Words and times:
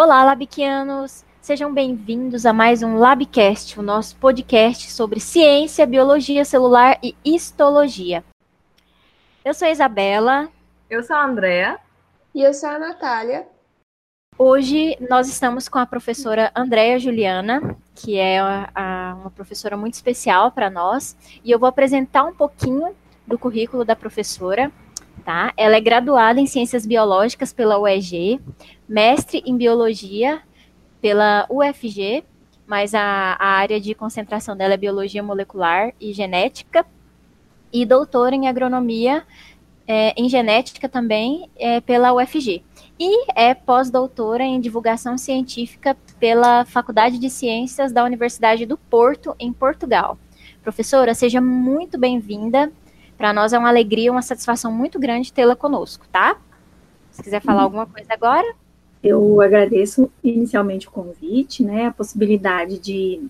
Olá, 0.00 0.22
Labiquianos! 0.22 1.24
Sejam 1.40 1.74
bem-vindos 1.74 2.46
a 2.46 2.52
mais 2.52 2.84
um 2.84 2.98
Labcast, 2.98 3.80
o 3.80 3.82
nosso 3.82 4.14
podcast 4.14 4.92
sobre 4.92 5.18
ciência, 5.18 5.84
biologia 5.84 6.44
celular 6.44 7.00
e 7.02 7.16
histologia. 7.24 8.22
Eu 9.44 9.52
sou 9.52 9.66
a 9.66 9.72
Isabela. 9.72 10.48
Eu 10.88 11.02
sou 11.02 11.16
a 11.16 11.24
Andrea. 11.24 11.80
E 12.32 12.40
eu 12.40 12.54
sou 12.54 12.68
a 12.68 12.78
Natália. 12.78 13.48
Hoje 14.38 14.96
nós 15.10 15.28
estamos 15.28 15.68
com 15.68 15.80
a 15.80 15.86
professora 15.86 16.52
Andrea 16.54 16.96
Juliana, 17.00 17.76
que 17.92 18.16
é 18.16 18.38
a, 18.38 18.70
a, 18.72 19.16
uma 19.20 19.32
professora 19.32 19.76
muito 19.76 19.94
especial 19.94 20.52
para 20.52 20.70
nós, 20.70 21.16
e 21.42 21.50
eu 21.50 21.58
vou 21.58 21.68
apresentar 21.68 22.22
um 22.22 22.32
pouquinho 22.32 22.94
do 23.26 23.36
currículo 23.36 23.84
da 23.84 23.96
professora. 23.96 24.70
Tá? 25.24 25.52
Ela 25.56 25.76
é 25.76 25.80
graduada 25.80 26.40
em 26.40 26.46
Ciências 26.46 26.86
Biológicas 26.86 27.52
pela 27.52 27.78
UEG, 27.78 28.40
mestre 28.88 29.42
em 29.44 29.56
Biologia 29.56 30.40
pela 31.00 31.46
UFG, 31.50 32.24
mas 32.66 32.94
a, 32.94 33.36
a 33.38 33.46
área 33.46 33.80
de 33.80 33.94
concentração 33.94 34.56
dela 34.56 34.74
é 34.74 34.76
Biologia 34.76 35.22
Molecular 35.22 35.92
e 36.00 36.12
Genética, 36.12 36.86
e 37.72 37.84
doutora 37.84 38.34
em 38.34 38.48
Agronomia 38.48 39.24
é, 39.88 40.12
em 40.20 40.28
Genética 40.28 40.86
também 40.86 41.48
é, 41.56 41.80
pela 41.80 42.12
UFG. 42.12 42.62
E 43.00 43.32
é 43.34 43.54
pós-doutora 43.54 44.42
em 44.42 44.60
Divulgação 44.60 45.16
Científica 45.16 45.96
pela 46.20 46.64
Faculdade 46.66 47.18
de 47.18 47.30
Ciências 47.30 47.90
da 47.90 48.04
Universidade 48.04 48.66
do 48.66 48.76
Porto, 48.76 49.34
em 49.38 49.50
Portugal. 49.50 50.18
Professora, 50.62 51.14
seja 51.14 51.40
muito 51.40 51.98
bem-vinda. 51.98 52.70
Para 53.16 53.32
nós 53.32 53.52
é 53.52 53.58
uma 53.58 53.68
alegria, 53.68 54.12
uma 54.12 54.20
satisfação 54.20 54.70
muito 54.70 54.98
grande 54.98 55.32
tê-la 55.32 55.56
conosco, 55.56 56.06
tá? 56.12 56.36
Se 57.10 57.22
quiser 57.22 57.40
falar 57.40 57.60
uhum. 57.60 57.64
alguma 57.64 57.86
coisa 57.86 58.12
agora. 58.12 58.54
Eu 59.02 59.40
agradeço 59.40 60.10
inicialmente 60.22 60.88
o 60.88 60.90
convite, 60.90 61.62
né, 61.62 61.86
a 61.86 61.92
possibilidade 61.92 62.78
de 62.78 63.20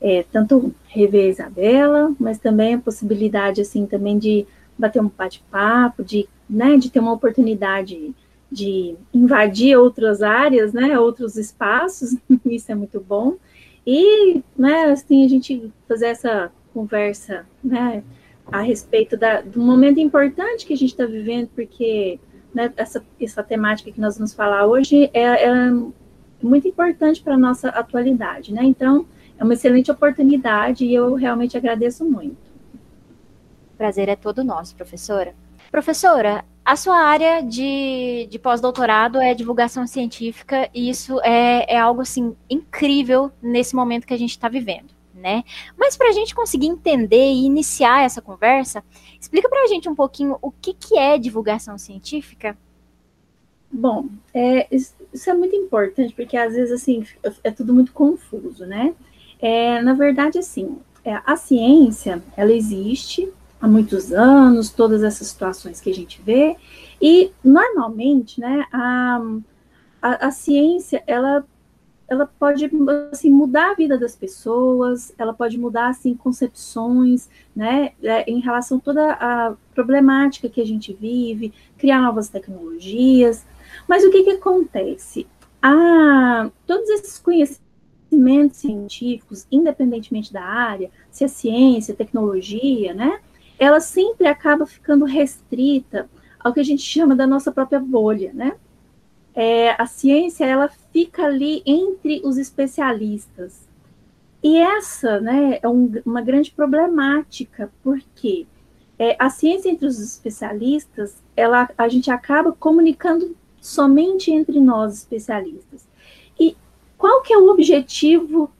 é, 0.00 0.24
tanto 0.30 0.74
rever 0.86 1.24
a 1.24 1.28
Isabela, 1.28 2.14
mas 2.18 2.38
também 2.38 2.74
a 2.74 2.78
possibilidade, 2.78 3.60
assim, 3.60 3.86
também 3.86 4.18
de 4.18 4.46
bater 4.78 5.00
um 5.00 5.08
bate-papo, 5.08 6.04
de, 6.04 6.28
né, 6.48 6.76
de 6.76 6.90
ter 6.90 7.00
uma 7.00 7.12
oportunidade 7.12 8.14
de 8.50 8.94
invadir 9.12 9.76
outras 9.76 10.22
áreas, 10.22 10.72
né, 10.72 10.98
outros 10.98 11.36
espaços, 11.36 12.16
isso 12.44 12.70
é 12.70 12.74
muito 12.74 13.00
bom, 13.00 13.36
e, 13.86 14.42
né, 14.56 14.84
assim, 14.84 15.24
a 15.24 15.28
gente 15.28 15.72
fazer 15.88 16.06
essa 16.06 16.52
conversa, 16.74 17.46
né, 17.64 18.02
a 18.50 18.60
respeito 18.60 19.16
da, 19.16 19.40
do 19.40 19.60
momento 19.60 19.98
importante 19.98 20.66
que 20.66 20.74
a 20.74 20.76
gente 20.76 20.90
está 20.90 21.06
vivendo, 21.06 21.48
porque 21.54 22.20
né, 22.56 22.72
essa, 22.74 23.04
essa 23.20 23.42
temática 23.42 23.92
que 23.92 24.00
nós 24.00 24.16
vamos 24.16 24.32
falar 24.32 24.64
hoje 24.64 25.10
é, 25.12 25.44
é 25.44 25.70
muito 26.42 26.66
importante 26.66 27.22
para 27.22 27.34
a 27.34 27.38
nossa 27.38 27.68
atualidade, 27.68 28.52
né? 28.52 28.64
Então, 28.64 29.04
é 29.38 29.44
uma 29.44 29.52
excelente 29.52 29.90
oportunidade 29.90 30.86
e 30.86 30.94
eu 30.94 31.14
realmente 31.14 31.54
agradeço 31.54 32.02
muito. 32.02 32.38
Prazer 33.76 34.08
é 34.08 34.16
todo 34.16 34.42
nosso, 34.42 34.74
professora. 34.74 35.34
Professora, 35.70 36.46
a 36.64 36.76
sua 36.76 36.96
área 36.96 37.42
de, 37.42 38.26
de 38.30 38.38
pós-doutorado 38.38 39.20
é 39.20 39.34
divulgação 39.34 39.86
científica 39.86 40.70
e 40.72 40.88
isso 40.88 41.20
é, 41.20 41.74
é 41.74 41.78
algo 41.78 42.00
assim 42.00 42.34
incrível 42.48 43.30
nesse 43.42 43.76
momento 43.76 44.06
que 44.06 44.14
a 44.14 44.18
gente 44.18 44.30
está 44.30 44.48
vivendo 44.48 44.96
né? 45.16 45.42
Mas 45.76 45.96
para 45.96 46.08
a 46.08 46.12
gente 46.12 46.34
conseguir 46.34 46.66
entender 46.66 47.32
e 47.32 47.46
iniciar 47.46 48.04
essa 48.04 48.20
conversa, 48.20 48.84
explica 49.26 49.48
para 49.48 49.64
a 49.64 49.66
gente 49.66 49.88
um 49.88 49.94
pouquinho 49.94 50.38
o 50.40 50.50
que, 50.50 50.72
que 50.72 50.96
é 50.96 51.18
divulgação 51.18 51.76
científica. 51.76 52.56
Bom, 53.70 54.08
é, 54.32 54.68
isso 54.70 54.94
é 55.28 55.34
muito 55.34 55.54
importante, 55.56 56.14
porque 56.14 56.36
às 56.36 56.54
vezes, 56.54 56.72
assim, 56.72 57.04
é 57.42 57.50
tudo 57.50 57.74
muito 57.74 57.92
confuso, 57.92 58.64
né? 58.64 58.94
É, 59.40 59.82
na 59.82 59.92
verdade, 59.92 60.38
assim, 60.38 60.78
é, 61.04 61.20
a 61.26 61.36
ciência, 61.36 62.22
ela 62.36 62.52
existe 62.52 63.30
há 63.60 63.66
muitos 63.66 64.12
anos, 64.12 64.70
todas 64.70 65.02
essas 65.02 65.26
situações 65.26 65.80
que 65.80 65.90
a 65.90 65.94
gente 65.94 66.22
vê, 66.22 66.56
e 67.02 67.32
normalmente, 67.42 68.40
né, 68.40 68.64
a, 68.72 69.20
a, 70.00 70.26
a 70.28 70.30
ciência, 70.30 71.02
ela 71.06 71.44
ela 72.08 72.26
pode 72.26 72.70
assim, 73.10 73.30
mudar 73.30 73.70
a 73.70 73.74
vida 73.74 73.98
das 73.98 74.14
pessoas, 74.14 75.12
ela 75.18 75.34
pode 75.34 75.58
mudar 75.58 75.88
assim 75.88 76.14
concepções, 76.14 77.28
né, 77.54 77.92
é, 78.02 78.30
em 78.30 78.40
relação 78.40 78.78
a 78.78 78.80
toda 78.80 79.12
a 79.12 79.54
problemática 79.74 80.48
que 80.48 80.60
a 80.60 80.66
gente 80.66 80.92
vive, 80.92 81.52
criar 81.76 82.00
novas 82.00 82.28
tecnologias. 82.28 83.44
Mas 83.88 84.04
o 84.04 84.10
que 84.10 84.22
que 84.22 84.30
acontece? 84.30 85.26
Ah, 85.60 86.48
todos 86.66 86.88
esses 86.90 87.18
conhecimentos 87.18 88.58
científicos, 88.58 89.46
independentemente 89.50 90.32
da 90.32 90.42
área, 90.42 90.90
se 91.10 91.24
é 91.24 91.28
ciência, 91.28 91.94
tecnologia, 91.94 92.94
né, 92.94 93.18
ela 93.58 93.80
sempre 93.80 94.28
acaba 94.28 94.64
ficando 94.64 95.04
restrita 95.04 96.08
ao 96.38 96.52
que 96.52 96.60
a 96.60 96.64
gente 96.64 96.82
chama 96.82 97.16
da 97.16 97.26
nossa 97.26 97.50
própria 97.50 97.80
bolha, 97.80 98.32
né? 98.32 98.52
é, 99.36 99.76
a 99.78 99.86
ciência 99.86 100.46
ela 100.46 100.70
fica 100.96 101.26
ali 101.26 101.62
entre 101.66 102.22
os 102.24 102.38
especialistas. 102.38 103.68
E 104.42 104.56
essa 104.56 105.20
né, 105.20 105.58
é 105.62 105.68
um, 105.68 105.92
uma 106.06 106.22
grande 106.22 106.50
problemática, 106.50 107.70
porque 107.82 108.46
é, 108.98 109.14
a 109.18 109.28
ciência 109.28 109.68
entre 109.68 109.86
os 109.86 110.00
especialistas, 110.00 111.22
ela, 111.36 111.68
a 111.76 111.86
gente 111.86 112.10
acaba 112.10 112.50
comunicando 112.50 113.36
somente 113.60 114.32
entre 114.32 114.58
nós 114.58 114.94
especialistas. 114.94 115.86
E 116.40 116.56
qual 116.96 117.20
que 117.20 117.34
é 117.34 117.36
o 117.36 117.50
objetivo 117.50 118.50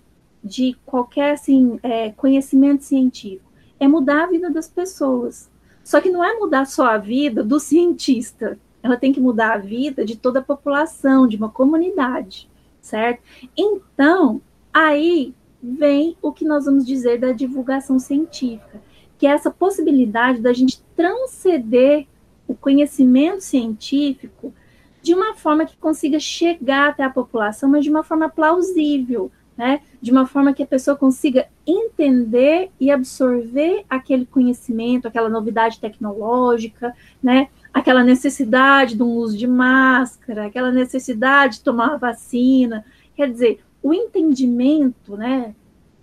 de 0.45 0.77
qualquer 0.85 1.33
assim, 1.33 1.81
é, 1.83 2.11
conhecimento 2.11 2.85
científico? 2.85 3.51
É 3.81 3.89
mudar 3.89 4.25
a 4.25 4.27
vida 4.27 4.51
das 4.51 4.69
pessoas. 4.69 5.49
Só 5.83 6.03
que 6.03 6.11
não 6.11 6.23
é 6.23 6.35
mudar 6.35 6.67
só 6.67 6.85
a 6.85 6.99
vida 6.99 7.43
do 7.43 7.59
cientista, 7.59 8.59
ela 8.87 8.97
tem 8.97 9.13
que 9.13 9.21
mudar 9.21 9.55
a 9.55 9.59
vida 9.59 10.05
de 10.05 10.17
toda 10.17 10.39
a 10.39 10.43
população, 10.43 11.27
de 11.27 11.37
uma 11.37 11.51
comunidade, 11.51 12.49
certo? 12.81 13.21
Então, 13.57 14.41
aí 14.73 15.35
vem 15.63 16.17
o 16.23 16.33
que 16.33 16.45
nós 16.45 16.65
vamos 16.65 16.87
dizer 16.87 17.19
da 17.19 17.33
divulgação 17.33 17.99
científica, 17.99 18.81
que 19.19 19.27
é 19.27 19.31
essa 19.31 19.51
possibilidade 19.51 20.41
da 20.41 20.53
gente 20.53 20.81
transcender 20.95 22.07
o 22.47 22.55
conhecimento 22.55 23.41
científico 23.41 24.55
de 25.03 25.15
uma 25.15 25.35
forma 25.35 25.65
que 25.65 25.77
consiga 25.77 26.19
chegar 26.21 26.91
até 26.91 27.03
a 27.03 27.11
população, 27.11 27.69
mas 27.69 27.85
de 27.85 27.91
uma 27.91 28.03
forma 28.03 28.29
plausível, 28.29 29.31
né? 29.57 29.81
De 30.01 30.11
uma 30.13 30.27
forma 30.27 30.53
que 30.53 30.63
a 30.63 30.67
pessoa 30.67 30.97
consiga 30.97 31.49
entender 31.67 32.71
e 32.79 32.91
absorver 32.91 33.85
aquele 33.89 34.27
conhecimento, 34.27 35.09
aquela 35.09 35.29
novidade 35.29 35.81
tecnológica, 35.81 36.95
né? 37.23 37.49
Aquela 37.77 38.03
necessidade 38.03 38.97
do 38.97 39.07
uso 39.07 39.37
de 39.37 39.47
máscara, 39.47 40.47
aquela 40.47 40.73
necessidade 40.73 41.57
de 41.57 41.61
tomar 41.61 41.99
vacina. 41.99 42.83
Quer 43.15 43.31
dizer, 43.31 43.61
o 43.83 43.93
entendimento, 43.93 45.15
né, 45.15 45.55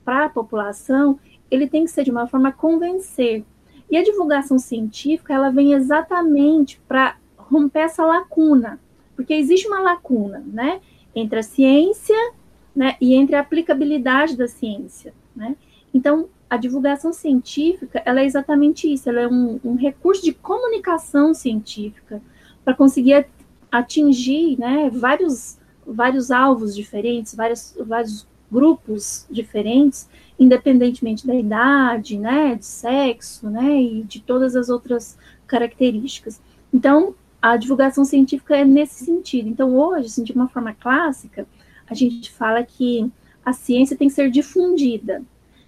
para 0.05 0.25
a 0.25 0.29
população, 0.29 1.19
ele 1.49 1.67
tem 1.67 1.83
que 1.83 1.89
ser 1.89 2.03
de 2.03 2.11
uma 2.11 2.27
forma 2.27 2.51
convencer. 2.51 3.43
E 3.89 3.97
a 3.97 4.03
divulgação 4.03 4.59
científica, 4.59 5.33
ela 5.33 5.49
vem 5.49 5.73
exatamente 5.73 6.79
para 6.87 7.15
romper 7.35 7.79
essa 7.79 8.05
lacuna, 8.05 8.79
porque 9.15 9.33
existe 9.33 9.67
uma 9.67 9.79
lacuna, 9.79 10.43
né, 10.45 10.79
entre 11.15 11.39
a 11.39 11.43
ciência, 11.43 12.33
né, 12.75 12.97
e 13.01 13.15
entre 13.15 13.35
a 13.35 13.39
aplicabilidade 13.39 14.37
da 14.37 14.47
ciência, 14.47 15.11
né? 15.35 15.55
Então, 15.91 16.29
a 16.53 16.57
divulgação 16.57 17.11
científica 17.11 17.99
ela 18.05 18.21
é 18.21 18.25
exatamente 18.25 18.91
isso, 18.91 19.09
ela 19.09 19.21
é 19.21 19.27
um, 19.27 19.59
um 19.63 19.73
recurso 19.73 20.21
de 20.21 20.33
comunicação 20.33 21.33
científica 21.33 22.21
para 22.63 22.75
conseguir 22.75 23.25
atingir 23.71 24.59
né, 24.59 24.87
vários, 24.91 25.57
vários 25.83 26.29
alvos 26.29 26.75
diferentes, 26.75 27.33
vários, 27.33 27.75
vários 27.83 28.27
grupos 28.51 29.25
diferentes, 29.31 30.07
independentemente 30.37 31.25
da 31.25 31.33
idade, 31.33 32.19
né, 32.19 32.53
de 32.53 32.67
sexo, 32.67 33.49
né, 33.49 33.81
e 33.81 34.03
de 34.03 34.21
todas 34.21 34.55
as 34.55 34.69
outras 34.69 35.17
características. 35.47 36.39
Então, 36.71 37.15
a 37.41 37.57
divulgação 37.57 38.05
científica 38.05 38.55
é 38.55 38.63
nesse 38.63 39.05
sentido. 39.05 39.49
Então, 39.49 39.75
hoje, 39.75 40.05
assim, 40.05 40.23
de 40.23 40.33
uma 40.33 40.47
forma 40.47 40.71
clássica, 40.71 41.47
a 41.87 41.95
gente 41.95 42.29
fala 42.31 42.63
que 42.63 43.11
a 43.43 43.53
ciência 43.53 43.97
tem 43.97 44.07
que 44.07 44.13
ser 44.13 44.29
difundida, 44.29 45.23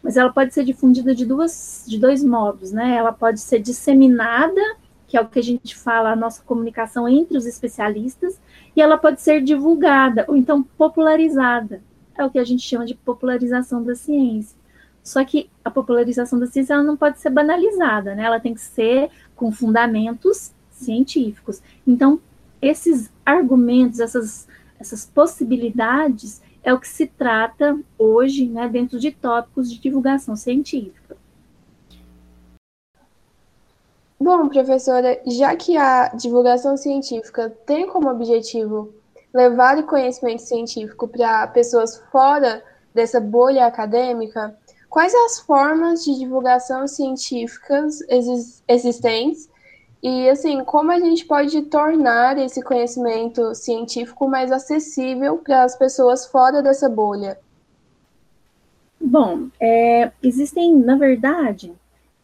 mas 0.05 0.17
ela 0.17 0.31
pode 0.31 0.53
ser 0.53 0.63
difundida 0.63 1.15
de, 1.15 1.25
duas, 1.25 1.83
de 1.87 1.97
dois 1.97 2.23
modos, 2.23 2.71
né? 2.71 2.95
Ela 2.95 3.11
pode 3.11 3.39
ser 3.39 3.57
disseminada, 3.57 4.61
que 5.07 5.17
é 5.17 5.21
o 5.21 5.27
que 5.27 5.39
a 5.39 5.41
gente 5.41 5.75
fala, 5.75 6.11
a 6.11 6.15
nossa 6.15 6.43
comunicação 6.43 7.09
entre 7.09 7.35
os 7.35 7.47
especialistas, 7.47 8.39
e 8.75 8.81
ela 8.83 8.99
pode 8.99 9.19
ser 9.19 9.41
divulgada, 9.41 10.23
ou 10.27 10.37
então 10.37 10.61
popularizada, 10.61 11.81
é 12.15 12.23
o 12.23 12.29
que 12.29 12.37
a 12.37 12.43
gente 12.43 12.61
chama 12.61 12.85
de 12.85 12.93
popularização 12.93 13.83
da 13.83 13.95
ciência. 13.95 14.55
Só 15.03 15.25
que 15.25 15.49
a 15.63 15.71
popularização 15.71 16.37
da 16.37 16.45
ciência 16.45 16.75
ela 16.75 16.83
não 16.83 16.95
pode 16.95 17.19
ser 17.19 17.31
banalizada, 17.31 18.13
né? 18.13 18.25
Ela 18.25 18.39
tem 18.39 18.53
que 18.53 18.61
ser 18.61 19.09
com 19.35 19.51
fundamentos 19.51 20.53
científicos. 20.69 21.63
Então, 21.87 22.19
esses 22.61 23.11
argumentos, 23.25 23.99
essas 23.99 24.47
essas 24.79 25.05
possibilidades 25.05 26.41
é 26.65 26.73
o 26.73 26.79
que 26.79 26.88
se 26.88 27.06
trata 27.06 27.79
hoje, 27.97 28.47
né, 28.47 28.67
dentro 28.67 29.00
de 29.00 29.12
tópicos 29.12 29.71
de 29.71 29.79
divulgação 29.79 30.35
científica. 30.35 31.15
Bom, 34.19 34.50
professora, 34.50 35.21
já 35.27 35.56
que 35.56 35.77
a 35.77 36.07
divulgação 36.07 36.75
científica 36.75 37.56
tem 37.67 37.88
como 37.88 38.09
objetivo 38.09 38.91
levar 39.31 39.77
o 39.77 39.83
conhecimento 39.83 40.41
científico 40.41 41.07
para 41.07 41.45
pessoas 41.47 41.97
fora 42.12 42.63
dessa 42.95 43.19
bolha 43.19 43.67
acadêmica, 43.67 44.57
quais 44.89 45.13
as 45.13 45.39
formas 45.41 46.03
de 46.03 46.17
divulgação 46.17 46.88
científicas 46.88 48.00
existentes 48.67 49.47
e, 50.07 50.29
assim, 50.29 50.63
como 50.63 50.91
a 50.91 50.99
gente 50.99 51.25
pode 51.25 51.63
tornar 51.63 52.37
esse 52.37 52.61
conhecimento 52.61 53.55
científico 53.55 54.27
mais 54.27 54.51
acessível 54.51 55.39
para 55.39 55.63
as 55.63 55.75
pessoas 55.75 56.27
fora 56.27 56.61
dessa 56.61 56.87
bolha? 56.87 57.39
Bom, 59.01 59.47
é, 59.59 60.11
existem, 60.21 60.75
na 60.75 60.95
verdade, 60.95 61.73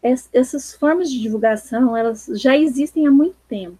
essas 0.00 0.72
formas 0.72 1.10
de 1.10 1.20
divulgação, 1.20 1.96
elas 1.96 2.30
já 2.34 2.56
existem 2.56 3.04
há 3.04 3.10
muito 3.10 3.34
tempo. 3.48 3.76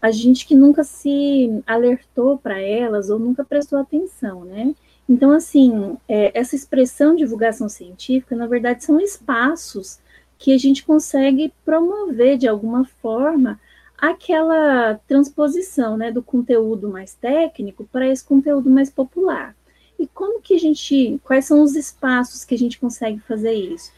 A 0.00 0.12
gente 0.12 0.46
que 0.46 0.54
nunca 0.54 0.84
se 0.84 1.60
alertou 1.66 2.38
para 2.38 2.60
elas 2.60 3.10
ou 3.10 3.18
nunca 3.18 3.44
prestou 3.44 3.80
atenção, 3.80 4.44
né? 4.44 4.76
Então, 5.08 5.32
assim, 5.32 5.96
é, 6.06 6.30
essa 6.38 6.54
expressão 6.54 7.16
divulgação 7.16 7.68
científica, 7.68 8.36
na 8.36 8.46
verdade, 8.46 8.84
são 8.84 9.00
espaços 9.00 9.98
que 10.38 10.52
a 10.52 10.58
gente 10.58 10.84
consegue 10.84 11.52
promover 11.64 12.36
de 12.36 12.48
alguma 12.48 12.84
forma 12.84 13.60
aquela 13.96 15.00
transposição, 15.06 15.96
né, 15.96 16.10
do 16.12 16.22
conteúdo 16.22 16.88
mais 16.88 17.14
técnico 17.14 17.88
para 17.90 18.08
esse 18.08 18.24
conteúdo 18.24 18.68
mais 18.68 18.90
popular. 18.90 19.54
E 19.98 20.06
como 20.06 20.40
que 20.40 20.54
a 20.54 20.58
gente, 20.58 21.20
quais 21.24 21.46
são 21.46 21.62
os 21.62 21.74
espaços 21.74 22.44
que 22.44 22.54
a 22.54 22.58
gente 22.58 22.78
consegue 22.78 23.20
fazer 23.20 23.52
isso? 23.52 23.92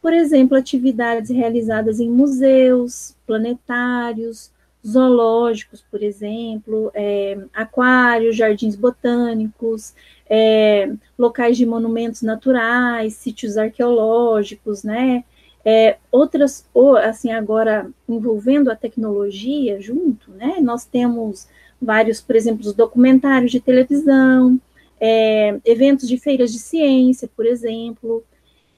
Por 0.00 0.12
exemplo, 0.12 0.56
atividades 0.56 1.30
realizadas 1.30 2.00
em 2.00 2.10
museus, 2.10 3.14
planetários, 3.26 4.50
zoológicos, 4.84 5.84
por 5.88 6.02
exemplo, 6.02 6.90
é, 6.92 7.38
aquários, 7.54 8.36
jardins 8.36 8.74
botânicos, 8.74 9.94
é, 10.28 10.92
locais 11.16 11.56
de 11.56 11.64
monumentos 11.64 12.22
naturais, 12.22 13.14
sítios 13.14 13.56
arqueológicos, 13.56 14.82
né? 14.82 15.22
É, 15.64 15.96
outras, 16.10 16.66
ou 16.74 16.96
assim, 16.96 17.30
agora 17.30 17.88
envolvendo 18.08 18.70
a 18.70 18.76
tecnologia 18.76 19.80
junto, 19.80 20.30
né? 20.32 20.56
Nós 20.60 20.84
temos 20.84 21.46
vários, 21.80 22.20
por 22.20 22.34
exemplo, 22.34 22.66
os 22.66 22.74
documentários 22.74 23.50
de 23.50 23.60
televisão, 23.60 24.60
é, 25.00 25.58
eventos 25.64 26.08
de 26.08 26.16
feiras 26.18 26.52
de 26.52 26.58
ciência, 26.58 27.28
por 27.36 27.46
exemplo, 27.46 28.24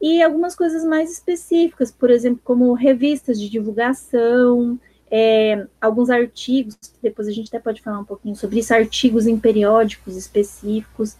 e 0.00 0.22
algumas 0.22 0.54
coisas 0.54 0.84
mais 0.84 1.10
específicas, 1.10 1.90
por 1.90 2.10
exemplo, 2.10 2.40
como 2.44 2.72
revistas 2.74 3.40
de 3.40 3.48
divulgação, 3.48 4.78
é, 5.10 5.66
alguns 5.80 6.10
artigos, 6.10 6.76
depois 7.02 7.28
a 7.28 7.30
gente 7.30 7.48
até 7.48 7.58
pode 7.58 7.80
falar 7.80 8.00
um 8.00 8.04
pouquinho 8.04 8.34
sobre 8.34 8.60
isso, 8.60 8.74
artigos 8.74 9.26
em 9.26 9.38
periódicos 9.38 10.16
específicos, 10.16 11.16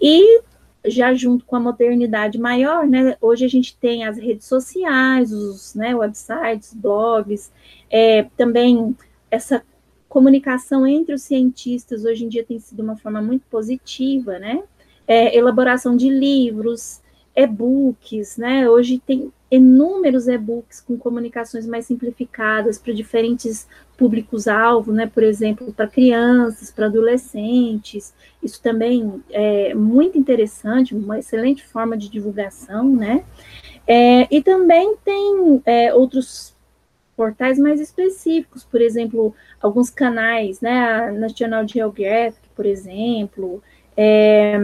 e 0.00 0.40
já 0.86 1.14
junto 1.14 1.44
com 1.44 1.56
a 1.56 1.60
modernidade 1.60 2.38
maior, 2.38 2.86
né, 2.86 3.16
hoje 3.20 3.44
a 3.44 3.48
gente 3.48 3.76
tem 3.76 4.04
as 4.04 4.18
redes 4.18 4.46
sociais, 4.46 5.32
os 5.32 5.74
né, 5.74 5.94
websites, 5.94 6.72
blogs, 6.74 7.52
é, 7.90 8.24
também 8.36 8.96
essa 9.30 9.62
comunicação 10.08 10.86
entre 10.86 11.14
os 11.14 11.22
cientistas 11.22 12.04
hoje 12.04 12.24
em 12.24 12.28
dia 12.28 12.44
tem 12.44 12.58
sido 12.58 12.82
uma 12.82 12.96
forma 12.96 13.20
muito 13.20 13.44
positiva, 13.50 14.38
né, 14.38 14.62
é, 15.06 15.36
elaboração 15.36 15.96
de 15.96 16.08
livros, 16.08 17.00
e-books, 17.36 18.38
né? 18.38 18.68
Hoje 18.68 19.00
tem 19.06 19.30
inúmeros 19.50 20.26
e-books 20.26 20.80
com 20.80 20.96
comunicações 20.96 21.66
mais 21.66 21.86
simplificadas 21.86 22.78
para 22.78 22.94
diferentes 22.94 23.68
públicos-alvo, 23.96 24.90
né? 24.92 25.06
Por 25.06 25.22
exemplo, 25.22 25.72
para 25.72 25.86
crianças, 25.86 26.70
para 26.70 26.86
adolescentes. 26.86 28.14
Isso 28.42 28.60
também 28.62 29.22
é 29.30 29.74
muito 29.74 30.18
interessante, 30.18 30.94
uma 30.94 31.18
excelente 31.18 31.64
forma 31.64 31.96
de 31.96 32.08
divulgação, 32.08 32.90
né? 32.96 33.22
É, 33.86 34.26
e 34.34 34.42
também 34.42 34.96
tem 35.04 35.62
é, 35.64 35.94
outros 35.94 36.56
portais 37.16 37.58
mais 37.58 37.80
específicos, 37.80 38.64
por 38.64 38.80
exemplo, 38.80 39.34
alguns 39.60 39.90
canais, 39.90 40.60
né? 40.60 40.78
A 40.78 41.12
National 41.12 41.66
Geographic, 41.68 42.48
por 42.54 42.66
exemplo, 42.66 43.62
é, 43.96 44.58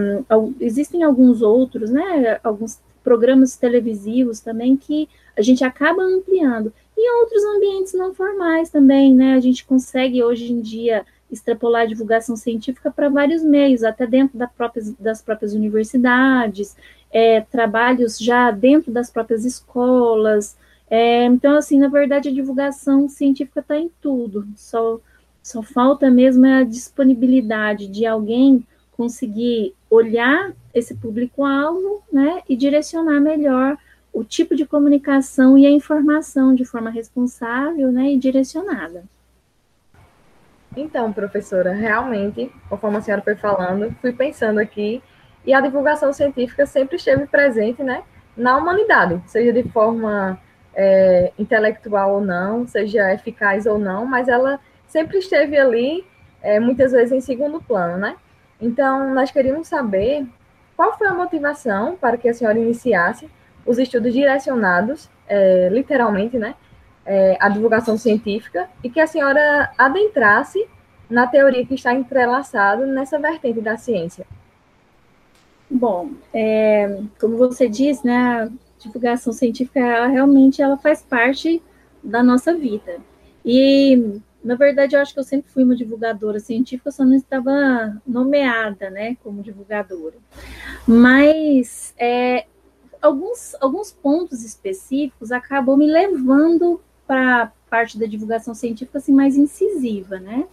existem 0.60 1.02
alguns 1.02 1.40
outros, 1.42 1.90
né, 1.90 2.38
alguns 2.44 2.78
programas 3.02 3.56
televisivos 3.56 4.40
também 4.40 4.76
que 4.76 5.08
a 5.36 5.42
gente 5.42 5.64
acaba 5.64 6.02
ampliando. 6.02 6.72
E 6.96 7.10
outros 7.20 7.42
ambientes 7.56 7.94
não 7.94 8.14
formais 8.14 8.70
também, 8.70 9.14
né? 9.14 9.34
A 9.34 9.40
gente 9.40 9.64
consegue 9.64 10.22
hoje 10.22 10.52
em 10.52 10.60
dia 10.60 11.04
extrapolar 11.30 11.82
a 11.82 11.86
divulgação 11.86 12.36
científica 12.36 12.90
para 12.90 13.08
vários 13.08 13.42
meios, 13.42 13.82
até 13.82 14.06
dentro 14.06 14.38
da 14.38 14.46
própria, 14.46 14.82
das 15.00 15.22
próprias 15.22 15.54
universidades, 15.54 16.76
é, 17.10 17.40
trabalhos 17.40 18.18
já 18.18 18.50
dentro 18.50 18.92
das 18.92 19.10
próprias 19.10 19.44
escolas. 19.44 20.56
É, 20.90 21.24
então, 21.24 21.56
assim, 21.56 21.78
na 21.78 21.88
verdade, 21.88 22.28
a 22.28 22.32
divulgação 22.32 23.08
científica 23.08 23.60
está 23.60 23.78
em 23.78 23.90
tudo. 24.00 24.46
Só, 24.54 25.00
só 25.42 25.62
falta 25.62 26.10
mesmo 26.10 26.44
a 26.44 26.62
disponibilidade 26.64 27.88
de 27.88 28.04
alguém 28.04 28.64
conseguir 28.96 29.74
olhar 29.90 30.52
esse 30.74 30.94
público-alvo, 30.94 32.02
né, 32.12 32.42
e 32.48 32.56
direcionar 32.56 33.20
melhor 33.20 33.76
o 34.12 34.22
tipo 34.22 34.54
de 34.54 34.66
comunicação 34.66 35.56
e 35.56 35.66
a 35.66 35.70
informação 35.70 36.54
de 36.54 36.64
forma 36.64 36.90
responsável, 36.90 37.90
né, 37.90 38.12
e 38.12 38.18
direcionada. 38.18 39.04
Então, 40.76 41.12
professora, 41.12 41.72
realmente, 41.72 42.50
conforme 42.68 42.98
a 42.98 43.00
senhora 43.02 43.22
foi 43.22 43.34
falando, 43.34 43.94
fui 44.00 44.12
pensando 44.12 44.58
aqui, 44.58 45.02
e 45.44 45.52
a 45.52 45.60
divulgação 45.60 46.12
científica 46.12 46.64
sempre 46.66 46.96
esteve 46.96 47.26
presente, 47.26 47.82
né, 47.82 48.02
na 48.36 48.56
humanidade, 48.56 49.20
seja 49.26 49.52
de 49.52 49.68
forma 49.70 50.38
é, 50.74 51.32
intelectual 51.38 52.14
ou 52.14 52.20
não, 52.20 52.66
seja 52.66 53.12
eficaz 53.12 53.66
ou 53.66 53.78
não, 53.78 54.06
mas 54.06 54.28
ela 54.28 54.58
sempre 54.86 55.18
esteve 55.18 55.58
ali, 55.58 56.04
é, 56.40 56.58
muitas 56.58 56.92
vezes 56.92 57.12
em 57.12 57.20
segundo 57.20 57.60
plano, 57.60 57.96
né? 57.98 58.16
Então, 58.62 59.12
nós 59.12 59.32
queríamos 59.32 59.66
saber 59.66 60.24
qual 60.76 60.96
foi 60.96 61.08
a 61.08 61.14
motivação 61.14 61.96
para 61.96 62.16
que 62.16 62.28
a 62.28 62.32
senhora 62.32 62.56
iniciasse 62.56 63.28
os 63.66 63.76
estudos 63.76 64.12
direcionados, 64.12 65.10
é, 65.26 65.68
literalmente, 65.68 66.38
né, 66.38 66.54
é, 67.04 67.36
à 67.40 67.48
divulgação 67.48 67.98
científica, 67.98 68.70
e 68.82 68.88
que 68.88 69.00
a 69.00 69.06
senhora 69.06 69.72
adentrasse 69.76 70.64
na 71.10 71.26
teoria 71.26 71.66
que 71.66 71.74
está 71.74 71.92
entrelaçada 71.92 72.86
nessa 72.86 73.18
vertente 73.18 73.60
da 73.60 73.76
ciência. 73.76 74.24
Bom, 75.68 76.10
é, 76.32 77.00
como 77.20 77.36
você 77.36 77.68
diz, 77.68 78.04
né, 78.04 78.44
a 78.44 78.48
divulgação 78.78 79.32
científica 79.32 79.80
ela, 79.80 80.06
realmente 80.06 80.62
ela 80.62 80.76
faz 80.76 81.02
parte 81.02 81.60
da 82.02 82.22
nossa 82.22 82.54
vida. 82.54 82.98
E 83.44 84.20
na 84.44 84.56
verdade, 84.56 84.96
eu 84.96 85.00
acho 85.00 85.14
que 85.14 85.20
eu 85.20 85.24
sempre 85.24 85.50
fui 85.50 85.62
uma 85.62 85.76
divulgadora 85.76 86.40
científica, 86.40 86.90
só 86.90 87.04
não 87.04 87.14
estava 87.14 88.00
nomeada, 88.06 88.90
né, 88.90 89.16
como 89.22 89.42
divulgadora. 89.42 90.16
Mas 90.86 91.94
é, 91.96 92.46
alguns, 93.00 93.54
alguns 93.60 93.92
pontos 93.92 94.44
específicos 94.44 95.30
acabam 95.30 95.76
me 95.76 95.86
levando 95.86 96.80
para 97.06 97.42
a 97.42 97.52
parte 97.70 97.98
da 97.98 98.06
divulgação 98.06 98.54
científica 98.54 98.98
assim, 98.98 99.12
mais 99.12 99.36
incisiva, 99.36 100.18
né? 100.18 100.46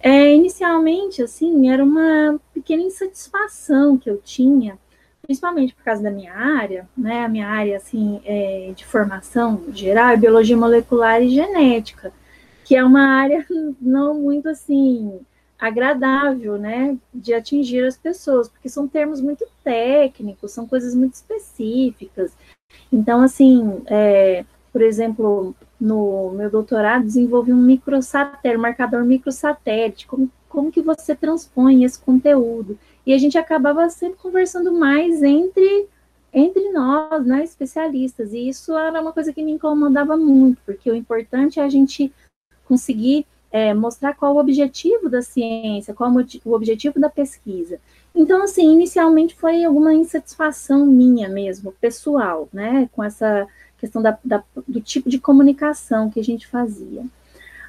É, 0.00 0.34
inicialmente, 0.34 1.22
assim, 1.22 1.70
era 1.70 1.82
uma 1.82 2.40
pequena 2.52 2.82
insatisfação 2.82 3.96
que 3.96 4.10
eu 4.10 4.18
tinha, 4.18 4.76
principalmente 5.22 5.74
por 5.74 5.84
causa 5.84 6.02
da 6.02 6.10
minha 6.10 6.34
área, 6.34 6.88
né? 6.96 7.24
A 7.24 7.28
minha 7.28 7.48
área, 7.48 7.76
assim, 7.76 8.20
é, 8.24 8.72
de 8.74 8.84
formação 8.84 9.62
geral 9.72 10.10
é 10.10 10.16
biologia 10.16 10.56
molecular 10.56 11.22
e 11.22 11.28
genética 11.28 12.12
que 12.64 12.76
é 12.76 12.84
uma 12.84 13.06
área 13.06 13.44
não 13.80 14.14
muito 14.14 14.48
assim 14.48 15.20
agradável, 15.58 16.58
né, 16.58 16.98
de 17.14 17.32
atingir 17.32 17.84
as 17.84 17.96
pessoas, 17.96 18.48
porque 18.48 18.68
são 18.68 18.88
termos 18.88 19.20
muito 19.20 19.46
técnicos, 19.62 20.50
são 20.50 20.66
coisas 20.66 20.92
muito 20.92 21.14
específicas. 21.14 22.36
Então, 22.92 23.22
assim, 23.22 23.80
é, 23.86 24.44
por 24.72 24.82
exemplo, 24.82 25.54
no 25.80 26.32
meu 26.32 26.50
doutorado, 26.50 27.04
desenvolvi 27.04 27.52
um 27.52 27.62
microsatélite, 27.62 28.60
marcador 28.60 29.04
microsatélite, 29.04 30.06
como, 30.06 30.28
como 30.48 30.72
que 30.72 30.82
você 30.82 31.14
transpõe 31.14 31.84
esse 31.84 32.00
conteúdo? 32.00 32.76
E 33.06 33.12
a 33.12 33.18
gente 33.18 33.38
acabava 33.38 33.88
sempre 33.88 34.18
conversando 34.18 34.72
mais 34.72 35.22
entre 35.22 35.88
entre 36.34 36.70
nós, 36.70 37.26
né, 37.26 37.44
especialistas, 37.44 38.32
e 38.32 38.48
isso 38.48 38.74
era 38.74 39.02
uma 39.02 39.12
coisa 39.12 39.34
que 39.34 39.42
me 39.42 39.52
incomodava 39.52 40.16
muito, 40.16 40.62
porque 40.64 40.90
o 40.90 40.94
importante 40.94 41.60
é 41.60 41.62
a 41.62 41.68
gente 41.68 42.10
conseguir 42.72 43.26
é, 43.50 43.74
mostrar 43.74 44.14
qual 44.14 44.34
o 44.34 44.38
objetivo 44.38 45.10
da 45.10 45.20
ciência, 45.20 45.92
qual 45.92 46.10
o 46.10 46.52
objetivo 46.54 46.98
da 46.98 47.10
pesquisa. 47.10 47.78
Então, 48.14 48.42
assim, 48.42 48.72
inicialmente 48.72 49.34
foi 49.34 49.62
alguma 49.62 49.92
insatisfação 49.92 50.86
minha 50.86 51.28
mesmo, 51.28 51.70
pessoal, 51.72 52.48
né, 52.50 52.88
com 52.92 53.04
essa 53.04 53.46
questão 53.76 54.00
da, 54.00 54.18
da, 54.24 54.42
do 54.66 54.80
tipo 54.80 55.10
de 55.10 55.18
comunicação 55.18 56.08
que 56.08 56.18
a 56.18 56.24
gente 56.24 56.46
fazia. 56.46 57.04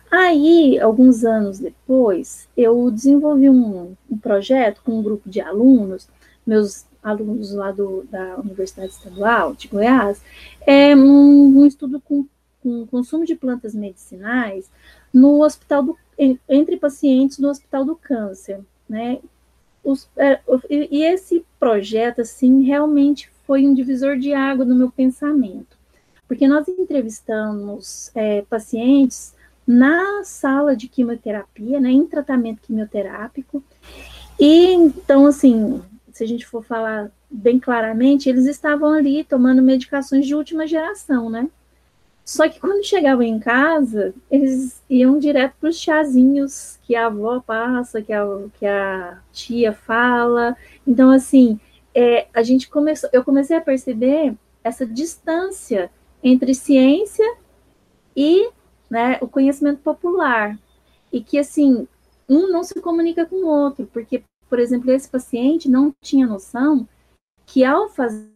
Aí, 0.10 0.80
alguns 0.80 1.26
anos 1.26 1.60
depois, 1.60 2.48
eu 2.56 2.90
desenvolvi 2.90 3.50
um, 3.50 3.94
um 4.10 4.18
projeto 4.18 4.82
com 4.86 5.00
um 5.00 5.04
grupo 5.04 5.30
de 5.30 5.42
alunos, 5.42 6.08
meus 6.48 6.86
alunos 7.04 7.52
lá 7.52 7.72
do, 7.72 8.06
da 8.10 8.38
Universidade 8.38 8.94
Estadual 8.94 9.54
de 9.54 9.68
Goiás, 9.68 10.22
é 10.66 10.96
um, 10.96 11.60
um 11.60 11.66
estudo 11.66 12.00
com, 12.00 12.26
com 12.64 12.88
consumo 12.88 13.26
de 13.26 13.36
plantas 13.36 13.76
medicinais 13.76 14.72
no 15.14 15.44
hospital 15.44 15.84
do, 15.84 15.98
entre 16.50 16.78
pacientes 16.78 17.38
do 17.38 17.50
Hospital 17.50 17.86
do 17.86 17.96
Câncer, 17.96 18.62
né? 18.88 19.20
Os, 19.84 20.10
é, 20.16 20.40
e 20.70 21.04
esse 21.04 21.46
projeto, 21.60 22.22
assim, 22.22 22.64
realmente 22.64 23.30
foi 23.46 23.68
um 23.68 23.74
divisor 23.74 24.18
de 24.18 24.34
água 24.34 24.64
no 24.64 24.76
meu 24.76 24.90
pensamento, 24.90 25.78
porque 26.28 26.48
nós 26.48 26.68
entrevistamos 26.70 28.10
é, 28.16 28.44
pacientes 28.44 29.36
na 29.68 30.24
sala 30.24 30.76
de 30.76 30.88
quimioterapia, 30.88 31.80
né, 31.80 31.92
em 31.92 32.06
tratamento 32.06 32.62
quimioterápico, 32.62 33.62
e 34.40 34.72
então, 34.74 35.26
assim, 35.26 35.82
se 36.14 36.24
a 36.24 36.28
gente 36.28 36.46
for 36.46 36.64
falar 36.64 37.12
bem 37.30 37.60
claramente, 37.60 38.30
eles 38.30 38.46
estavam 38.46 38.94
ali 38.94 39.24
tomando 39.24 39.62
medicações 39.62 40.26
de 40.26 40.36
última 40.36 40.68
geração, 40.68 41.30
né? 41.30 41.50
Só 42.26 42.48
que 42.48 42.60
quando 42.60 42.86
chegavam 42.86 43.24
em 43.24 43.40
casa, 43.40 44.14
eles 44.32 44.82
iam 44.90 45.20
direto 45.20 45.56
para 45.60 45.70
os 45.70 45.78
chazinhos 45.78 46.80
que 46.84 46.96
a 46.96 47.08
avó 47.08 47.42
passa, 47.42 48.02
que 48.02 48.14
a, 48.14 48.26
que 48.58 48.66
a 48.66 49.20
tia 49.32 49.74
fala. 49.74 50.56
Então, 50.88 51.12
assim, 51.12 51.60
é, 51.94 52.28
a 52.34 52.42
gente 52.42 52.70
começou, 52.70 53.10
eu 53.12 53.24
comecei 53.24 53.58
a 53.58 53.62
perceber 53.62 54.36
essa 54.64 54.86
distância 54.86 55.92
entre 56.24 56.54
ciência 56.54 57.36
e 58.16 58.50
né, 58.90 59.18
o 59.22 59.28
conhecimento 59.28 59.82
popular. 59.82 60.58
E 61.12 61.22
que, 61.22 61.38
assim, 61.38 61.88
um 62.28 62.50
não 62.50 62.64
se 62.64 62.80
comunica 62.80 63.26
com 63.26 63.36
o 63.36 63.48
outro, 63.48 63.88
porque 63.92 64.24
por 64.54 64.60
exemplo, 64.60 64.92
esse 64.92 65.10
paciente 65.10 65.68
não 65.68 65.92
tinha 66.00 66.28
noção 66.28 66.88
que 67.44 67.64
ao 67.64 67.90
fazer 67.90 68.30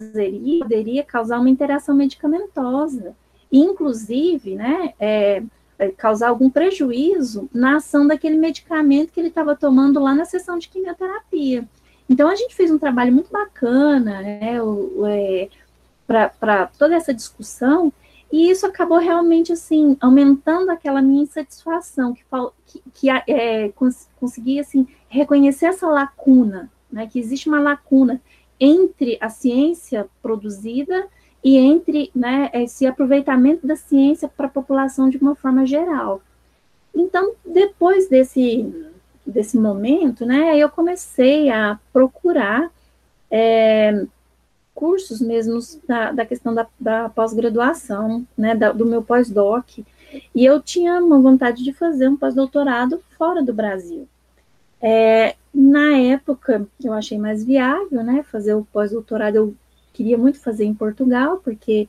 isso 0.00 0.58
poderia 0.60 1.04
causar 1.04 1.38
uma 1.38 1.50
interação 1.50 1.94
medicamentosa, 1.94 3.14
inclusive, 3.52 4.54
né, 4.54 4.94
é, 4.98 5.42
é, 5.78 5.88
causar 5.90 6.28
algum 6.28 6.48
prejuízo 6.48 7.48
na 7.52 7.76
ação 7.76 8.06
daquele 8.06 8.36
medicamento 8.36 9.12
que 9.12 9.20
ele 9.20 9.28
estava 9.28 9.54
tomando 9.54 10.00
lá 10.00 10.14
na 10.14 10.24
sessão 10.24 10.58
de 10.58 10.68
quimioterapia. 10.68 11.68
Então, 12.08 12.28
a 12.28 12.34
gente 12.34 12.54
fez 12.54 12.70
um 12.70 12.78
trabalho 12.78 13.12
muito 13.12 13.30
bacana, 13.30 14.20
né, 14.22 14.56
é, 15.08 15.48
para 16.06 16.66
toda 16.78 16.94
essa 16.94 17.14
discussão, 17.14 17.92
e 18.32 18.50
isso 18.50 18.64
acabou 18.66 18.98
realmente, 18.98 19.52
assim, 19.52 19.96
aumentando 20.00 20.70
aquela 20.70 21.02
minha 21.02 21.22
insatisfação, 21.22 22.14
que, 22.14 22.24
que, 22.66 22.82
que 22.94 23.10
é, 23.10 23.68
cons, 23.70 24.08
conseguia, 24.18 24.60
assim, 24.60 24.86
reconhecer 25.08 25.66
essa 25.66 25.86
lacuna, 25.88 26.70
né, 26.90 27.06
que 27.06 27.18
existe 27.18 27.48
uma 27.48 27.60
lacuna 27.60 28.20
entre 28.60 29.16
a 29.20 29.30
ciência 29.30 30.06
produzida 30.22 31.08
e 31.42 31.56
entre 31.56 32.10
né, 32.14 32.50
esse 32.52 32.86
aproveitamento 32.86 33.66
da 33.66 33.74
ciência 33.74 34.28
para 34.28 34.46
a 34.46 34.50
população 34.50 35.08
de 35.08 35.16
uma 35.16 35.34
forma 35.34 35.64
geral. 35.64 36.20
Então, 36.94 37.32
depois 37.44 38.08
desse, 38.08 38.92
desse 39.26 39.56
momento, 39.58 40.26
né, 40.26 40.58
eu 40.58 40.68
comecei 40.68 41.48
a 41.48 41.78
procurar 41.92 42.70
é, 43.30 44.04
cursos 44.74 45.20
mesmo 45.20 45.58
da, 45.86 46.12
da 46.12 46.26
questão 46.26 46.54
da, 46.54 46.66
da 46.78 47.08
pós-graduação, 47.08 48.26
né, 48.36 48.54
do 48.54 48.84
meu 48.84 49.02
pós-doc, 49.02 49.78
e 50.34 50.44
eu 50.44 50.60
tinha 50.60 50.98
uma 50.98 51.20
vontade 51.20 51.62
de 51.62 51.72
fazer 51.72 52.08
um 52.08 52.16
pós-doutorado 52.16 53.00
fora 53.16 53.42
do 53.42 53.54
Brasil. 53.54 54.08
É, 54.82 55.36
na 55.52 55.96
época, 55.98 56.66
eu 56.82 56.92
achei 56.92 57.18
mais 57.18 57.44
viável, 57.44 58.02
né, 58.02 58.22
fazer 58.22 58.54
o 58.54 58.64
pós-doutorado, 58.64 59.36
eu 59.36 59.54
queria 59.92 60.16
muito 60.16 60.38
fazer 60.38 60.64
em 60.64 60.74
Portugal, 60.74 61.40
porque 61.44 61.88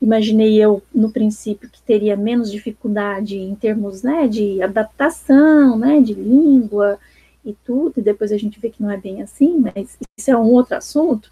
imaginei 0.00 0.56
eu, 0.60 0.82
no 0.92 1.12
princípio, 1.12 1.70
que 1.70 1.80
teria 1.82 2.16
menos 2.16 2.50
dificuldade 2.50 3.36
em 3.36 3.54
termos, 3.54 4.02
né, 4.02 4.26
de 4.26 4.60
adaptação, 4.62 5.78
né, 5.78 6.00
de 6.00 6.14
língua 6.14 6.98
e 7.44 7.52
tudo, 7.64 7.98
e 7.98 8.02
depois 8.02 8.32
a 8.32 8.38
gente 8.38 8.58
vê 8.58 8.70
que 8.70 8.82
não 8.82 8.90
é 8.90 8.96
bem 8.96 9.22
assim, 9.22 9.58
mas 9.58 9.98
isso 10.18 10.30
é 10.30 10.36
um 10.36 10.50
outro 10.50 10.76
assunto. 10.76 11.30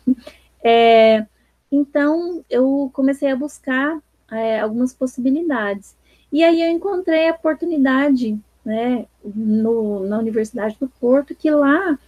É, 0.63 1.27
então, 1.73 2.45
eu 2.51 2.91
comecei 2.93 3.31
a 3.31 3.37
buscar 3.37 3.99
é, 4.31 4.61
algumas 4.61 4.93
possibilidades. 4.93 5.97
E 6.33 6.45
aí 6.45 6.63
eu 6.63 6.71
encontrei 6.71 7.29
a 7.29 7.33
oportunidade 7.33 8.39
né, 8.65 9.07
no, 9.25 10.07
na 10.07 10.19
Universidade 10.19 10.77
do 10.79 10.89
Porto, 11.01 11.35
que 11.35 11.51
lá 11.51 11.99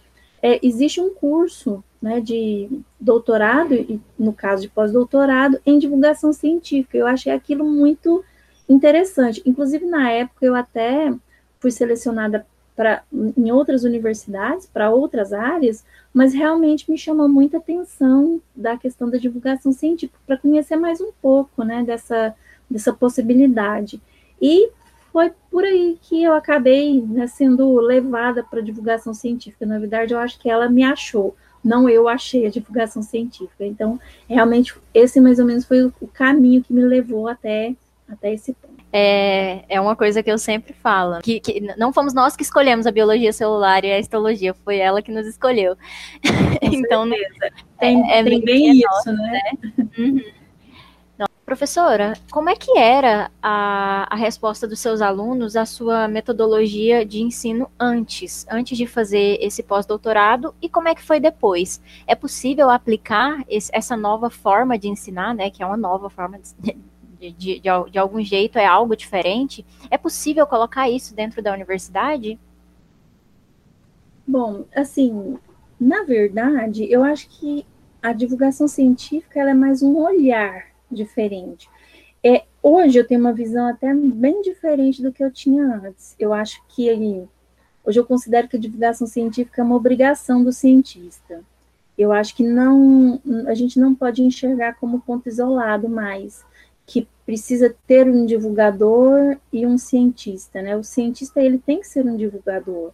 é, 0.41 0.59
existe 0.65 0.99
um 0.99 1.13
curso 1.13 1.83
né, 2.01 2.19
de 2.19 2.69
doutorado, 2.99 3.73
e 3.73 3.99
no 4.19 4.33
caso 4.33 4.63
de 4.63 4.69
pós-doutorado, 4.69 5.59
em 5.65 5.79
divulgação 5.79 6.33
científica. 6.33 6.97
Eu 6.97 7.07
achei 7.07 7.31
aquilo 7.31 7.63
muito 7.63 8.23
interessante. 8.67 9.41
Inclusive, 9.45 9.85
na 9.85 10.11
época, 10.11 10.45
eu 10.45 10.55
até 10.55 11.13
fui 11.59 11.71
selecionada 11.71 12.45
para 12.75 13.03
em 13.13 13.51
outras 13.51 13.83
universidades, 13.83 14.65
para 14.65 14.89
outras 14.89 15.31
áreas, 15.31 15.85
mas 16.13 16.33
realmente 16.33 16.89
me 16.89 16.97
chamou 16.97 17.29
muita 17.29 17.57
atenção 17.57 18.41
da 18.55 18.75
questão 18.75 19.09
da 19.09 19.17
divulgação 19.17 19.71
científica, 19.71 20.19
para 20.25 20.37
conhecer 20.37 20.75
mais 20.75 20.99
um 20.99 21.11
pouco 21.21 21.63
né, 21.63 21.83
dessa, 21.83 22.35
dessa 22.69 22.91
possibilidade. 22.91 24.01
E 24.41 24.69
foi 25.13 25.31
por 25.49 25.63
aí 25.63 25.97
que 26.01 26.23
eu 26.23 26.33
acabei 26.33 27.01
né, 27.01 27.27
sendo 27.27 27.79
levada 27.79 28.43
para 28.43 28.59
a 28.59 28.63
divulgação 28.63 29.13
científica. 29.13 29.65
Na 29.65 29.79
verdade, 29.79 30.13
eu 30.13 30.19
acho 30.19 30.39
que 30.39 30.49
ela 30.49 30.67
me 30.67 30.83
achou, 30.83 31.35
não 31.63 31.87
eu 31.87 32.09
achei 32.09 32.45
a 32.45 32.49
divulgação 32.49 33.01
científica. 33.01 33.65
Então, 33.65 33.99
realmente, 34.27 34.75
esse 34.93 35.21
mais 35.21 35.39
ou 35.39 35.45
menos 35.45 35.65
foi 35.65 35.85
o 35.85 36.07
caminho 36.11 36.63
que 36.63 36.73
me 36.73 36.83
levou 36.83 37.27
até, 37.27 37.75
até 38.09 38.33
esse 38.33 38.53
ponto 38.53 38.73
é, 38.95 39.65
é 39.67 39.81
uma 39.81 39.95
coisa 39.95 40.21
que 40.21 40.31
eu 40.31 40.37
sempre 40.37 40.71
falo. 40.71 41.19
Que, 41.23 41.39
que 41.39 41.59
não 41.75 41.91
fomos 41.91 42.13
nós 42.13 42.35
que 42.35 42.43
escolhemos 42.43 42.85
a 42.85 42.91
biologia 42.91 43.33
celular 43.33 43.83
e 43.83 43.91
a 43.91 43.97
histologia, 43.97 44.53
foi 44.53 44.77
ela 44.77 45.01
que 45.01 45.11
nos 45.11 45.25
escolheu. 45.25 45.75
então, 46.61 47.09
tem, 47.79 48.11
é, 48.11 48.19
é 48.19 48.23
tem 48.23 48.45
bem 48.45 48.71
isso, 48.71 48.87
nossa, 48.87 49.11
né? 49.13 49.41
né? 49.51 49.87
Uhum. 49.97 50.21
Professora, 51.45 52.13
como 52.31 52.49
é 52.49 52.55
que 52.55 52.77
era 52.77 53.29
a, 53.41 54.07
a 54.09 54.15
resposta 54.15 54.65
dos 54.65 54.79
seus 54.79 55.01
alunos 55.01 55.57
à 55.57 55.65
sua 55.65 56.07
metodologia 56.07 57.05
de 57.05 57.21
ensino 57.21 57.69
antes, 57.77 58.47
antes 58.49 58.77
de 58.77 58.87
fazer 58.87 59.37
esse 59.41 59.61
pós-doutorado, 59.61 60.55
e 60.61 60.69
como 60.69 60.87
é 60.87 60.95
que 60.95 61.03
foi 61.03 61.19
depois? 61.19 61.81
É 62.07 62.15
possível 62.15 62.69
aplicar 62.69 63.43
esse, 63.49 63.69
essa 63.73 63.97
nova 63.97 64.29
forma 64.29 64.79
de 64.79 64.87
ensinar, 64.87 65.35
né, 65.35 65.49
que 65.49 65.61
é 65.61 65.65
uma 65.65 65.75
nova 65.75 66.09
forma 66.09 66.39
de, 66.39 66.77
de, 67.19 67.31
de, 67.31 67.59
de 67.59 67.99
algum 67.99 68.23
jeito 68.23 68.57
é 68.57 68.65
algo 68.65 68.95
diferente, 68.95 69.65
é 69.91 69.97
possível 69.97 70.47
colocar 70.47 70.89
isso 70.89 71.13
dentro 71.13 71.41
da 71.41 71.51
universidade? 71.51 72.39
Bom, 74.25 74.63
assim, 74.73 75.37
na 75.77 76.03
verdade, 76.03 76.89
eu 76.89 77.03
acho 77.03 77.27
que 77.27 77.65
a 78.01 78.13
divulgação 78.13 78.65
científica 78.65 79.41
é 79.41 79.53
mais 79.53 79.83
um 79.83 79.97
olhar 79.97 80.72
diferente. 80.93 81.69
É, 82.23 82.43
hoje 82.61 82.97
eu 82.97 83.05
tenho 83.05 83.19
uma 83.19 83.33
visão 83.33 83.67
até 83.67 83.93
bem 83.93 84.41
diferente 84.41 85.01
do 85.01 85.11
que 85.11 85.23
eu 85.23 85.31
tinha 85.31 85.63
antes. 85.63 86.15
Eu 86.17 86.33
acho 86.33 86.63
que 86.69 86.89
hoje 87.83 87.99
eu 87.99 88.05
considero 88.05 88.47
que 88.47 88.55
a 88.55 88.59
divulgação 88.59 89.05
científica 89.05 89.61
é 89.61 89.65
uma 89.65 89.75
obrigação 89.75 90.43
do 90.43 90.53
cientista. 90.53 91.41
Eu 91.97 92.11
acho 92.11 92.35
que 92.35 92.43
não 92.43 93.21
a 93.47 93.53
gente 93.53 93.79
não 93.79 93.93
pode 93.93 94.23
enxergar 94.23 94.75
como 94.75 95.01
ponto 95.01 95.27
isolado 95.27 95.87
mais 95.89 96.43
que 96.85 97.07
precisa 97.25 97.73
ter 97.87 98.07
um 98.07 98.25
divulgador 98.25 99.37
e 99.51 99.65
um 99.65 99.77
cientista, 99.77 100.61
né? 100.61 100.75
O 100.75 100.83
cientista 100.83 101.41
ele 101.41 101.57
tem 101.57 101.79
que 101.79 101.87
ser 101.87 102.05
um 102.05 102.17
divulgador, 102.17 102.91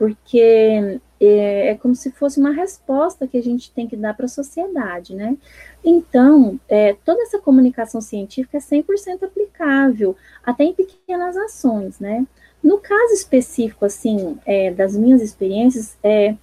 porque 0.00 0.98
é, 1.20 1.68
é 1.68 1.74
como 1.74 1.94
se 1.94 2.10
fosse 2.10 2.40
uma 2.40 2.52
resposta 2.52 3.28
que 3.28 3.36
a 3.36 3.42
gente 3.42 3.70
tem 3.70 3.86
que 3.86 3.98
dar 3.98 4.14
para 4.14 4.24
a 4.24 4.30
sociedade, 4.30 5.14
né? 5.14 5.36
Então, 5.84 6.58
é, 6.66 6.94
toda 7.04 7.20
essa 7.20 7.38
comunicação 7.38 8.00
científica 8.00 8.56
é 8.56 8.60
100% 8.60 9.24
aplicável, 9.24 10.16
até 10.42 10.64
em 10.64 10.72
pequenas 10.72 11.36
ações, 11.36 12.00
né? 12.00 12.26
No 12.62 12.78
caso 12.78 13.12
específico, 13.12 13.84
assim, 13.84 14.38
é, 14.46 14.70
das 14.70 14.96
minhas 14.96 15.20
experiências, 15.20 15.98
é, 16.02 16.34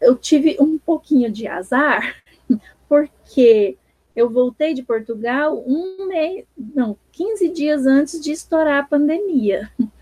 eu 0.00 0.16
tive 0.16 0.56
um 0.58 0.78
pouquinho 0.78 1.30
de 1.30 1.46
azar, 1.46 2.16
porque 2.88 3.76
eu 4.16 4.30
voltei 4.30 4.72
de 4.72 4.82
Portugal 4.82 5.62
um 5.66 6.06
mês, 6.08 6.46
não, 6.56 6.96
15 7.12 7.50
dias 7.50 7.84
antes 7.84 8.18
de 8.22 8.32
estourar 8.32 8.82
a 8.82 8.86
pandemia. 8.86 9.70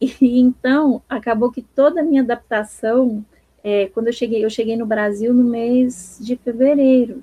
E 0.00 0.40
então 0.40 1.02
acabou 1.08 1.52
que 1.52 1.60
toda 1.60 2.00
a 2.00 2.04
minha 2.04 2.22
adaptação, 2.22 3.24
é, 3.62 3.86
quando 3.88 4.06
eu 4.06 4.12
cheguei, 4.12 4.44
eu 4.44 4.48
cheguei 4.48 4.76
no 4.76 4.86
Brasil 4.86 5.34
no 5.34 5.44
mês 5.44 6.18
de 6.20 6.36
fevereiro, 6.36 7.22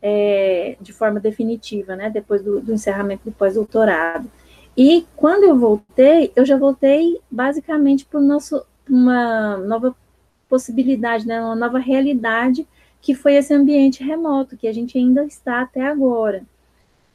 é, 0.00 0.76
de 0.80 0.92
forma 0.92 1.20
definitiva, 1.20 1.94
né? 1.94 2.08
Depois 2.08 2.42
do, 2.42 2.60
do 2.60 2.72
encerramento 2.72 3.24
do 3.24 3.32
pós-doutorado. 3.32 4.30
E 4.76 5.06
quando 5.14 5.44
eu 5.44 5.58
voltei, 5.58 6.32
eu 6.34 6.46
já 6.46 6.56
voltei 6.56 7.20
basicamente 7.30 8.06
para 8.06 8.18
uma 8.88 9.56
nova 9.58 9.94
possibilidade, 10.48 11.26
né, 11.26 11.40
uma 11.40 11.54
nova 11.54 11.78
realidade 11.78 12.66
que 13.00 13.14
foi 13.14 13.34
esse 13.36 13.54
ambiente 13.54 14.02
remoto, 14.02 14.56
que 14.56 14.66
a 14.66 14.72
gente 14.72 14.98
ainda 14.98 15.24
está 15.24 15.62
até 15.62 15.86
agora. 15.86 16.42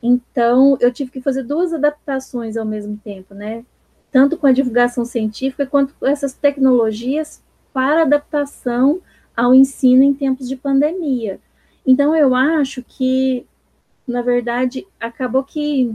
Então, 0.01 0.77
eu 0.80 0.92
tive 0.92 1.12
que 1.12 1.22
fazer 1.22 1.44
duas 1.44 1.74
adaptações 1.74 2.58
ao 2.58 2.65
mesmo 2.65 2.98
tempo, 3.04 3.34
né? 3.34 3.63
Tanto 4.16 4.38
com 4.38 4.48
a 4.48 4.54
divulgação 4.54 5.04
científica 5.04 5.66
quanto 5.66 5.94
com 5.96 6.08
essas 6.08 6.32
tecnologias 6.32 7.44
para 7.74 8.04
adaptação 8.04 9.02
ao 9.36 9.54
ensino 9.54 10.04
em 10.04 10.14
tempos 10.14 10.48
de 10.48 10.56
pandemia. 10.56 11.38
Então, 11.86 12.16
eu 12.16 12.34
acho 12.34 12.82
que, 12.82 13.46
na 14.08 14.22
verdade, 14.22 14.88
acabou 15.02 15.44
que 15.44 15.94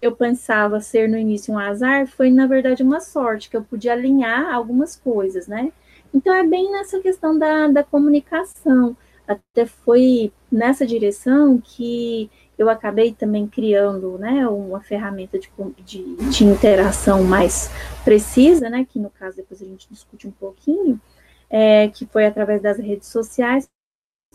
eu 0.00 0.16
pensava 0.16 0.80
ser 0.80 1.10
no 1.10 1.18
início 1.18 1.52
um 1.52 1.58
azar, 1.58 2.06
foi 2.06 2.30
na 2.30 2.46
verdade 2.46 2.82
uma 2.82 3.00
sorte, 3.00 3.50
que 3.50 3.56
eu 3.58 3.62
podia 3.62 3.92
alinhar 3.92 4.50
algumas 4.54 4.96
coisas, 4.96 5.46
né? 5.46 5.70
Então 6.14 6.34
é 6.34 6.46
bem 6.46 6.72
nessa 6.72 7.00
questão 7.00 7.38
da, 7.38 7.68
da 7.68 7.84
comunicação. 7.84 8.96
Até 9.26 9.66
foi 9.66 10.32
nessa 10.50 10.86
direção 10.86 11.60
que 11.62 12.30
eu 12.58 12.68
acabei 12.68 13.12
também 13.12 13.46
criando 13.46 14.18
né, 14.18 14.46
uma 14.48 14.80
ferramenta 14.80 15.38
de, 15.38 15.48
de, 15.84 16.16
de, 16.16 16.44
interação 16.44 17.22
mais 17.22 17.70
precisa, 18.04 18.68
né, 18.68 18.84
que 18.84 18.98
no 18.98 19.08
caso 19.08 19.36
depois 19.36 19.62
a 19.62 19.64
gente 19.64 19.86
discute 19.88 20.26
um 20.26 20.32
pouquinho, 20.32 21.00
é, 21.48 21.88
que 21.88 22.04
foi 22.04 22.26
através 22.26 22.60
das 22.60 22.78
redes 22.78 23.08
sociais, 23.08 23.68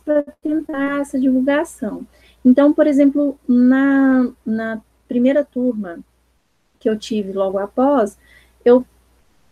para 0.05 0.23
tentar 0.41 1.01
essa 1.01 1.19
divulgação. 1.19 2.05
Então, 2.43 2.73
por 2.73 2.87
exemplo, 2.87 3.37
na, 3.47 4.29
na 4.45 4.81
primeira 5.07 5.43
turma 5.43 5.99
que 6.79 6.89
eu 6.89 6.97
tive 6.97 7.31
logo 7.31 7.57
após, 7.57 8.17
eu 8.65 8.85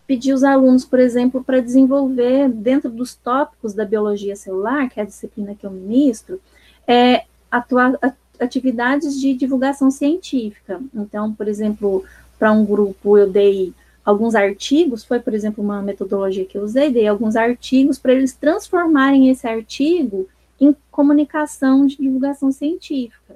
pedi 0.05 0.33
os 0.33 0.43
alunos, 0.43 0.83
por 0.83 0.99
exemplo, 0.99 1.43
para 1.43 1.61
desenvolver, 1.61 2.49
dentro 2.49 2.89
dos 2.89 3.15
tópicos 3.15 3.73
da 3.73 3.85
biologia 3.85 4.35
celular, 4.35 4.89
que 4.89 4.99
é 4.99 5.03
a 5.03 5.05
disciplina 5.05 5.55
que 5.55 5.65
eu 5.65 5.71
ministro, 5.71 6.41
é, 6.85 7.25
atua, 7.49 7.97
atividades 8.41 9.19
de 9.19 9.33
divulgação 9.33 9.91
científica. 9.91 10.81
Então, 10.93 11.33
por 11.33 11.47
exemplo, 11.47 12.03
para 12.37 12.51
um 12.51 12.65
grupo 12.65 13.17
eu 13.17 13.29
dei 13.29 13.73
alguns 14.03 14.33
artigos, 14.33 15.03
foi, 15.03 15.19
por 15.19 15.33
exemplo, 15.33 15.63
uma 15.63 15.81
metodologia 15.81 16.45
que 16.45 16.57
eu 16.57 16.63
usei, 16.63 16.91
dei 16.91 17.07
alguns 17.07 17.35
artigos 17.35 17.99
para 17.99 18.13
eles 18.13 18.33
transformarem 18.33 19.29
esse 19.29 19.47
artigo 19.47 20.27
em 20.59 20.75
comunicação 20.89 21.85
de 21.85 21.97
divulgação 21.97 22.51
científica. 22.51 23.35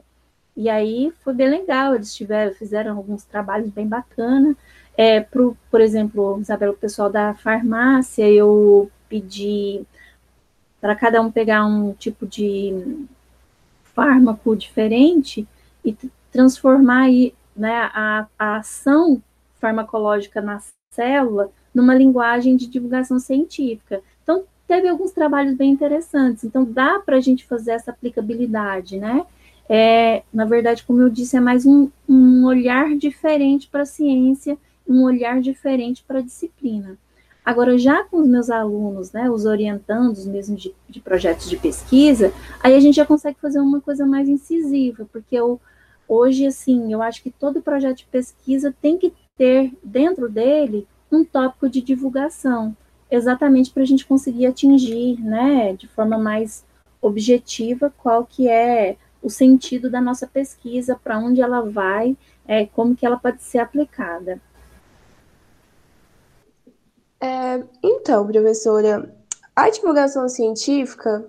E 0.55 0.69
aí 0.69 1.11
foi 1.23 1.33
bem 1.33 1.49
legal, 1.49 1.93
eles 1.93 2.15
tiveram, 2.15 2.53
fizeram 2.53 2.97
alguns 2.97 3.23
trabalhos 3.25 3.69
bem 3.69 3.87
bacanas. 3.87 4.55
É, 4.97 5.19
pro, 5.19 5.57
por 5.69 5.81
exemplo, 5.81 6.39
Isabela, 6.39 6.71
o 6.71 6.77
pessoal 6.77 7.09
da 7.09 7.33
farmácia, 7.33 8.29
eu 8.29 8.89
pedi 9.09 9.83
para 10.79 10.95
cada 10.95 11.21
um 11.21 11.31
pegar 11.31 11.65
um 11.65 11.93
tipo 11.93 12.25
de 12.25 13.05
fármaco 13.95 14.55
diferente 14.55 15.47
e 15.83 15.95
transformar 16.31 17.03
aí, 17.03 17.33
né, 17.55 17.89
a, 17.93 18.27
a 18.37 18.57
ação 18.57 19.21
farmacológica 19.59 20.41
na 20.41 20.61
célula 20.91 21.49
numa 21.73 21.95
linguagem 21.95 22.55
de 22.55 22.67
divulgação 22.67 23.19
científica. 23.19 24.01
Então, 24.23 24.43
teve 24.67 24.87
alguns 24.87 25.11
trabalhos 25.11 25.55
bem 25.55 25.71
interessantes. 25.71 26.43
Então, 26.43 26.63
dá 26.63 26.99
para 26.99 27.17
a 27.17 27.21
gente 27.21 27.45
fazer 27.45 27.71
essa 27.71 27.91
aplicabilidade, 27.91 28.99
né? 28.99 29.25
é, 29.67 30.23
na 30.31 30.45
verdade, 30.45 30.83
como 30.83 31.01
eu 31.01 31.09
disse, 31.09 31.35
é 31.35 31.39
mais 31.39 31.65
um, 31.65 31.89
um 32.07 32.45
olhar 32.45 32.95
diferente 32.95 33.67
para 33.67 33.81
a 33.81 33.85
ciência, 33.85 34.57
um 34.87 35.03
olhar 35.03 35.41
diferente 35.41 36.03
para 36.07 36.19
a 36.19 36.23
disciplina. 36.23 36.97
Agora, 37.45 37.77
já 37.77 38.03
com 38.03 38.17
os 38.17 38.27
meus 38.27 38.49
alunos, 38.49 39.11
né, 39.11 39.29
os 39.29 39.45
orientandos 39.45 40.25
mesmo 40.25 40.55
de, 40.55 40.73
de, 40.89 40.99
projetos 40.99 41.47
de 41.47 41.55
pesquisa, 41.57 42.33
aí 42.59 42.73
a 42.73 42.79
gente 42.79 42.95
já 42.95 43.05
consegue 43.05 43.37
fazer 43.39 43.59
uma 43.59 43.79
coisa 43.79 44.03
mais 44.03 44.27
incisiva, 44.27 45.07
porque 45.11 45.35
eu, 45.35 45.61
hoje, 46.07 46.47
assim, 46.47 46.91
eu 46.91 47.03
acho 47.03 47.21
que 47.21 47.29
todo 47.29 47.61
projeto 47.61 47.97
de 47.97 48.05
pesquisa 48.05 48.73
tem 48.81 48.97
que 48.97 49.13
ter 49.37 49.71
dentro 49.83 50.27
dele 50.27 50.87
um 51.11 51.23
tópico 51.23 51.69
de 51.69 51.81
divulgação, 51.81 52.75
exatamente 53.11 53.69
para 53.69 53.83
a 53.83 53.85
gente 53.85 54.07
conseguir 54.07 54.47
atingir, 54.47 55.21
né, 55.21 55.73
de 55.73 55.87
forma 55.87 56.17
mais 56.17 56.65
objetiva, 56.99 57.93
qual 57.95 58.25
que 58.25 58.49
é 58.49 58.97
o 59.21 59.29
sentido 59.29 59.87
da 59.87 60.01
nossa 60.01 60.25
pesquisa, 60.25 60.99
para 61.03 61.19
onde 61.19 61.41
ela 61.41 61.61
vai, 61.61 62.17
é, 62.47 62.65
como 62.65 62.95
que 62.95 63.05
ela 63.05 63.17
pode 63.17 63.43
ser 63.43 63.59
aplicada. 63.59 64.41
É, 67.25 67.63
então, 67.81 68.27
professora, 68.27 69.11
a 69.55 69.67
divulgação 69.71 70.29
científica 70.29 71.27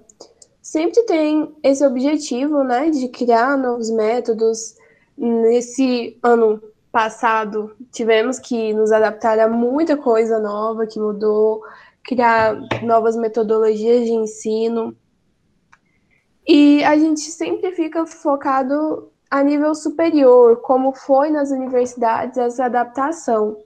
sempre 0.60 1.02
tem 1.04 1.56
esse 1.62 1.86
objetivo, 1.86 2.62
né, 2.62 2.90
de 2.90 3.08
criar 3.08 3.56
novos 3.56 3.88
métodos. 3.88 4.76
Nesse 5.16 6.18
ano 6.22 6.62
passado, 6.92 7.74
tivemos 7.90 8.38
que 8.38 8.74
nos 8.74 8.92
adaptar 8.92 9.38
a 9.38 9.48
muita 9.48 9.96
coisa 9.96 10.38
nova 10.38 10.86
que 10.86 11.00
mudou, 11.00 11.62
criar 12.04 12.54
novas 12.82 13.16
metodologias 13.16 14.04
de 14.04 14.12
ensino. 14.12 14.94
E 16.46 16.84
a 16.84 16.94
gente 16.98 17.20
sempre 17.20 17.72
fica 17.72 18.04
focado 18.04 19.10
a 19.30 19.42
nível 19.42 19.74
superior, 19.74 20.56
como 20.56 20.92
foi 20.92 21.30
nas 21.30 21.50
universidades 21.50 22.36
essa 22.36 22.66
adaptação. 22.66 23.56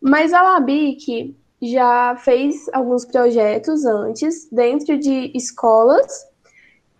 Mas 0.00 0.32
a 0.32 0.40
Labic 0.40 1.36
já 1.60 2.16
fez 2.16 2.68
alguns 2.72 3.04
projetos 3.04 3.84
antes, 3.84 4.48
dentro 4.50 4.98
de 4.98 5.30
escolas, 5.34 6.26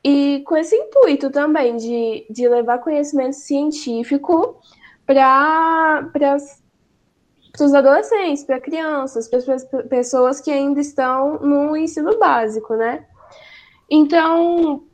e 0.05 0.43
com 0.47 0.57
esse 0.57 0.75
intuito 0.75 1.31
também 1.31 1.77
de, 1.77 2.27
de 2.31 2.49
levar 2.49 2.79
conhecimento 2.79 3.37
científico 3.37 4.61
para 5.07 6.11
os 7.59 7.75
adolescentes, 7.75 8.45
para 8.45 8.61
crianças, 8.61 9.29
para 9.29 9.39
as 9.39 9.65
pessoas 9.89 10.41
que 10.41 10.51
ainda 10.51 10.81
estão 10.81 11.39
no 11.41 11.77
ensino 11.77 12.19
básico, 12.19 12.75
né? 12.75 13.07
Então, 13.91 14.85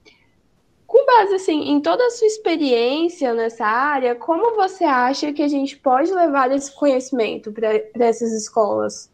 com 0.87 1.05
base 1.05 1.35
assim 1.35 1.71
em 1.71 1.81
toda 1.81 2.05
a 2.07 2.11
sua 2.11 2.27
experiência 2.27 3.35
nessa 3.35 3.67
área, 3.67 4.15
como 4.15 4.57
você 4.57 4.85
acha 4.85 5.33
que 5.33 5.43
a 5.43 5.49
gente 5.49 5.77
pode 5.77 6.13
levar 6.13 6.51
esse 6.51 6.75
conhecimento 6.75 7.53
para 7.53 7.69
essas 7.95 8.33
escolas? 8.33 9.11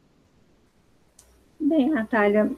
Bem, 1.65 1.91
Natália, 1.91 2.51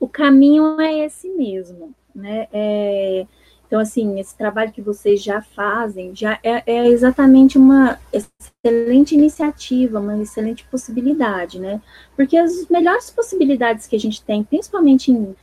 o 0.00 0.08
caminho 0.08 0.80
é 0.80 1.04
esse 1.04 1.28
mesmo, 1.28 1.94
né? 2.14 2.48
É, 2.50 3.26
então, 3.66 3.78
assim, 3.78 4.18
esse 4.18 4.34
trabalho 4.34 4.72
que 4.72 4.80
vocês 4.80 5.22
já 5.22 5.42
fazem 5.42 6.16
já 6.16 6.38
é, 6.42 6.62
é, 6.66 6.88
exatamente 6.88 7.58
uma 7.58 8.00
excelente 8.10 9.14
iniciativa, 9.14 10.00
uma 10.00 10.20
excelente 10.22 10.64
possibilidade, 10.64 11.60
né? 11.60 11.82
Porque 12.16 12.36
as 12.38 12.66
melhores 12.68 13.10
possibilidades 13.10 13.86
que 13.86 13.94
a 13.94 14.00
gente 14.00 14.24
tem, 14.24 14.42
principalmente 14.42 15.12
em, 15.12 15.36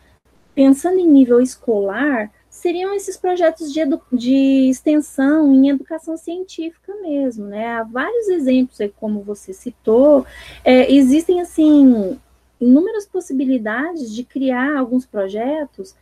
pensando 0.55 0.97
em 0.97 1.07
nível 1.07 1.39
escolar, 1.39 2.31
seriam 2.49 2.95
esses 2.95 3.15
projetos 3.15 3.71
de, 3.71 3.81
de 4.11 4.69
extensão 4.69 5.53
em 5.53 5.69
educação 5.69 6.17
científica 6.17 6.95
mesmo, 6.95 7.45
né? 7.45 7.67
Há 7.77 7.83
vários 7.83 8.27
exemplos 8.27 8.79
como 8.99 9.21
você 9.21 9.53
citou, 9.53 10.25
é, 10.65 10.91
existem, 10.91 11.39
assim, 11.39 12.19
inúmeras 12.59 13.05
possibilidades 13.05 14.13
de 14.13 14.23
criar 14.23 14.77
alguns 14.77 15.05
projetos, 15.05 15.95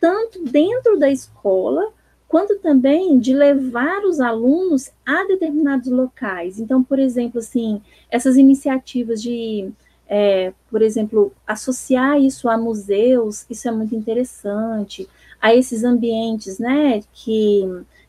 tanto 0.00 0.44
dentro 0.44 0.98
da 0.98 1.10
escola, 1.10 1.92
quanto 2.28 2.58
também 2.58 3.18
de 3.18 3.34
levar 3.34 4.04
os 4.04 4.20
alunos 4.20 4.90
a 5.04 5.24
determinados 5.26 5.90
locais. 5.90 6.60
Então, 6.60 6.84
por 6.84 6.98
exemplo, 6.98 7.40
assim, 7.40 7.80
essas 8.10 8.36
iniciativas 8.36 9.22
de, 9.22 9.70
é, 10.06 10.52
por 10.70 10.82
exemplo, 10.82 11.32
associar 11.46 12.20
isso 12.20 12.48
a 12.48 12.58
museus, 12.58 13.46
isso 13.48 13.66
é 13.66 13.72
muito 13.72 13.94
interessante 13.94 15.08
a 15.40 15.54
esses 15.54 15.84
ambientes, 15.84 16.58
né, 16.58 17.00
que 17.12 17.64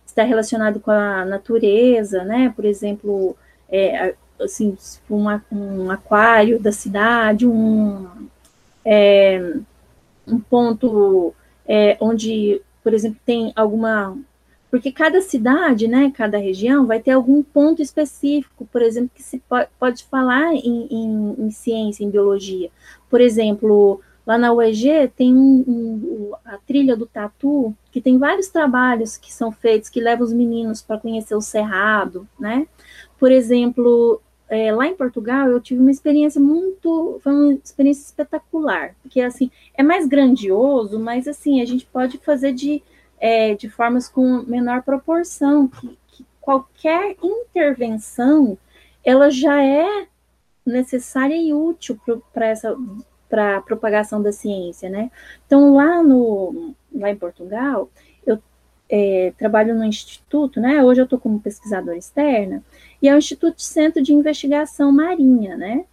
está 0.05 0.23
relacionado 0.23 0.79
com 0.79 0.91
a 0.91 1.23
natureza, 1.23 2.23
né, 2.23 2.51
por 2.55 2.65
exemplo, 2.65 3.37
é, 3.69 4.15
assim, 4.39 4.77
um, 5.09 5.25
um, 5.51 5.91
aquário 5.91 6.59
da 6.59 6.71
cidade, 6.71 7.45
um, 7.45 8.07
é, 8.85 9.55
um 10.27 10.39
ponto 10.39 11.33
é, 11.67 11.97
onde, 11.99 12.61
por 12.83 12.93
exemplo, 12.93 13.19
tem 13.25 13.51
alguma 13.55 14.17
porque 14.71 14.91
cada 14.91 15.19
cidade, 15.19 15.87
né, 15.87 16.13
cada 16.15 16.37
região 16.37 16.85
vai 16.85 16.99
ter 16.99 17.11
algum 17.11 17.41
ponto 17.41 17.81
específico, 17.81 18.67
por 18.71 18.83
exemplo, 18.83 19.09
que 19.15 19.23
se 19.23 19.39
pode, 19.39 19.67
pode 19.79 20.03
falar 20.03 20.53
em, 20.53 20.87
em, 20.91 21.35
em 21.39 21.51
ciência, 21.51 22.03
em 22.03 22.09
biologia. 22.09 22.69
Por 23.09 23.19
exemplo, 23.19 23.99
lá 24.27 24.37
na 24.37 24.53
UEG 24.53 25.11
tem 25.15 25.33
um, 25.33 25.63
um, 25.67 26.31
a 26.45 26.59
trilha 26.59 26.95
do 26.95 27.07
Tatu, 27.07 27.73
que 27.91 27.99
tem 27.99 28.19
vários 28.19 28.49
trabalhos 28.49 29.17
que 29.17 29.33
são 29.33 29.51
feitos, 29.51 29.89
que 29.89 29.99
levam 29.99 30.23
os 30.23 30.33
meninos 30.33 30.83
para 30.83 30.99
conhecer 30.99 31.33
o 31.33 31.41
cerrado, 31.41 32.27
né? 32.39 32.67
Por 33.19 33.31
exemplo, 33.31 34.21
é, 34.49 34.73
lá 34.73 34.87
em 34.87 34.95
Portugal 34.95 35.47
eu 35.47 35.61
tive 35.61 35.79
uma 35.79 35.91
experiência 35.91 36.41
muito, 36.41 37.19
foi 37.23 37.31
uma 37.31 37.53
experiência 37.53 38.01
espetacular, 38.01 38.95
porque 39.01 39.21
assim, 39.21 39.51
é 39.75 39.83
mais 39.83 40.07
grandioso, 40.07 40.99
mas 40.99 41.27
assim, 41.27 41.61
a 41.61 41.65
gente 41.65 41.85
pode 41.85 42.17
fazer 42.17 42.53
de 42.53 42.81
é, 43.19 43.53
de 43.53 43.69
formas 43.69 44.07
com 44.07 44.43
menor 44.47 44.81
proporção, 44.81 45.67
que, 45.67 45.97
que 46.07 46.25
qualquer 46.39 47.15
intervenção 47.21 48.57
ela 49.03 49.29
já 49.29 49.63
é 49.63 50.07
necessária 50.65 51.35
e 51.35 51.53
útil 51.53 51.99
para 52.33 52.47
essa 52.47 52.75
para 53.29 53.61
propagação 53.61 54.21
da 54.21 54.31
ciência, 54.31 54.89
né? 54.89 55.11
Então 55.45 55.75
lá 55.75 56.01
no 56.01 56.73
lá 56.93 57.11
em 57.11 57.15
Portugal 57.15 57.89
é, 58.89 59.33
trabalho 59.37 59.75
no 59.75 59.83
instituto, 59.83 60.59
né? 60.59 60.83
Hoje 60.83 61.01
eu 61.01 61.03
estou 61.03 61.19
como 61.19 61.39
pesquisadora 61.39 61.97
externa 61.97 62.63
e 63.01 63.07
é 63.07 63.13
o 63.13 63.17
Instituto 63.17 63.61
Centro 63.61 64.01
de 64.01 64.13
Investigação 64.13 64.91
Marinha, 64.91 65.55
né? 65.55 65.85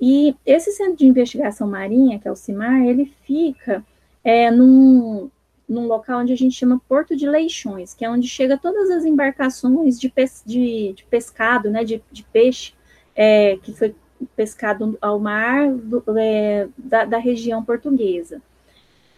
E 0.00 0.34
esse 0.46 0.72
Centro 0.72 0.96
de 0.96 1.06
Investigação 1.06 1.68
Marinha, 1.68 2.18
que 2.18 2.28
é 2.28 2.30
o 2.30 2.36
CIMAR, 2.36 2.84
ele 2.84 3.12
fica 3.24 3.84
é, 4.22 4.50
num, 4.50 5.30
num 5.68 5.86
local 5.86 6.20
onde 6.20 6.32
a 6.32 6.36
gente 6.36 6.54
chama 6.54 6.80
Porto 6.88 7.16
de 7.16 7.28
Leixões, 7.28 7.94
que 7.94 8.04
é 8.04 8.10
onde 8.10 8.28
chega 8.28 8.56
todas 8.56 8.90
as 8.90 9.04
embarcações 9.04 9.98
de, 9.98 10.08
pes, 10.08 10.42
de, 10.44 10.92
de 10.94 11.04
pescado, 11.04 11.70
né, 11.70 11.84
de, 11.84 12.02
de 12.10 12.22
peixe, 12.24 12.72
é, 13.14 13.56
que 13.62 13.72
foi 13.72 13.94
pescado 14.36 14.96
ao 15.00 15.18
mar 15.18 15.72
do, 15.72 16.02
é, 16.18 16.68
da, 16.76 17.04
da, 17.04 17.18
região 17.18 17.64
portuguesa. 17.64 18.40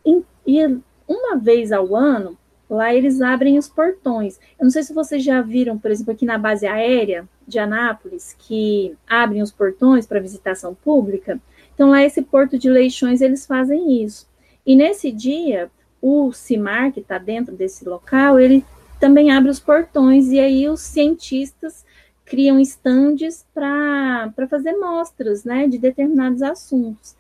E, 0.05 0.23
e, 0.47 0.79
uma 1.07 1.37
vez 1.37 1.71
ao 1.71 1.95
ano, 1.95 2.37
lá 2.69 2.95
eles 2.95 3.21
abrem 3.21 3.59
os 3.59 3.69
portões. 3.69 4.39
Eu 4.59 4.65
não 4.65 4.71
sei 4.71 4.83
se 4.83 4.93
vocês 4.93 5.23
já 5.23 5.41
viram, 5.41 5.79
por 5.79 5.91
exemplo, 5.91 6.13
aqui 6.13 6.25
na 6.25 6.39
base 6.39 6.67
aérea 6.67 7.29
de 7.47 7.59
Anápolis, 7.59 8.35
que 8.39 8.97
abrem 9.09 9.43
os 9.43 9.53
portões 9.53 10.07
para 10.07 10.21
visitação 10.21 10.75
pública. 10.75 11.41
Então, 11.75 11.91
lá 11.91 12.03
esse 12.03 12.23
Porto 12.23 12.59
de 12.59 12.69
Leixões, 12.69 13.21
eles 13.21 13.47
fazem 13.47 14.03
isso. 14.03 14.27
E 14.65 14.75
nesse 14.75 15.13
dia, 15.13 15.71
o 16.01 16.33
CIMAR, 16.33 16.93
que 16.93 17.01
está 17.01 17.19
dentro 17.19 17.55
desse 17.55 17.89
local, 17.89 18.41
ele 18.41 18.65
também 18.99 19.31
abre 19.31 19.51
os 19.51 19.61
portões 19.61 20.29
e 20.31 20.41
aí 20.41 20.69
os 20.69 20.81
cientistas 20.81 21.85
criam 22.25 22.59
estandes 22.59 23.47
para 23.55 24.33
fazer 24.51 24.73
mostras 24.73 25.45
né, 25.45 25.69
de 25.69 25.79
determinados 25.79 26.43
assuntos. 26.43 27.15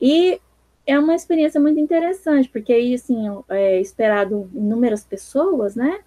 E 0.00 0.40
é 0.86 0.98
uma 0.98 1.14
experiência 1.14 1.60
muito 1.60 1.80
interessante, 1.80 2.48
porque 2.48 2.72
aí, 2.72 2.94
assim, 2.94 3.26
é 3.48 3.80
esperado 3.80 4.48
inúmeras 4.54 5.04
pessoas, 5.04 5.74
né? 5.74 6.00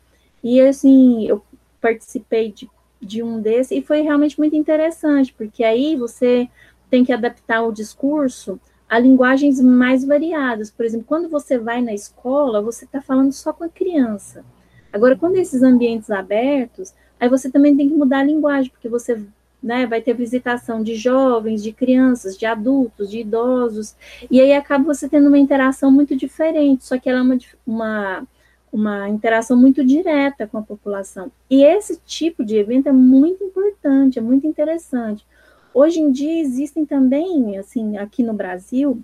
E, 0.44 0.62
assim, 0.62 1.28
eu 1.28 1.44
participei 1.82 2.52
de, 2.52 2.70
de 3.02 3.22
um 3.22 3.42
desses 3.42 3.72
e 3.72 3.82
foi 3.82 4.02
realmente 4.02 4.40
muito 4.40 4.56
interessante, 4.56 5.34
porque 5.34 5.64
aí 5.64 5.96
você 5.96 6.50
tem 6.90 7.04
que 7.04 7.12
adaptar 7.12 7.62
o 7.64 7.74
discurso 7.74 8.60
a 8.90 8.98
linguagens 8.98 9.62
mais 9.62 10.04
variadas. 10.04 10.72
Por 10.72 10.86
exemplo, 10.86 11.06
quando 11.08 11.30
você 11.30 11.60
vai 11.60 11.82
na 11.82 11.94
escola, 11.94 12.62
você 12.62 12.86
está 12.86 13.02
falando 13.02 13.32
só 13.32 13.54
com 13.54 13.64
a 13.64 13.70
criança. 13.70 14.44
Agora, 14.92 15.16
quando 15.16 15.36
esses 15.36 15.62
ambientes 15.62 16.10
abertos, 16.10 16.94
aí 17.20 17.30
você 17.30 17.52
também 17.52 17.78
tem 17.78 17.88
que 17.88 17.94
mudar 17.94 18.20
a 18.20 18.24
linguagem, 18.24 18.72
porque 18.72 18.90
você 18.90 19.24
né, 19.62 19.86
vai 19.86 20.02
ter 20.02 20.14
visitação 20.14 20.82
de 20.82 20.96
jovens, 20.96 21.62
de 21.62 21.72
crianças, 21.72 22.38
de 22.38 22.46
adultos, 22.46 23.10
de 23.10 23.20
idosos, 23.20 23.96
e 24.32 24.40
aí 24.40 24.54
acaba 24.54 24.94
você 24.94 25.10
tendo 25.10 25.28
uma 25.28 25.38
interação 25.38 25.92
muito 25.92 26.16
diferente, 26.16 26.86
só 26.86 26.98
que 26.98 27.10
ela 27.10 27.20
é 27.20 27.22
uma, 27.22 27.38
uma, 27.68 28.28
uma 28.72 29.10
interação 29.10 29.58
muito 29.58 29.84
direta 29.84 30.48
com 30.48 30.58
a 30.58 30.62
população. 30.64 31.32
E 31.50 31.64
esse 31.64 32.00
tipo 32.06 32.44
de 32.44 32.56
evento 32.56 32.88
é 32.88 32.94
muito 32.94 33.44
importante, 33.44 34.18
é 34.18 34.22
muito 34.22 34.48
interessante, 34.48 35.26
Hoje 35.74 36.00
em 36.00 36.12
dia 36.12 36.42
existem 36.42 36.86
também, 36.86 37.58
assim, 37.58 37.98
aqui 37.98 38.24
no 38.24 38.34
Brasil, 38.34 39.02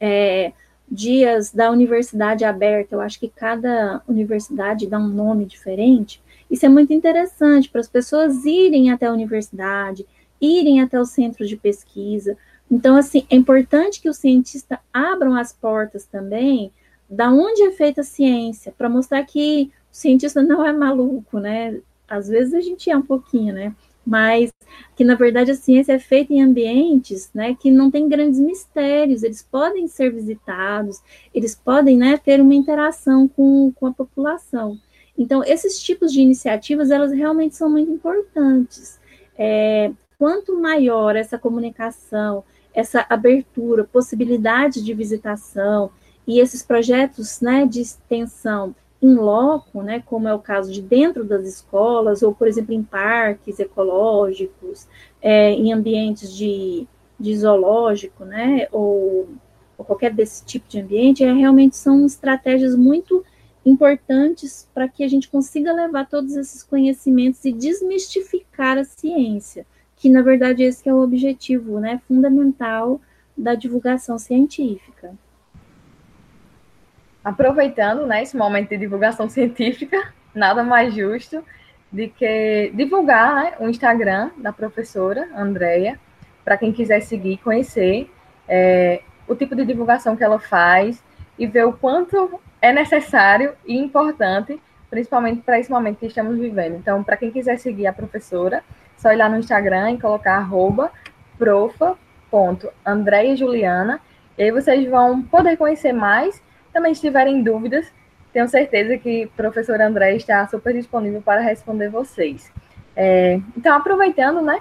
é, 0.00 0.52
dias 0.90 1.52
da 1.52 1.70
universidade 1.70 2.44
aberta. 2.44 2.94
Eu 2.94 3.00
acho 3.00 3.18
que 3.18 3.28
cada 3.28 4.02
universidade 4.08 4.86
dá 4.86 4.98
um 4.98 5.08
nome 5.08 5.44
diferente. 5.44 6.20
Isso 6.50 6.66
é 6.66 6.68
muito 6.68 6.92
interessante 6.92 7.68
para 7.68 7.80
as 7.80 7.88
pessoas 7.88 8.44
irem 8.44 8.90
até 8.90 9.06
a 9.06 9.12
universidade, 9.12 10.06
irem 10.40 10.80
até 10.80 11.00
os 11.00 11.10
centros 11.10 11.48
de 11.48 11.56
pesquisa. 11.56 12.36
Então, 12.70 12.96
assim, 12.96 13.26
é 13.30 13.36
importante 13.36 14.00
que 14.00 14.08
os 14.08 14.16
cientistas 14.16 14.78
abram 14.92 15.34
as 15.34 15.52
portas 15.52 16.04
também 16.04 16.72
da 17.08 17.30
onde 17.30 17.62
é 17.62 17.70
feita 17.70 18.00
a 18.00 18.04
ciência, 18.04 18.74
para 18.76 18.88
mostrar 18.88 19.24
que 19.24 19.70
o 19.92 19.96
cientista 19.96 20.42
não 20.42 20.64
é 20.64 20.72
maluco, 20.72 21.38
né? 21.38 21.80
Às 22.08 22.28
vezes 22.28 22.54
a 22.54 22.60
gente 22.60 22.90
é 22.90 22.96
um 22.96 23.02
pouquinho, 23.02 23.54
né? 23.54 23.74
mas 24.06 24.52
que 24.94 25.02
na 25.02 25.16
verdade 25.16 25.50
a 25.50 25.54
ciência 25.56 25.94
é 25.94 25.98
feita 25.98 26.32
em 26.32 26.40
ambientes 26.40 27.28
né, 27.34 27.56
que 27.58 27.70
não 27.70 27.90
tem 27.90 28.08
grandes 28.08 28.38
mistérios, 28.38 29.24
eles 29.24 29.42
podem 29.42 29.88
ser 29.88 30.12
visitados, 30.12 31.02
eles 31.34 31.54
podem 31.56 31.98
né, 31.98 32.16
ter 32.16 32.40
uma 32.40 32.54
interação 32.54 33.26
com, 33.26 33.72
com 33.74 33.86
a 33.86 33.92
população. 33.92 34.78
Então, 35.18 35.42
esses 35.44 35.82
tipos 35.82 36.12
de 36.12 36.20
iniciativas, 36.20 36.90
elas 36.90 37.12
realmente 37.12 37.56
são 37.56 37.70
muito 37.70 37.90
importantes. 37.90 39.00
É, 39.38 39.90
quanto 40.18 40.58
maior 40.60 41.16
essa 41.16 41.38
comunicação, 41.38 42.44
essa 42.74 43.06
abertura, 43.08 43.84
possibilidade 43.84 44.84
de 44.84 44.92
visitação 44.92 45.90
e 46.26 46.40
esses 46.40 46.62
projetos 46.62 47.40
né, 47.40 47.66
de 47.66 47.80
extensão 47.80 48.74
em 49.00 49.14
loco, 49.14 49.82
né, 49.82 50.02
como 50.04 50.26
é 50.26 50.34
o 50.34 50.38
caso 50.38 50.72
de 50.72 50.82
dentro 50.82 51.24
das 51.24 51.46
escolas, 51.46 52.22
ou, 52.22 52.34
por 52.34 52.48
exemplo, 52.48 52.74
em 52.74 52.82
parques 52.82 53.58
ecológicos, 53.58 54.86
é, 55.22 55.52
em 55.52 55.72
ambientes 55.72 56.34
de, 56.34 56.86
de 57.18 57.36
zoológico, 57.36 58.24
né, 58.24 58.66
ou, 58.72 59.28
ou, 59.76 59.84
qualquer 59.84 60.12
desse 60.12 60.44
tipo 60.44 60.68
de 60.68 60.80
ambiente, 60.80 61.24
é, 61.24 61.32
realmente 61.32 61.76
são 61.76 62.04
estratégias 62.06 62.74
muito 62.74 63.14
importantes 63.14 63.35
para 64.72 64.86
que 64.86 65.02
a 65.02 65.08
gente 65.08 65.28
consiga 65.28 65.72
levar 65.72 66.06
todos 66.06 66.36
esses 66.36 66.62
conhecimentos 66.62 67.44
e 67.44 67.52
desmistificar 67.52 68.78
a 68.78 68.84
ciência, 68.84 69.66
que, 69.96 70.08
na 70.08 70.22
verdade, 70.22 70.62
esse 70.62 70.88
é 70.88 70.94
o 70.94 71.02
objetivo 71.02 71.80
né, 71.80 72.00
fundamental 72.06 73.00
da 73.36 73.54
divulgação 73.54 74.18
científica. 74.18 75.14
Aproveitando 77.24 78.06
né, 78.06 78.22
esse 78.22 78.36
momento 78.36 78.68
de 78.68 78.76
divulgação 78.76 79.28
científica, 79.30 80.12
nada 80.32 80.62
mais 80.62 80.94
justo 80.94 81.42
de 81.90 82.08
que 82.08 82.70
divulgar 82.74 83.34
né, 83.34 83.54
o 83.58 83.68
Instagram 83.68 84.30
da 84.36 84.52
professora 84.52 85.28
Andrea, 85.34 85.98
para 86.44 86.56
quem 86.56 86.72
quiser 86.72 87.00
seguir, 87.00 87.38
conhecer 87.38 88.08
é, 88.46 89.02
o 89.26 89.34
tipo 89.34 89.56
de 89.56 89.64
divulgação 89.64 90.16
que 90.16 90.22
ela 90.22 90.38
faz 90.38 91.02
e 91.38 91.46
ver 91.46 91.66
o 91.66 91.72
quanto 91.72 92.40
é 92.66 92.72
necessário 92.72 93.52
e 93.64 93.76
importante, 93.76 94.60
principalmente 94.90 95.42
para 95.42 95.58
esse 95.58 95.70
momento 95.70 95.98
que 95.98 96.06
estamos 96.06 96.38
vivendo. 96.38 96.76
Então, 96.76 97.02
para 97.02 97.16
quem 97.16 97.30
quiser 97.30 97.58
seguir 97.58 97.86
a 97.86 97.92
professora, 97.92 98.62
só 98.96 99.12
ir 99.12 99.16
lá 99.16 99.28
no 99.28 99.38
Instagram 99.38 99.92
e 99.92 100.00
colocar 100.00 100.36
arroba 100.36 100.90
profa.andreajuliana, 101.38 104.00
e 104.36 104.42
aí 104.42 104.50
vocês 104.50 104.84
vão 104.88 105.22
poder 105.22 105.56
conhecer 105.56 105.92
mais 105.92 106.42
também 106.72 106.92
se 106.94 107.00
tiverem 107.00 107.42
dúvidas, 107.42 107.90
tenho 108.32 108.48
certeza 108.48 108.98
que 108.98 109.24
o 109.24 109.30
professor 109.30 109.80
André 109.80 110.16
está 110.16 110.46
super 110.46 110.74
disponível 110.74 111.22
para 111.22 111.40
responder 111.40 111.88
vocês. 111.88 112.52
É, 112.94 113.40
então, 113.56 113.74
aproveitando, 113.74 114.42
né, 114.42 114.60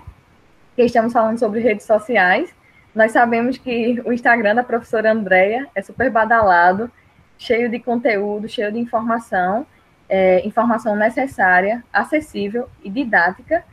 que 0.76 0.84
estamos 0.84 1.12
falando 1.12 1.38
sobre 1.38 1.60
redes 1.60 1.86
sociais, 1.86 2.56
nós 2.94 3.12
sabemos 3.12 3.58
que 3.58 4.02
o 4.06 4.14
Instagram 4.14 4.56
da 4.56 4.64
professora 4.64 5.12
Andréia 5.12 5.68
é 5.76 5.82
super 5.82 6.10
badalado, 6.10 6.90
cheio 7.38 7.70
de 7.70 7.80
conteúdo, 7.80 8.48
cheio 8.48 8.72
de 8.72 8.80
informação, 8.80 9.66
é, 10.08 10.46
informação 10.46 10.96
necessária, 10.96 11.84
acessível 11.92 12.70
e 12.84 12.90
didática. 12.90 13.64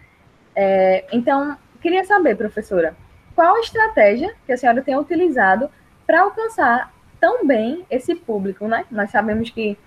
É, 0.54 1.04
então, 1.12 1.56
queria 1.80 2.04
saber, 2.04 2.36
professora, 2.36 2.96
qual 3.34 3.56
a 3.56 3.60
estratégia 3.60 4.34
que 4.46 4.52
a 4.52 4.56
senhora 4.56 4.82
tem 4.82 4.96
utilizado 4.96 5.70
para 6.06 6.22
alcançar 6.22 6.92
tão 7.20 7.46
bem 7.46 7.86
esse 7.90 8.14
público, 8.14 8.66
né? 8.66 8.84
Nós 8.90 9.10
sabemos 9.10 9.50
que 9.50 9.78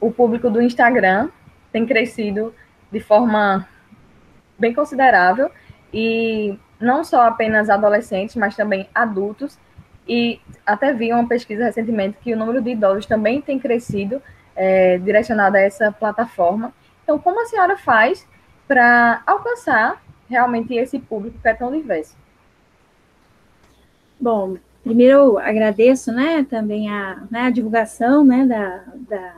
o 0.00 0.10
público 0.10 0.50
do 0.50 0.60
Instagram 0.60 1.30
tem 1.72 1.86
crescido 1.86 2.54
de 2.90 3.00
forma 3.00 3.66
bem 4.58 4.74
considerável 4.74 5.50
e 5.92 6.58
não 6.80 7.02
só 7.02 7.22
apenas 7.22 7.70
adolescentes, 7.70 8.36
mas 8.36 8.54
também 8.54 8.88
adultos. 8.94 9.58
E 10.08 10.40
até 10.64 10.92
vi 10.92 11.12
uma 11.12 11.28
pesquisa 11.28 11.64
recentemente 11.64 12.16
que 12.22 12.32
o 12.32 12.36
número 12.36 12.62
de 12.62 12.70
idosos 12.70 13.04
também 13.04 13.42
tem 13.42 13.58
crescido 13.58 14.22
é, 14.56 14.96
direcionada 14.98 15.58
a 15.58 15.60
essa 15.60 15.92
plataforma. 15.92 16.72
Então, 17.04 17.18
como 17.18 17.42
a 17.42 17.46
senhora 17.46 17.76
faz 17.76 18.26
para 18.66 19.22
alcançar 19.26 20.02
realmente 20.28 20.74
esse 20.74 20.98
público 20.98 21.38
que 21.40 21.48
é 21.48 21.54
tão 21.54 21.70
diverso? 21.70 22.16
Bom, 24.20 24.56
primeiro 24.82 25.12
eu 25.12 25.38
agradeço, 25.38 26.10
né, 26.12 26.44
também 26.48 26.90
a, 26.90 27.22
né, 27.30 27.42
a 27.42 27.50
divulgação, 27.50 28.24
né, 28.24 28.44
da, 28.44 28.84
da, 29.08 29.34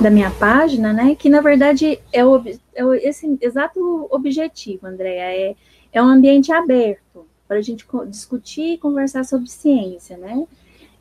da, 0.00 0.10
minha 0.10 0.30
página, 0.30 0.92
né, 0.92 1.14
que 1.14 1.28
na 1.28 1.40
verdade 1.40 1.98
é, 2.12 2.24
o, 2.24 2.36
é 2.46 3.08
esse 3.08 3.38
exato 3.40 4.06
objetivo, 4.10 4.86
Andréa, 4.86 5.34
é, 5.34 5.56
é 5.92 6.02
um 6.02 6.06
ambiente 6.06 6.52
aberto 6.52 7.03
para 7.46 7.58
a 7.58 7.62
gente 7.62 7.86
discutir 8.08 8.74
e 8.74 8.78
conversar 8.78 9.24
sobre 9.24 9.48
ciência, 9.48 10.16
né, 10.16 10.46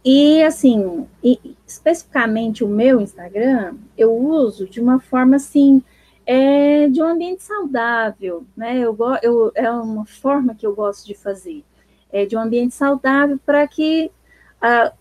e 0.06 0.44
assim, 0.44 1.08
e, 1.24 1.40
especificamente 1.66 2.64
o 2.64 2.68
meu 2.68 3.00
Instagram, 3.00 3.76
eu 3.98 4.14
uso 4.14 4.68
de 4.68 4.82
uma 4.82 5.00
forma 5.00 5.38
assim, 5.38 5.82
é, 6.26 6.88
de 6.90 7.02
um 7.02 7.06
ambiente 7.08 7.44
saudável, 7.44 8.46
né? 8.56 8.80
Eu, 8.80 8.98
eu, 9.22 9.52
é 9.56 9.70
uma 9.72 10.06
forma 10.06 10.56
que 10.56 10.66
eu 10.66 10.76
gosto 10.76 11.06
de 11.06 11.14
fazer 11.14 11.64
é, 12.12 12.26
de 12.26 12.36
um 12.36 12.40
ambiente 12.40 12.76
saudável 12.76 13.40
para 13.46 13.68
que 13.68 14.12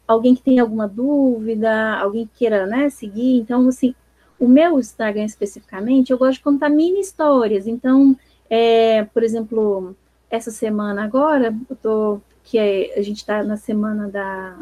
alguém 0.09 0.35
que 0.35 0.43
tenha 0.43 0.63
alguma 0.63 0.89
dúvida, 0.89 1.97
alguém 1.99 2.27
que 2.27 2.39
queira 2.39 2.67
né, 2.67 2.91
seguir. 2.91 3.39
Então, 3.39 3.69
assim, 3.69 3.95
o 4.39 4.49
meu 4.49 4.79
Instagram 4.79 5.25
especificamente, 5.25 6.11
eu 6.11 6.19
gosto 6.19 6.39
de 6.39 6.43
contar 6.43 6.69
mini 6.69 7.01
histórias. 7.01 7.67
Então, 7.69 8.17
é, 8.51 9.05
por 9.05 9.23
exemplo, 9.23 9.95
essa 10.33 10.51
semana 10.51 11.05
agora, 11.05 11.55
tô, 11.83 12.18
que 12.42 12.59
é, 12.59 12.99
a 12.99 13.03
gente 13.03 13.18
está 13.18 13.42
na 13.42 13.59
semana 13.59 14.09
da, 14.09 14.57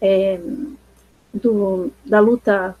é, 0.00 0.40
do, 1.34 1.92
da 2.02 2.18
luta, 2.18 2.74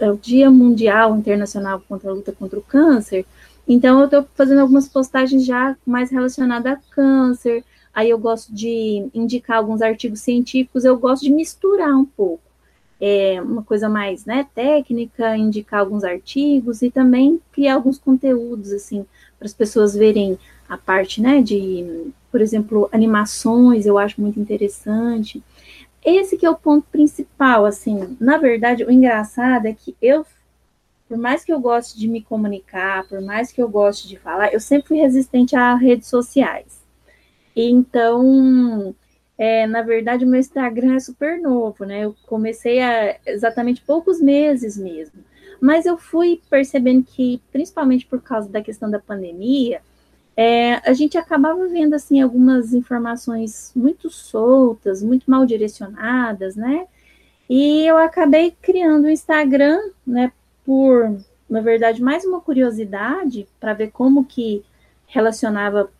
é 0.00 0.10
o 0.10 0.16
Dia 0.16 0.50
Mundial 0.50 1.16
Internacional 1.16 1.80
contra 1.88 2.10
a 2.10 2.12
Luta 2.12 2.32
contra 2.32 2.58
o 2.58 2.62
Câncer. 2.62 3.24
Então, 3.68 4.00
eu 4.00 4.06
estou 4.06 4.26
fazendo 4.34 4.60
algumas 4.60 4.88
postagens 4.88 5.46
já 5.46 5.76
mais 5.86 6.10
relacionadas 6.10 6.72
a 6.72 6.76
câncer, 6.90 7.64
aí 7.94 8.10
eu 8.10 8.18
gosto 8.18 8.52
de 8.52 9.08
indicar 9.14 9.58
alguns 9.58 9.80
artigos 9.80 10.20
científicos, 10.20 10.84
eu 10.84 10.98
gosto 10.98 11.22
de 11.22 11.30
misturar 11.30 11.94
um 11.94 12.04
pouco. 12.04 12.42
É 13.00 13.40
uma 13.40 13.62
coisa 13.62 13.88
mais 13.88 14.24
né, 14.24 14.44
técnica, 14.56 15.36
indicar 15.36 15.80
alguns 15.80 16.02
artigos 16.02 16.82
e 16.82 16.90
também 16.90 17.40
criar 17.52 17.74
alguns 17.74 17.96
conteúdos, 17.96 18.72
assim, 18.72 19.06
para 19.38 19.46
as 19.46 19.54
pessoas 19.54 19.94
verem 19.94 20.36
a 20.68 20.76
parte, 20.76 21.22
né, 21.22 21.40
de, 21.40 22.12
por 22.30 22.40
exemplo, 22.40 22.88
animações, 22.92 23.86
eu 23.86 23.98
acho 23.98 24.20
muito 24.20 24.38
interessante. 24.38 25.42
Esse 26.04 26.36
que 26.36 26.46
é 26.46 26.50
o 26.50 26.56
ponto 26.56 26.86
principal, 26.90 27.64
assim, 27.64 28.16
na 28.20 28.38
verdade, 28.38 28.84
o 28.84 28.90
engraçado 28.90 29.66
é 29.66 29.72
que 29.72 29.96
eu, 30.00 30.24
por 31.08 31.16
mais 31.16 31.44
que 31.44 31.52
eu 31.52 31.58
goste 31.58 31.98
de 31.98 32.06
me 32.06 32.22
comunicar, 32.22 33.08
por 33.08 33.20
mais 33.20 33.50
que 33.50 33.62
eu 33.62 33.68
goste 33.68 34.06
de 34.06 34.18
falar, 34.18 34.52
eu 34.52 34.60
sempre 34.60 34.88
fui 34.88 34.98
resistente 34.98 35.56
a 35.56 35.74
redes 35.74 36.08
sociais. 36.08 36.86
Então, 37.56 38.94
é, 39.36 39.66
na 39.66 39.82
verdade, 39.82 40.24
o 40.24 40.28
meu 40.28 40.38
Instagram 40.38 40.94
é 40.94 41.00
super 41.00 41.40
novo, 41.40 41.84
né? 41.84 42.04
Eu 42.04 42.14
comecei 42.26 42.80
há 42.80 43.16
exatamente 43.26 43.80
poucos 43.82 44.20
meses 44.20 44.76
mesmo. 44.76 45.24
Mas 45.60 45.86
eu 45.86 45.96
fui 45.98 46.40
percebendo 46.48 47.04
que, 47.04 47.40
principalmente 47.50 48.06
por 48.06 48.22
causa 48.22 48.48
da 48.48 48.62
questão 48.62 48.90
da 48.90 48.98
pandemia, 48.98 49.80
é, 50.40 50.80
a 50.88 50.92
gente 50.92 51.18
acabava 51.18 51.66
vendo 51.66 51.94
assim 51.94 52.20
algumas 52.20 52.72
informações 52.72 53.72
muito 53.74 54.08
soltas, 54.08 55.02
muito 55.02 55.28
mal 55.28 55.44
direcionadas, 55.44 56.54
né? 56.54 56.86
E 57.50 57.84
eu 57.84 57.98
acabei 57.98 58.54
criando 58.62 59.06
o 59.06 59.10
Instagram, 59.10 59.80
né, 60.06 60.30
por, 60.64 61.18
na 61.50 61.60
verdade, 61.60 62.00
mais 62.00 62.24
uma 62.24 62.40
curiosidade 62.40 63.48
para 63.58 63.74
ver 63.74 63.90
como 63.90 64.24
que 64.24 64.62
relacionava 65.08 65.90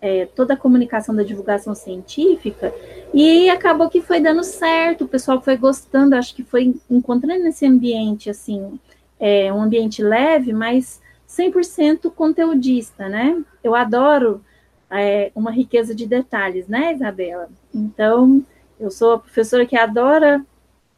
é, 0.00 0.26
toda 0.26 0.54
a 0.54 0.56
comunicação 0.56 1.12
da 1.12 1.24
divulgação 1.24 1.74
científica, 1.74 2.72
e 3.12 3.50
acabou 3.50 3.90
que 3.90 4.00
foi 4.00 4.20
dando 4.20 4.44
certo, 4.44 5.06
o 5.06 5.08
pessoal 5.08 5.40
foi 5.40 5.56
gostando, 5.56 6.14
acho 6.14 6.36
que 6.36 6.44
foi 6.44 6.72
encontrando 6.88 7.48
esse 7.48 7.66
ambiente, 7.66 8.30
assim, 8.30 8.78
é, 9.18 9.52
um 9.52 9.60
ambiente 9.60 10.04
leve, 10.04 10.52
mas 10.52 11.00
100% 11.28 12.10
conteudista, 12.12 13.08
né? 13.08 13.42
Eu 13.62 13.74
adoro 13.74 14.42
é, 14.90 15.30
uma 15.34 15.50
riqueza 15.50 15.94
de 15.94 16.06
detalhes, 16.06 16.66
né, 16.68 16.94
Isabela? 16.94 17.48
Então, 17.74 18.44
eu 18.80 18.90
sou 18.90 19.12
a 19.12 19.18
professora 19.18 19.66
que 19.66 19.76
adora 19.76 20.44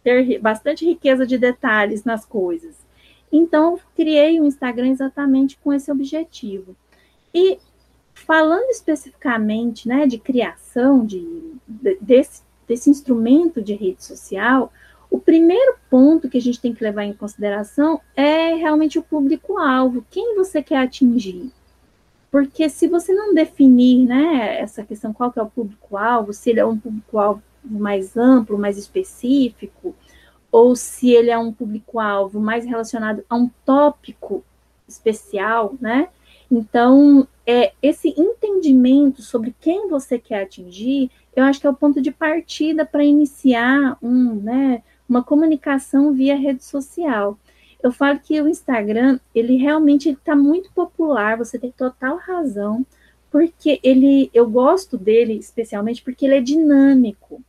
ter 0.02 0.38
bastante 0.38 0.84
riqueza 0.84 1.26
de 1.26 1.36
detalhes 1.36 2.04
nas 2.04 2.24
coisas. 2.24 2.76
Então, 3.32 3.78
criei 3.94 4.40
um 4.40 4.46
Instagram 4.46 4.88
exatamente 4.88 5.58
com 5.62 5.72
esse 5.72 5.90
objetivo. 5.90 6.74
E 7.34 7.58
Falando 8.26 8.68
especificamente 8.70 9.88
né, 9.88 10.06
de 10.06 10.18
criação 10.18 11.04
de, 11.04 11.54
de, 11.66 11.96
desse, 12.00 12.42
desse 12.68 12.90
instrumento 12.90 13.62
de 13.62 13.74
rede 13.74 14.04
social, 14.04 14.72
o 15.10 15.18
primeiro 15.18 15.76
ponto 15.90 16.28
que 16.28 16.38
a 16.38 16.40
gente 16.40 16.60
tem 16.60 16.72
que 16.72 16.84
levar 16.84 17.04
em 17.04 17.12
consideração 17.12 18.00
é 18.14 18.54
realmente 18.54 18.98
o 18.98 19.02
público-alvo, 19.02 20.06
quem 20.10 20.36
você 20.36 20.62
quer 20.62 20.78
atingir. 20.78 21.50
Porque 22.30 22.68
se 22.68 22.86
você 22.86 23.12
não 23.12 23.34
definir 23.34 24.06
né, 24.06 24.60
essa 24.60 24.84
questão, 24.84 25.12
qual 25.12 25.32
que 25.32 25.40
é 25.40 25.42
o 25.42 25.50
público-alvo, 25.50 26.32
se 26.32 26.50
ele 26.50 26.60
é 26.60 26.64
um 26.64 26.78
público-alvo 26.78 27.42
mais 27.64 28.16
amplo, 28.16 28.56
mais 28.56 28.78
específico, 28.78 29.94
ou 30.52 30.76
se 30.76 31.10
ele 31.10 31.30
é 31.30 31.38
um 31.38 31.52
público-alvo 31.52 32.40
mais 32.40 32.64
relacionado 32.64 33.24
a 33.28 33.34
um 33.34 33.50
tópico 33.64 34.44
especial, 34.86 35.74
né? 35.80 36.08
Então, 36.50 37.26
é, 37.46 37.72
esse 37.82 38.08
entendimento 38.16 39.22
sobre 39.22 39.54
quem 39.60 39.88
você 39.88 40.18
quer 40.18 40.42
atingir, 40.42 41.10
eu 41.34 41.44
acho 41.44 41.60
que 41.60 41.66
é 41.66 41.70
o 41.70 41.74
ponto 41.74 42.00
de 42.00 42.10
partida 42.10 42.84
para 42.84 43.04
iniciar 43.04 43.96
um, 44.02 44.34
né, 44.34 44.82
uma 45.10 45.24
comunicação 45.24 46.12
via 46.12 46.36
rede 46.36 46.64
social. 46.64 47.36
Eu 47.82 47.90
falo 47.90 48.20
que 48.20 48.40
o 48.40 48.48
Instagram, 48.48 49.18
ele 49.34 49.56
realmente 49.56 50.10
está 50.10 50.36
muito 50.36 50.70
popular, 50.72 51.36
você 51.36 51.58
tem 51.58 51.72
total 51.72 52.16
razão, 52.16 52.86
porque 53.30 53.80
ele, 53.82 54.30
eu 54.32 54.48
gosto 54.48 54.96
dele 54.96 55.34
especialmente 55.34 56.02
porque 56.02 56.24
ele 56.24 56.36
é 56.36 56.40
dinâmico. 56.40 57.42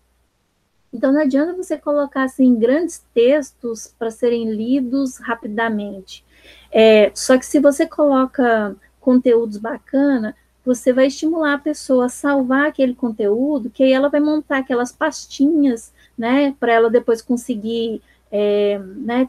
Então 0.92 1.14
não 1.14 1.22
adianta 1.22 1.54
você 1.54 1.78
colocar 1.78 2.24
assim 2.24 2.56
grandes 2.56 3.06
textos 3.14 3.94
para 3.98 4.12
serem 4.12 4.52
lidos 4.52 5.18
rapidamente. 5.18 6.26
É, 6.72 7.12
só 7.14 7.38
que 7.38 7.46
se 7.46 7.60
você 7.60 7.86
coloca 7.86 8.76
conteúdos 9.00 9.58
bacana, 9.58 10.36
você 10.66 10.94
vai 10.94 11.08
estimular 11.08 11.56
a 11.56 11.60
pessoa 11.60 12.06
a 12.06 12.10
salvar 12.10 12.68
aquele 12.68 12.94
conteúdo, 12.94 13.70
que 13.70 13.84
aí 13.84 13.92
ela 13.92 14.10
vai 14.10 14.20
montar 14.20 14.60
aquelas 14.60 14.92
pastinhas, 14.92 15.92
né, 16.22 16.56
para 16.60 16.72
ela 16.72 16.88
depois 16.88 17.20
conseguir, 17.20 18.00
é, 18.32 18.78
né, 18.78 19.28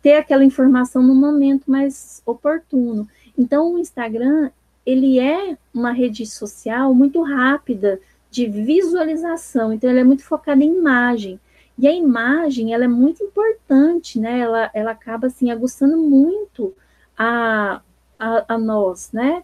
ter 0.00 0.14
aquela 0.14 0.42
informação 0.42 1.02
no 1.02 1.14
momento 1.14 1.70
mais 1.70 2.22
oportuno. 2.24 3.06
Então, 3.36 3.74
o 3.74 3.78
Instagram, 3.78 4.50
ele 4.86 5.20
é 5.20 5.58
uma 5.74 5.92
rede 5.92 6.24
social 6.24 6.94
muito 6.94 7.20
rápida 7.20 8.00
de 8.30 8.46
visualização, 8.46 9.70
então 9.70 9.90
ele 9.90 10.00
é 10.00 10.04
muito 10.04 10.24
focado 10.24 10.62
em 10.62 10.74
imagem. 10.78 11.38
E 11.78 11.86
a 11.86 11.92
imagem, 11.92 12.72
ela 12.72 12.84
é 12.84 12.88
muito 12.88 13.22
importante, 13.22 14.18
né, 14.18 14.38
ela, 14.38 14.70
ela 14.72 14.92
acaba, 14.92 15.26
assim, 15.26 15.50
aguçando 15.50 15.98
muito 15.98 16.72
a, 17.18 17.82
a, 18.18 18.54
a 18.54 18.56
nós, 18.56 19.10
né? 19.12 19.42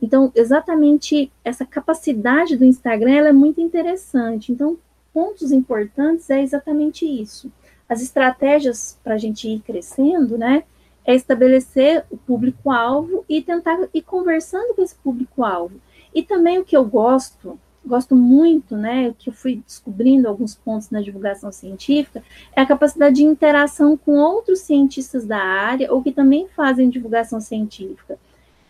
Então, 0.00 0.32
exatamente 0.34 1.30
essa 1.44 1.66
capacidade 1.66 2.56
do 2.56 2.64
Instagram 2.64 3.26
é 3.26 3.32
muito 3.32 3.60
interessante. 3.60 4.50
Então, 4.50 4.78
pontos 5.12 5.52
importantes 5.52 6.28
é 6.30 6.42
exatamente 6.42 7.04
isso. 7.04 7.50
As 7.88 8.02
estratégias 8.02 8.98
para 9.02 9.14
a 9.14 9.18
gente 9.18 9.48
ir 9.48 9.60
crescendo, 9.60 10.38
né? 10.38 10.64
É 11.04 11.14
estabelecer 11.14 12.04
o 12.10 12.16
público-alvo 12.16 13.24
e 13.28 13.42
tentar 13.42 13.88
ir 13.92 14.02
conversando 14.02 14.74
com 14.74 14.82
esse 14.82 14.94
público-alvo. 14.96 15.80
E 16.14 16.22
também 16.22 16.58
o 16.58 16.64
que 16.64 16.76
eu 16.76 16.84
gosto, 16.84 17.58
gosto 17.84 18.14
muito, 18.14 18.76
né? 18.76 19.14
Que 19.18 19.30
eu 19.30 19.34
fui 19.34 19.62
descobrindo 19.66 20.28
alguns 20.28 20.54
pontos 20.54 20.90
na 20.90 21.00
divulgação 21.00 21.50
científica, 21.50 22.22
é 22.54 22.60
a 22.60 22.66
capacidade 22.66 23.16
de 23.16 23.24
interação 23.24 23.96
com 23.96 24.12
outros 24.12 24.60
cientistas 24.60 25.26
da 25.26 25.38
área 25.38 25.92
ou 25.92 26.02
que 26.02 26.12
também 26.12 26.48
fazem 26.48 26.88
divulgação 26.88 27.40
científica 27.40 28.18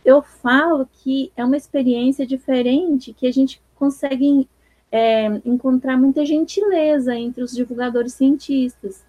eu 0.04 0.22
falo 0.22 0.88
que 0.92 1.32
é 1.36 1.44
uma 1.44 1.56
experiência 1.56 2.26
diferente 2.26 3.12
que 3.12 3.26
a 3.26 3.32
gente 3.32 3.60
consegue 3.76 4.48
é, 4.92 5.26
encontrar 5.44 5.96
muita 5.96 6.24
gentileza 6.24 7.16
entre 7.16 7.42
os 7.42 7.52
divulgadores 7.52 8.12
cientistas. 8.12 9.02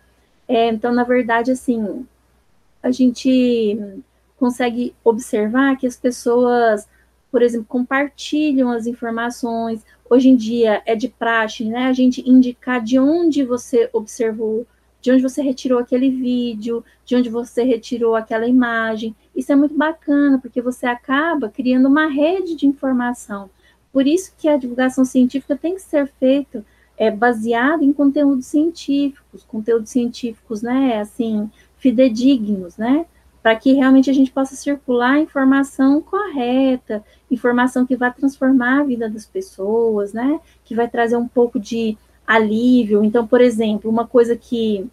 É, 0.47 0.69
então, 0.69 0.93
na 0.93 1.03
verdade, 1.03 1.51
assim, 1.51 2.07
a 2.81 2.89
gente 2.89 3.77
consegue 4.37 4.95
observar 5.03 5.77
que 5.77 5.85
as 5.85 5.97
pessoas, 5.97 6.87
por 7.29 7.41
exemplo, 7.41 7.67
compartilham 7.67 8.71
as 8.71 8.87
informações. 8.87 9.85
Hoje 10.09 10.29
em 10.29 10.35
dia 10.37 10.81
é 10.85 10.95
de 10.95 11.09
praxe, 11.09 11.65
né? 11.65 11.87
A 11.87 11.93
gente 11.93 12.27
indicar 12.27 12.81
de 12.81 12.97
onde 12.97 13.43
você 13.43 13.89
observou 13.91 14.65
de 15.03 15.11
onde 15.11 15.21
você 15.21 15.41
retirou 15.41 15.79
aquele 15.79 16.09
vídeo, 16.09 16.81
de 17.03 17.13
onde 17.13 17.29
você 17.29 17.61
retirou 17.61 18.15
aquela 18.15 18.47
imagem. 18.47 19.13
Isso 19.35 19.51
é 19.51 19.55
muito 19.55 19.75
bacana, 19.75 20.39
porque 20.39 20.61
você 20.61 20.85
acaba 20.85 21.49
criando 21.49 21.89
uma 21.89 22.07
rede 22.07 22.55
de 22.55 22.65
informação. 22.65 23.49
Por 23.93 24.07
isso 24.07 24.33
que 24.37 24.49
a 24.49 24.57
divulgação 24.57 25.05
científica 25.05 25.55
tem 25.55 25.75
que 25.75 25.81
ser 25.81 26.07
feita 26.19 26.65
é, 26.97 27.11
baseada 27.11 27.85
em 27.85 27.93
conteúdos 27.93 28.47
científicos, 28.47 29.43
conteúdos 29.43 29.91
científicos, 29.91 30.63
né, 30.63 30.99
assim, 30.99 31.49
fidedignos, 31.77 32.75
né, 32.75 33.05
para 33.41 33.55
que 33.55 33.73
realmente 33.73 34.09
a 34.09 34.13
gente 34.13 34.31
possa 34.31 34.55
circular 34.55 35.19
informação 35.19 36.01
correta, 36.01 37.03
informação 37.29 37.85
que 37.85 37.95
vai 37.95 38.11
transformar 38.11 38.79
a 38.79 38.83
vida 38.83 39.07
das 39.07 39.25
pessoas, 39.27 40.11
né, 40.11 40.39
que 40.65 40.73
vai 40.73 40.87
trazer 40.87 41.17
um 41.17 41.27
pouco 41.27 41.59
de 41.59 41.95
alívio. 42.25 43.03
Então, 43.03 43.27
por 43.27 43.41
exemplo, 43.41 43.91
uma 43.91 44.07
coisa 44.07 44.35
que, 44.35 44.89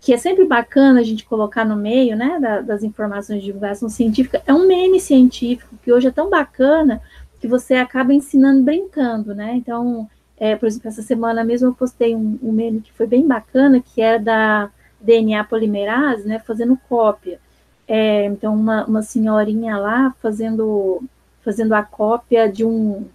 que 0.00 0.12
é 0.12 0.18
sempre 0.18 0.44
bacana 0.44 1.00
a 1.00 1.04
gente 1.04 1.24
colocar 1.24 1.64
no 1.64 1.76
meio, 1.76 2.16
né, 2.16 2.38
da, 2.38 2.60
das 2.60 2.82
informações 2.82 3.40
de 3.40 3.46
divulgação 3.46 3.88
científica, 3.88 4.42
é 4.46 4.52
um 4.52 4.66
meme 4.66 5.00
científico, 5.00 5.76
que 5.82 5.92
hoje 5.92 6.08
é 6.08 6.10
tão 6.10 6.28
bacana 6.28 7.00
que 7.42 7.48
você 7.48 7.74
acaba 7.74 8.14
ensinando 8.14 8.62
brincando, 8.62 9.34
né, 9.34 9.56
então, 9.56 10.08
é, 10.38 10.54
por 10.54 10.66
exemplo, 10.66 10.86
essa 10.86 11.02
semana 11.02 11.42
mesmo 11.42 11.68
eu 11.68 11.74
postei 11.74 12.14
um, 12.14 12.38
um 12.40 12.52
meme 12.52 12.80
que 12.80 12.92
foi 12.92 13.04
bem 13.04 13.26
bacana, 13.26 13.80
que 13.80 14.00
é 14.00 14.16
da 14.16 14.70
DNA 15.00 15.42
polimerase, 15.42 16.24
né, 16.24 16.38
fazendo 16.38 16.78
cópia. 16.88 17.40
É, 17.88 18.26
então, 18.26 18.54
uma, 18.54 18.86
uma 18.86 19.02
senhorinha 19.02 19.76
lá 19.76 20.14
fazendo, 20.22 21.02
fazendo 21.44 21.72
a 21.72 21.82
cópia 21.82 22.48
de, 22.48 22.64
um, 22.64 23.08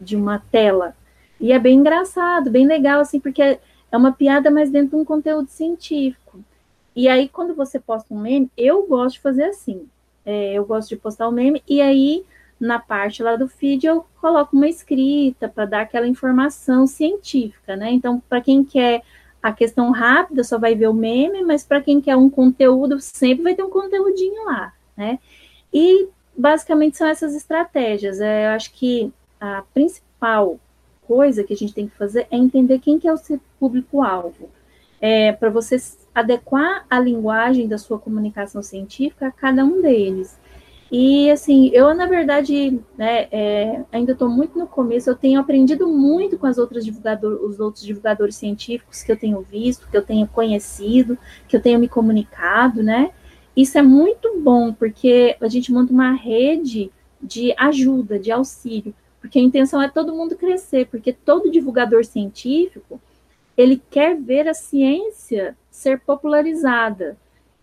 de 0.00 0.16
uma 0.16 0.42
tela. 0.50 0.92
E 1.40 1.52
é 1.52 1.58
bem 1.60 1.78
engraçado, 1.78 2.50
bem 2.50 2.66
legal, 2.66 2.98
assim, 2.98 3.20
porque 3.20 3.40
é, 3.40 3.60
é 3.92 3.96
uma 3.96 4.10
piada, 4.10 4.50
mas 4.50 4.70
dentro 4.70 4.96
de 4.96 4.96
um 4.96 5.04
conteúdo 5.04 5.48
científico. 5.50 6.40
E 6.96 7.06
aí, 7.06 7.28
quando 7.28 7.54
você 7.54 7.78
posta 7.78 8.12
um 8.12 8.18
meme, 8.18 8.50
eu 8.56 8.84
gosto 8.88 9.14
de 9.14 9.20
fazer 9.20 9.44
assim. 9.44 9.86
É, 10.26 10.54
eu 10.54 10.64
gosto 10.66 10.88
de 10.88 10.96
postar 10.96 11.28
o 11.28 11.30
um 11.30 11.34
meme, 11.34 11.62
e 11.68 11.80
aí, 11.80 12.24
na 12.60 12.78
parte 12.78 13.22
lá 13.22 13.36
do 13.36 13.48
feed, 13.48 13.86
eu 13.86 14.04
coloco 14.20 14.56
uma 14.56 14.68
escrita 14.68 15.48
para 15.48 15.64
dar 15.64 15.80
aquela 15.82 16.06
informação 16.06 16.86
científica, 16.86 17.76
né? 17.76 17.90
Então, 17.92 18.20
para 18.28 18.40
quem 18.40 18.64
quer 18.64 19.02
a 19.42 19.52
questão 19.52 19.90
rápida 19.90 20.42
só 20.42 20.58
vai 20.58 20.74
ver 20.74 20.88
o 20.88 20.94
meme, 20.94 21.42
mas 21.42 21.64
para 21.64 21.80
quem 21.80 22.00
quer 22.00 22.16
um 22.16 22.28
conteúdo, 22.28 23.00
sempre 23.00 23.44
vai 23.44 23.54
ter 23.54 23.62
um 23.62 23.70
conteúdinho 23.70 24.44
lá, 24.44 24.72
né? 24.96 25.18
E 25.72 26.08
basicamente 26.36 26.96
são 26.96 27.06
essas 27.06 27.34
estratégias. 27.34 28.20
É, 28.20 28.46
eu 28.46 28.50
acho 28.50 28.72
que 28.72 29.12
a 29.40 29.62
principal 29.72 30.58
coisa 31.06 31.44
que 31.44 31.54
a 31.54 31.56
gente 31.56 31.72
tem 31.72 31.88
que 31.88 31.96
fazer 31.96 32.26
é 32.30 32.36
entender 32.36 32.78
quem 32.80 32.98
que 32.98 33.08
é 33.08 33.12
o 33.12 33.16
seu 33.16 33.40
público-alvo. 33.58 34.50
É, 35.00 35.30
para 35.32 35.48
você 35.48 35.76
adequar 36.12 36.84
a 36.90 36.98
linguagem 36.98 37.68
da 37.68 37.78
sua 37.78 37.98
comunicação 37.98 38.62
científica 38.62 39.28
a 39.28 39.32
cada 39.32 39.64
um 39.64 39.80
deles. 39.80 40.36
E 40.90 41.30
assim, 41.30 41.70
eu 41.74 41.94
na 41.94 42.06
verdade, 42.06 42.80
né, 42.96 43.28
é, 43.30 43.84
ainda 43.92 44.12
estou 44.12 44.28
muito 44.28 44.58
no 44.58 44.66
começo. 44.66 45.10
Eu 45.10 45.16
tenho 45.16 45.38
aprendido 45.38 45.86
muito 45.86 46.38
com 46.38 46.46
as 46.46 46.56
outras 46.56 46.84
divulgador, 46.84 47.44
os 47.44 47.60
outros 47.60 47.84
divulgadores 47.84 48.36
científicos 48.36 49.02
que 49.02 49.12
eu 49.12 49.16
tenho 49.16 49.40
visto, 49.42 49.88
que 49.90 49.96
eu 49.96 50.02
tenho 50.02 50.26
conhecido, 50.26 51.18
que 51.46 51.56
eu 51.56 51.60
tenho 51.60 51.78
me 51.78 51.88
comunicado, 51.88 52.82
né? 52.82 53.10
Isso 53.54 53.76
é 53.76 53.82
muito 53.82 54.40
bom 54.40 54.72
porque 54.72 55.36
a 55.40 55.48
gente 55.48 55.72
monta 55.72 55.92
uma 55.92 56.12
rede 56.12 56.90
de 57.20 57.52
ajuda, 57.58 58.18
de 58.18 58.30
auxílio, 58.30 58.94
porque 59.20 59.38
a 59.38 59.42
intenção 59.42 59.82
é 59.82 59.88
todo 59.88 60.14
mundo 60.14 60.36
crescer, 60.36 60.86
porque 60.86 61.12
todo 61.12 61.50
divulgador 61.50 62.04
científico 62.04 63.00
ele 63.56 63.82
quer 63.90 64.16
ver 64.16 64.48
a 64.48 64.54
ciência 64.54 65.56
ser 65.70 66.00
popularizada. 66.00 67.16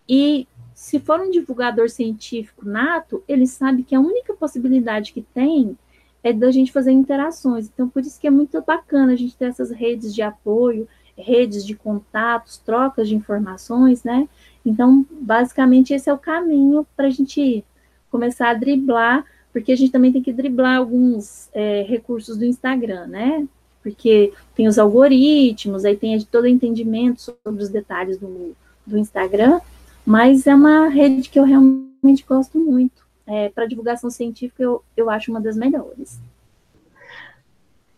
E 0.08 0.48
se 0.76 1.00
for 1.00 1.22
um 1.22 1.32
divulgador 1.32 1.90
científico 1.90 2.68
nato, 2.68 3.24
ele 3.30 3.48
sabe 3.48 3.82
que 3.82 3.96
a 3.96 4.00
única 4.00 4.34
possibilidade 4.34 5.14
que 5.14 5.22
tem 5.22 5.78
é 6.22 6.34
da 6.34 6.52
gente 6.52 6.72
fazer 6.72 6.92
interações. 6.92 7.72
Então, 7.74 7.88
por 7.88 8.02
isso 8.02 8.20
que 8.20 8.28
é 8.28 8.30
muito 8.30 8.62
bacana 8.62 9.14
a 9.14 9.16
gente 9.16 9.38
ter 9.38 9.46
essas 9.46 9.72
redes 9.72 10.14
de 10.14 10.22
apoio, 10.22 10.86
redes 11.18 11.66
de 11.66 11.76
contatos, 11.76 12.58
trocas 12.58 13.08
de 13.08 13.16
informações, 13.16 14.04
né? 14.04 14.28
Então, 14.66 15.06
basicamente, 15.10 15.94
esse 15.94 16.10
é 16.10 16.14
o 16.14 16.18
caminho 16.18 16.86
para 16.98 17.08
a 17.08 17.10
gente 17.10 17.64
começar 18.12 18.50
a 18.50 18.54
driblar, 18.54 19.24
porque 19.54 19.72
a 19.72 19.78
gente 19.78 19.94
também 19.94 20.12
tem 20.12 20.22
que 20.22 20.34
driblar 20.34 20.78
alguns 20.78 21.50
é, 21.54 21.84
recursos 21.84 22.36
do 22.36 22.44
Instagram, 22.44 23.08
né? 23.08 23.48
Porque 23.82 24.34
tem 24.54 24.68
os 24.68 24.78
algoritmos, 24.78 25.86
aí 25.86 25.96
tem 25.96 26.20
todo 26.24 26.44
o 26.44 26.48
entendimento 26.48 27.22
sobre 27.22 27.64
os 27.64 27.70
detalhes 27.70 28.18
do, 28.18 28.54
do 28.86 28.98
Instagram, 28.98 29.62
mas 30.06 30.46
é 30.46 30.54
uma 30.54 30.88
rede 30.88 31.30
que 31.30 31.40
eu 31.40 31.44
realmente 31.44 32.24
gosto 32.28 32.60
muito. 32.60 33.04
É, 33.26 33.50
Para 33.50 33.66
divulgação 33.66 34.10
científica, 34.10 34.62
eu, 34.62 34.84
eu 34.96 35.10
acho 35.10 35.32
uma 35.32 35.42
das 35.42 35.58
melhores. 35.58 36.20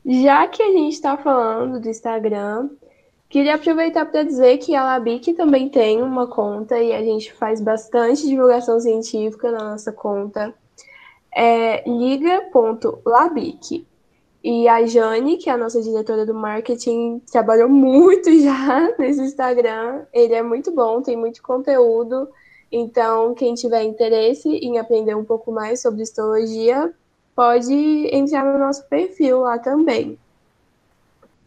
Já 0.06 0.48
que 0.48 0.64
a 0.64 0.72
gente 0.72 0.94
está 0.94 1.18
falando 1.18 1.82
do 1.82 1.90
Instagram, 1.90 2.70
queria 3.28 3.56
aproveitar 3.56 4.06
para 4.06 4.24
dizer 4.24 4.58
que 4.60 4.74
a 4.74 4.84
Labic 4.84 5.34
também 5.34 5.68
tem 5.68 6.02
uma 6.02 6.28
conta 6.28 6.80
e 6.80 6.94
a 6.94 7.04
gente 7.04 7.34
faz 7.34 7.60
bastante 7.60 8.26
divulgação 8.26 8.80
científica 8.80 9.52
na 9.52 9.72
nossa 9.72 9.92
conta. 9.92 10.54
É 11.36 11.84
liga.labic. 11.86 13.86
E 14.50 14.66
a 14.66 14.86
Jane, 14.86 15.36
que 15.36 15.50
é 15.50 15.54
a 15.54 15.58
nossa 15.58 15.82
diretora 15.82 16.26
do 16.26 16.34
marketing, 16.34 17.22
trabalhou 17.30 17.68
muito 17.68 18.32
já 18.40 18.96
nesse 18.98 19.20
Instagram. 19.20 20.06
Ele 20.14 20.34
é 20.34 20.42
muito 20.42 20.72
bom, 20.72 21.02
tem 21.02 21.18
muito 21.18 21.42
conteúdo. 21.42 22.30
Então, 22.72 23.36
quem 23.36 23.56
tiver 23.56 23.84
interesse 23.84 24.48
em 24.48 24.80
aprender 24.80 25.16
um 25.16 25.26
pouco 25.26 25.52
mais 25.52 25.82
sobre 25.82 26.02
histologia, 26.02 26.94
pode 27.36 27.74
entrar 28.10 28.46
no 28.46 28.58
nosso 28.58 28.88
perfil 28.88 29.42
lá 29.42 29.60
também. 29.60 30.18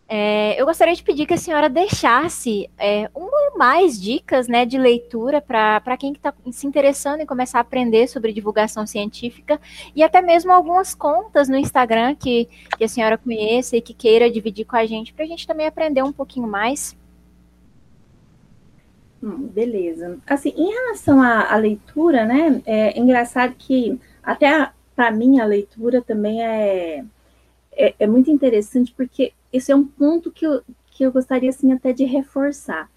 É, 0.07 0.61
eu 0.61 0.67
gostaria 0.67 0.95
de 0.95 1.03
pedir 1.03 1.25
que 1.25 1.33
a 1.33 1.39
senhora 1.39 1.71
deixasse 1.71 2.69
é, 2.77 3.09
ou 3.15 3.30
mais 3.61 4.01
dicas 4.01 4.49
né, 4.49 4.65
de 4.65 4.79
leitura 4.79 5.39
para 5.39 5.95
quem 5.99 6.13
está 6.13 6.33
se 6.51 6.67
interessando 6.67 7.21
em 7.21 7.27
começar 7.27 7.59
a 7.59 7.61
aprender 7.61 8.09
sobre 8.09 8.33
divulgação 8.33 8.87
científica 8.87 9.61
e 9.95 10.03
até 10.03 10.23
mesmo 10.23 10.51
algumas 10.51 10.95
contas 10.95 11.47
no 11.47 11.59
Instagram 11.59 12.15
que, 12.15 12.49
que 12.79 12.85
a 12.85 12.89
senhora 12.89 13.19
conheça 13.19 13.77
e 13.77 13.83
que 13.83 13.93
queira 13.93 14.31
dividir 14.31 14.65
com 14.65 14.77
a 14.77 14.87
gente, 14.87 15.13
para 15.13 15.27
a 15.27 15.29
gente 15.29 15.47
também 15.47 15.67
aprender 15.67 16.03
um 16.03 16.11
pouquinho 16.11 16.49
mais. 16.49 16.97
Hum, 19.23 19.49
beleza. 19.49 20.19
Assim, 20.27 20.55
em 20.57 20.73
relação 20.73 21.21
à, 21.21 21.53
à 21.53 21.57
leitura, 21.57 22.25
né, 22.25 22.63
é 22.65 22.99
engraçado 22.99 23.55
que 23.59 24.01
até 24.23 24.71
para 24.97 25.11
mim 25.11 25.39
a 25.39 25.45
leitura 25.45 26.01
também 26.01 26.43
é, 26.43 27.05
é, 27.73 27.95
é 27.99 28.07
muito 28.07 28.31
interessante 28.31 28.95
porque 28.97 29.35
esse 29.53 29.71
é 29.71 29.77
um 29.77 29.85
ponto 29.85 30.31
que 30.31 30.47
eu, 30.47 30.63
que 30.93 31.05
eu 31.05 31.13
gostaria, 31.13 31.51
assim, 31.51 31.73
até 31.73 31.93
de 31.93 32.05
reforçar. 32.05 32.89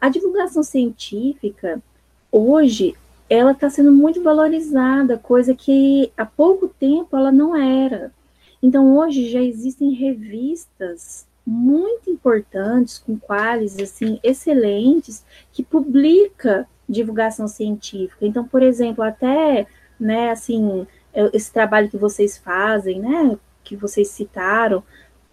A 0.00 0.08
divulgação 0.08 0.62
científica, 0.62 1.82
hoje, 2.30 2.94
ela 3.28 3.52
está 3.52 3.70
sendo 3.70 3.92
muito 3.92 4.22
valorizada, 4.22 5.18
coisa 5.18 5.54
que 5.54 6.12
há 6.16 6.26
pouco 6.26 6.68
tempo 6.68 7.16
ela 7.16 7.32
não 7.32 7.56
era. 7.56 8.12
Então, 8.62 8.96
hoje 8.96 9.30
já 9.30 9.40
existem 9.40 9.92
revistas 9.92 11.26
muito 11.46 12.10
importantes, 12.10 12.98
com 12.98 13.18
quais, 13.18 13.78
assim, 13.78 14.18
excelentes, 14.22 15.24
que 15.52 15.62
publica 15.62 16.66
divulgação 16.88 17.46
científica. 17.46 18.26
Então, 18.26 18.46
por 18.46 18.62
exemplo, 18.62 19.04
até, 19.04 19.66
né, 20.00 20.30
assim, 20.30 20.86
esse 21.32 21.52
trabalho 21.52 21.90
que 21.90 21.98
vocês 21.98 22.38
fazem, 22.38 23.00
né, 23.00 23.38
que 23.62 23.76
vocês 23.76 24.08
citaram, 24.08 24.82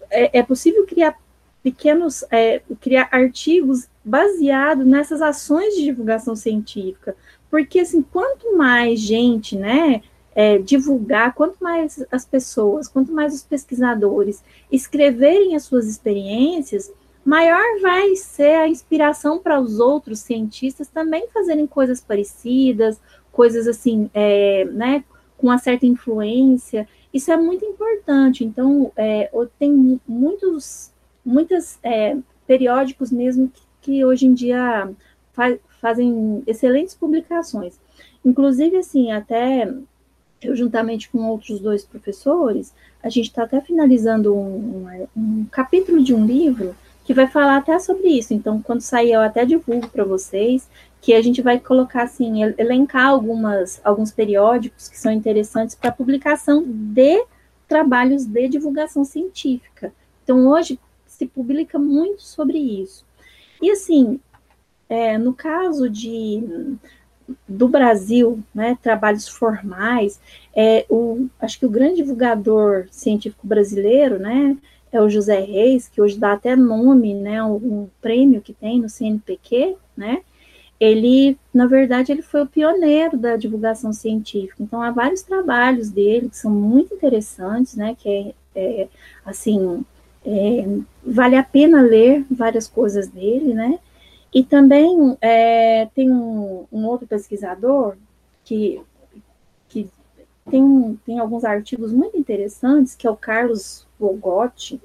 é, 0.09 0.39
é 0.39 0.43
possível 0.43 0.85
criar 0.85 1.17
pequenos, 1.63 2.23
é, 2.31 2.61
criar 2.79 3.07
artigos 3.11 3.87
baseados 4.03 4.85
nessas 4.85 5.21
ações 5.21 5.75
de 5.75 5.83
divulgação 5.83 6.35
científica, 6.35 7.15
porque 7.49 7.79
assim, 7.79 8.01
quanto 8.01 8.55
mais 8.55 8.99
gente, 8.99 9.57
né, 9.57 10.01
é, 10.33 10.57
divulgar, 10.57 11.33
quanto 11.33 11.57
mais 11.61 12.03
as 12.11 12.25
pessoas, 12.25 12.87
quanto 12.87 13.11
mais 13.11 13.33
os 13.33 13.43
pesquisadores 13.43 14.43
escreverem 14.71 15.55
as 15.55 15.63
suas 15.63 15.87
experiências, 15.87 16.91
maior 17.23 17.63
vai 17.81 18.15
ser 18.15 18.55
a 18.55 18.67
inspiração 18.67 19.39
para 19.39 19.59
os 19.59 19.79
outros 19.79 20.19
cientistas 20.19 20.87
também 20.87 21.27
fazerem 21.33 21.67
coisas 21.67 22.01
parecidas, 22.01 22.99
coisas 23.31 23.67
assim, 23.67 24.09
é, 24.13 24.65
né, 24.65 25.03
com 25.37 25.47
uma 25.47 25.57
certa 25.57 25.85
influência. 25.85 26.87
Isso 27.13 27.31
é 27.31 27.37
muito 27.37 27.65
importante. 27.65 28.43
Então, 28.43 28.91
é, 28.95 29.29
tem 29.59 29.99
muitos 30.07 30.91
muitos 31.23 31.77
é, 31.83 32.17
periódicos 32.47 33.11
mesmo 33.11 33.49
que, 33.49 33.61
que, 33.81 34.05
hoje 34.05 34.25
em 34.25 34.33
dia 34.33 34.89
fa 35.33 35.57
fazem 35.81 36.43
excelentes 36.45 36.93
publicações. 36.93 37.79
Inclusive, 38.23 38.77
assim, 38.77 39.11
até 39.11 39.67
eu 40.41 40.55
juntamente 40.55 41.09
com 41.09 41.19
outros 41.27 41.59
dois 41.59 41.83
professores, 41.83 42.73
a 43.03 43.09
gente 43.09 43.27
está 43.27 43.43
até 43.43 43.61
finalizando 43.61 44.35
um, 44.35 44.85
um, 44.85 45.07
um, 45.17 45.45
capítulo 45.45 46.03
de 46.03 46.13
um 46.13 46.25
livro 46.25 46.75
que 47.03 47.13
vai 47.13 47.27
falar 47.27 47.57
até 47.57 47.77
sobre 47.79 48.09
isso. 48.09 48.33
Então, 48.33 48.61
quando 48.61 48.81
sair, 48.81 49.11
eu 49.11 49.21
até 49.21 49.45
divulgo 49.45 49.87
para 49.87 50.03
vocês 50.03 50.67
que 50.99 51.13
a 51.13 51.21
gente 51.21 51.41
vai 51.41 51.59
colocar 51.59 52.03
assim, 52.03 52.43
elencar 52.57 53.07
algumas, 53.07 53.81
alguns 53.83 54.11
periódicos 54.11 54.87
que 54.87 54.99
são 54.99 55.11
interessantes 55.11 55.75
para 55.75 55.91
publicação 55.91 56.63
de 56.65 57.23
trabalhos 57.67 58.25
de 58.25 58.47
divulgação 58.47 59.03
científica. 59.03 59.91
Então, 60.23 60.47
hoje 60.47 60.79
se 61.07 61.25
publica 61.25 61.79
muito 61.79 62.21
sobre 62.21 62.57
isso. 62.57 63.03
E 63.61 63.71
assim, 63.71 64.19
é, 64.89 65.17
no 65.17 65.33
caso 65.33 65.89
de 65.89 66.77
do 67.47 67.67
Brasil, 67.67 68.43
né, 68.53 68.77
trabalhos 68.81 69.27
formais, 69.27 70.19
é, 70.53 70.85
o, 70.89 71.27
acho 71.39 71.59
que 71.59 71.65
o 71.65 71.69
grande 71.69 71.97
divulgador 71.97 72.87
científico 72.91 73.47
brasileiro, 73.47 74.19
né, 74.19 74.57
é 74.91 75.01
o 75.01 75.09
José 75.09 75.39
Reis, 75.39 75.87
que 75.87 76.01
hoje 76.01 76.19
dá 76.19 76.33
até 76.33 76.55
nome, 76.57 77.13
né, 77.13 77.41
um, 77.41 77.87
prêmio 78.01 78.41
que 78.41 78.53
tem 78.53 78.81
no 78.81 78.89
CNPq, 78.89 79.77
né, 79.95 80.23
ele, 80.81 81.37
na 81.53 81.67
verdade, 81.67 82.11
ele 82.11 82.23
foi 82.23 82.41
o 82.41 82.47
pioneiro 82.47 83.15
da 83.15 83.37
divulgação 83.37 83.93
científica. 83.93 84.63
Então, 84.63 84.81
há 84.81 84.89
vários 84.89 85.21
trabalhos 85.21 85.91
dele 85.91 86.27
que 86.27 86.35
são 86.35 86.49
muito 86.49 86.95
interessantes, 86.95 87.75
né? 87.75 87.95
Que 87.95 88.33
é, 88.55 88.81
é 88.81 88.89
assim, 89.23 89.85
é, 90.25 90.65
vale 91.05 91.35
a 91.35 91.43
pena 91.43 91.81
ler 91.81 92.25
várias 92.29 92.67
coisas 92.67 93.07
dele, 93.07 93.53
né? 93.53 93.79
E 94.33 94.43
também 94.43 95.17
é, 95.19 95.87
tem 95.93 96.09
um, 96.09 96.65
um, 96.71 96.85
outro 96.85 97.05
pesquisador 97.05 97.95
que, 98.45 98.81
que 99.67 99.89
tem, 100.49 100.99
tem 101.05 101.19
alguns 101.19 101.43
artigos 101.43 101.91
muito 101.91 102.17
interessantes, 102.17 102.95
que 102.95 103.05
é 103.05 103.09
o 103.09 103.17
Carlos 103.17 103.85
Vogotti, 103.99 104.79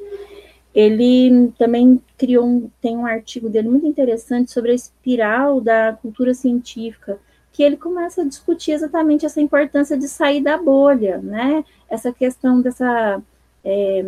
ele 0.74 1.52
também 1.58 2.02
criou 2.18 2.44
um, 2.44 2.70
tem 2.82 2.96
um 2.96 3.06
artigo 3.06 3.48
dele 3.48 3.66
muito 3.66 3.86
interessante 3.86 4.50
sobre 4.50 4.72
a 4.72 4.74
espiral 4.74 5.58
da 5.58 5.94
cultura 5.94 6.34
científica, 6.34 7.18
que 7.50 7.62
ele 7.62 7.78
começa 7.78 8.20
a 8.20 8.26
discutir 8.26 8.72
exatamente 8.72 9.24
essa 9.24 9.40
importância 9.40 9.96
de 9.96 10.06
sair 10.06 10.42
da 10.42 10.58
bolha, 10.58 11.16
né? 11.16 11.64
Essa 11.88 12.12
questão 12.12 12.60
dessa 12.60 13.22
é, 13.64 14.04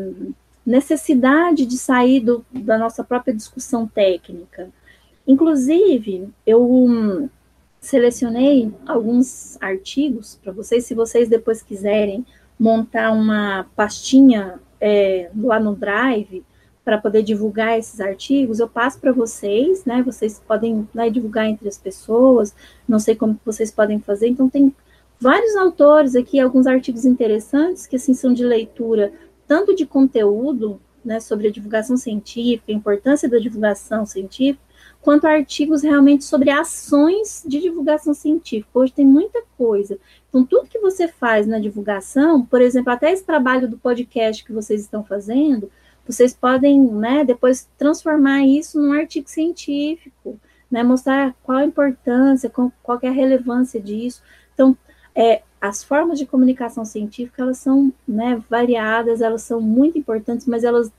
necessidade 0.68 1.64
de 1.64 1.78
sair 1.78 2.20
do, 2.20 2.44
da 2.52 2.76
nossa 2.76 3.02
própria 3.02 3.34
discussão 3.34 3.86
técnica. 3.86 4.68
Inclusive, 5.26 6.28
eu 6.46 6.62
hum, 6.62 7.28
selecionei 7.80 8.70
alguns 8.86 9.56
artigos 9.62 10.38
para 10.42 10.52
vocês, 10.52 10.84
se 10.84 10.94
vocês 10.94 11.28
depois 11.28 11.62
quiserem 11.62 12.24
montar 12.58 13.12
uma 13.12 13.66
pastinha 13.74 14.60
é, 14.78 15.30
lá 15.34 15.58
no 15.58 15.74
Drive, 15.74 16.44
para 16.84 16.96
poder 16.96 17.22
divulgar 17.22 17.78
esses 17.78 18.00
artigos, 18.00 18.60
eu 18.60 18.68
passo 18.68 18.98
para 18.98 19.12
vocês, 19.12 19.84
né? 19.84 20.02
Vocês 20.02 20.42
podem 20.46 20.88
né, 20.94 21.10
divulgar 21.10 21.46
entre 21.46 21.68
as 21.68 21.76
pessoas, 21.76 22.54
não 22.88 22.98
sei 22.98 23.14
como 23.14 23.38
vocês 23.44 23.70
podem 23.70 24.00
fazer. 24.00 24.28
Então, 24.28 24.48
tem 24.48 24.74
vários 25.20 25.54
autores 25.56 26.16
aqui, 26.16 26.40
alguns 26.40 26.66
artigos 26.66 27.04
interessantes, 27.04 27.86
que 27.86 27.96
assim 27.96 28.14
são 28.14 28.32
de 28.32 28.42
leitura, 28.42 29.12
tanto 29.48 29.74
de 29.74 29.86
conteúdo, 29.86 30.80
né, 31.04 31.18
sobre 31.18 31.48
a 31.48 31.50
divulgação 31.50 31.96
científica, 31.96 32.70
a 32.70 32.74
importância 32.74 33.28
da 33.28 33.38
divulgação 33.38 34.04
científica, 34.04 34.62
quanto 35.00 35.26
artigos 35.26 35.82
realmente 35.82 36.24
sobre 36.24 36.50
ações 36.50 37.42
de 37.46 37.60
divulgação 37.60 38.12
científica. 38.12 38.68
Hoje 38.78 38.92
tem 38.92 39.06
muita 39.06 39.42
coisa. 39.56 39.98
Então, 40.28 40.44
tudo 40.44 40.68
que 40.68 40.78
você 40.78 41.08
faz 41.08 41.46
na 41.46 41.58
divulgação, 41.58 42.44
por 42.44 42.60
exemplo, 42.60 42.92
até 42.92 43.10
esse 43.10 43.24
trabalho 43.24 43.66
do 43.66 43.78
podcast 43.78 44.44
que 44.44 44.52
vocês 44.52 44.82
estão 44.82 45.02
fazendo, 45.02 45.70
vocês 46.06 46.34
podem, 46.34 46.80
né, 46.80 47.24
depois 47.24 47.68
transformar 47.78 48.42
isso 48.42 48.80
num 48.80 48.92
artigo 48.92 49.28
científico, 49.30 50.38
né, 50.70 50.82
mostrar 50.82 51.34
qual 51.42 51.58
a 51.58 51.64
importância, 51.64 52.50
qual, 52.50 52.70
qual 52.82 52.98
é 53.02 53.08
a 53.08 53.12
relevância 53.12 53.80
disso. 53.80 54.22
Então, 54.52 54.76
é, 55.14 55.42
as 55.60 55.82
formas 55.82 56.18
de 56.18 56.26
comunicação 56.26 56.84
científica, 56.84 57.42
elas 57.42 57.58
são, 57.58 57.92
né, 58.06 58.42
variadas, 58.48 59.20
elas 59.20 59.42
são 59.42 59.60
muito 59.60 59.98
importantes, 59.98 60.46
mas 60.46 60.64
elas, 60.64 60.90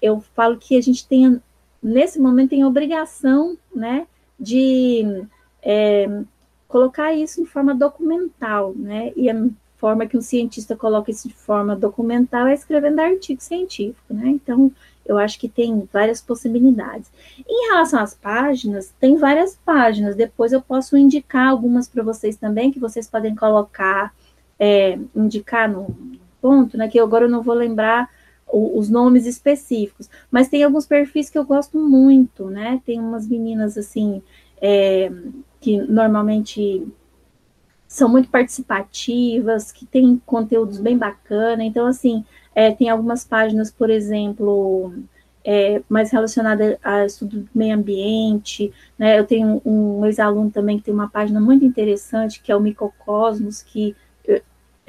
eu 0.00 0.20
falo 0.34 0.56
que 0.56 0.76
a 0.76 0.80
gente 0.80 1.06
tem, 1.06 1.40
nesse 1.82 2.20
momento, 2.20 2.50
tem 2.50 2.64
obrigação, 2.64 3.56
né, 3.74 4.06
de 4.38 5.24
é, 5.62 6.22
colocar 6.68 7.12
isso 7.12 7.40
em 7.40 7.44
forma 7.44 7.74
documental, 7.74 8.72
né, 8.76 9.12
e 9.16 9.28
a 9.28 9.34
forma 9.80 10.06
que 10.06 10.16
um 10.16 10.20
cientista 10.20 10.76
coloca 10.76 11.10
isso 11.10 11.26
de 11.26 11.34
forma 11.34 11.74
documental 11.74 12.46
é 12.46 12.54
escrevendo 12.54 13.00
artigo 13.00 13.40
científico, 13.40 14.12
né? 14.12 14.28
Então, 14.28 14.70
eu 15.04 15.18
acho 15.18 15.38
que 15.38 15.48
tem 15.48 15.88
várias 15.92 16.20
possibilidades. 16.20 17.10
Em 17.48 17.68
relação 17.68 18.00
às 18.00 18.14
páginas, 18.14 18.94
tem 19.00 19.16
várias 19.16 19.56
páginas. 19.64 20.14
Depois 20.14 20.52
eu 20.52 20.60
posso 20.60 20.96
indicar 20.96 21.48
algumas 21.48 21.88
para 21.88 22.02
vocês 22.02 22.36
também, 22.36 22.70
que 22.70 22.78
vocês 22.78 23.08
podem 23.08 23.34
colocar, 23.34 24.14
é, 24.58 24.98
indicar 25.14 25.68
no 25.68 25.94
ponto, 26.40 26.76
né? 26.76 26.88
Que 26.88 26.98
agora 26.98 27.24
eu 27.24 27.30
não 27.30 27.42
vou 27.42 27.54
lembrar 27.54 28.08
o, 28.46 28.78
os 28.78 28.88
nomes 28.88 29.26
específicos, 29.26 30.08
mas 30.30 30.48
tem 30.48 30.62
alguns 30.62 30.86
perfis 30.86 31.30
que 31.30 31.38
eu 31.38 31.44
gosto 31.44 31.78
muito, 31.78 32.46
né? 32.50 32.80
Tem 32.84 33.00
umas 33.00 33.26
meninas 33.26 33.76
assim 33.76 34.22
é, 34.60 35.10
que 35.60 35.78
normalmente 35.78 36.86
são 37.86 38.08
muito 38.08 38.28
participativas, 38.28 39.72
que 39.72 39.84
têm 39.84 40.20
conteúdos 40.24 40.78
bem 40.78 40.96
bacana. 40.96 41.64
Então, 41.64 41.86
assim, 41.86 42.24
é, 42.54 42.70
tem 42.72 42.88
algumas 42.88 43.24
páginas, 43.24 43.70
por 43.70 43.90
exemplo, 43.90 44.92
é, 45.44 45.82
mais 45.88 46.10
relacionada 46.10 46.78
a 46.82 47.04
estudo 47.04 47.40
do 47.40 47.48
meio 47.54 47.74
ambiente, 47.74 48.72
né? 48.98 49.18
Eu 49.18 49.26
tenho 49.26 49.62
um 49.64 50.04
ex-aluno 50.04 50.50
também 50.50 50.78
que 50.78 50.84
tem 50.84 50.94
uma 50.94 51.08
página 51.08 51.40
muito 51.40 51.64
interessante, 51.64 52.40
que 52.40 52.52
é 52.52 52.56
o 52.56 52.60
Micocosmos, 52.60 53.62
que 53.62 53.96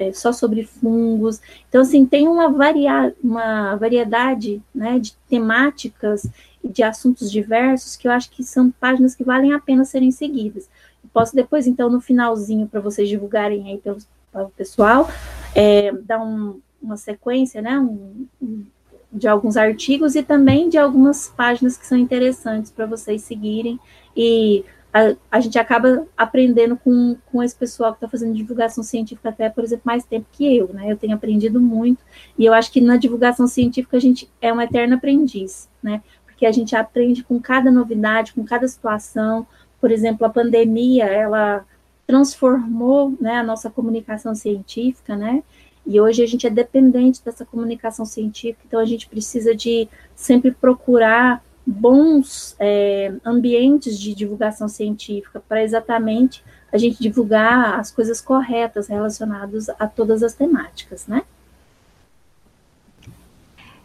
é 0.02 0.12
só 0.12 0.32
sobre 0.32 0.64
fungos. 0.64 1.40
Então, 1.68 1.82
assim, 1.82 2.04
tem 2.04 2.28
uma, 2.28 2.50
varia 2.50 3.14
uma 3.22 3.76
variedade 3.76 4.62
né, 4.74 4.98
de 4.98 5.14
temáticas 5.28 6.28
e 6.62 6.68
de 6.68 6.82
assuntos 6.82 7.30
diversos 7.30 7.96
que 7.96 8.08
eu 8.08 8.12
acho 8.12 8.30
que 8.30 8.42
são 8.42 8.70
páginas 8.70 9.14
que 9.14 9.24
valem 9.24 9.52
a 9.52 9.60
pena 9.60 9.84
serem 9.84 10.10
seguidas. 10.10 10.68
Posso 11.12 11.34
depois, 11.34 11.66
então, 11.66 11.90
no 11.90 12.00
finalzinho, 12.00 12.66
para 12.66 12.80
vocês 12.80 13.08
divulgarem 13.08 13.70
aí 13.70 13.78
pelo, 13.78 13.98
pelo 14.32 14.50
pessoal, 14.50 15.08
é, 15.54 15.92
dar 15.92 16.22
um, 16.22 16.60
uma 16.82 16.96
sequência, 16.96 17.62
né, 17.62 17.78
um, 17.78 18.26
um, 18.40 18.64
de 19.12 19.28
alguns 19.28 19.56
artigos 19.56 20.14
e 20.14 20.22
também 20.22 20.68
de 20.68 20.78
algumas 20.78 21.28
páginas 21.28 21.76
que 21.76 21.86
são 21.86 21.98
interessantes 21.98 22.70
para 22.70 22.86
vocês 22.86 23.22
seguirem 23.22 23.78
e 24.16 24.64
a, 24.92 25.14
a, 25.30 25.40
gente 25.40 25.58
acaba 25.58 26.06
aprendendo 26.16 26.76
com, 26.76 27.16
com 27.26 27.42
esse 27.42 27.56
pessoal 27.56 27.92
que 27.92 27.96
está 27.96 28.08
fazendo 28.08 28.34
divulgação 28.34 28.84
científica 28.84 29.30
até, 29.30 29.48
por 29.48 29.64
exemplo, 29.64 29.84
mais 29.86 30.04
tempo 30.04 30.26
que 30.30 30.56
eu, 30.56 30.68
né? 30.72 30.92
Eu 30.92 30.98
tenho 30.98 31.14
aprendido 31.14 31.58
muito, 31.58 32.04
e 32.38 32.44
eu 32.44 32.52
acho 32.52 32.70
que 32.70 32.80
na 32.80 32.98
divulgação 32.98 33.46
científica 33.46 33.96
a 33.96 34.00
gente 34.00 34.30
é 34.40 34.52
um 34.52 34.60
eterno 34.60 34.96
aprendiz, 34.96 35.68
né? 35.82 36.02
Porque 36.26 36.44
a 36.44 36.52
gente 36.52 36.76
aprende 36.76 37.24
com 37.24 37.40
cada 37.40 37.70
novidade, 37.70 38.34
com 38.34 38.44
cada 38.44 38.68
situação, 38.68 39.46
por 39.80 39.90
exemplo, 39.90 40.26
a 40.26 40.30
pandemia, 40.30 41.06
ela 41.06 41.64
transformou 42.06 43.16
né, 43.20 43.36
a 43.36 43.42
nossa 43.42 43.70
comunicação 43.70 44.34
científica, 44.34 45.16
né? 45.16 45.42
E 45.86 46.00
hoje 46.00 46.22
a 46.22 46.26
gente 46.26 46.46
é 46.46 46.50
dependente 46.50 47.22
dessa 47.24 47.44
comunicação 47.44 48.04
científica, 48.04 48.64
então 48.66 48.78
a 48.78 48.84
gente 48.84 49.08
precisa 49.08 49.54
de 49.54 49.88
sempre 50.14 50.52
procurar 50.52 51.44
bons 51.66 52.56
é, 52.58 53.12
ambientes 53.24 53.98
de 53.98 54.14
divulgação 54.14 54.68
científica 54.68 55.42
para 55.48 55.62
exatamente 55.62 56.42
a 56.72 56.78
gente 56.78 57.00
divulgar 57.00 57.78
as 57.78 57.90
coisas 57.90 58.20
corretas 58.20 58.88
relacionadas 58.88 59.68
a 59.68 59.86
todas 59.86 60.22
as 60.22 60.34
temáticas, 60.34 61.06
né? 61.06 61.22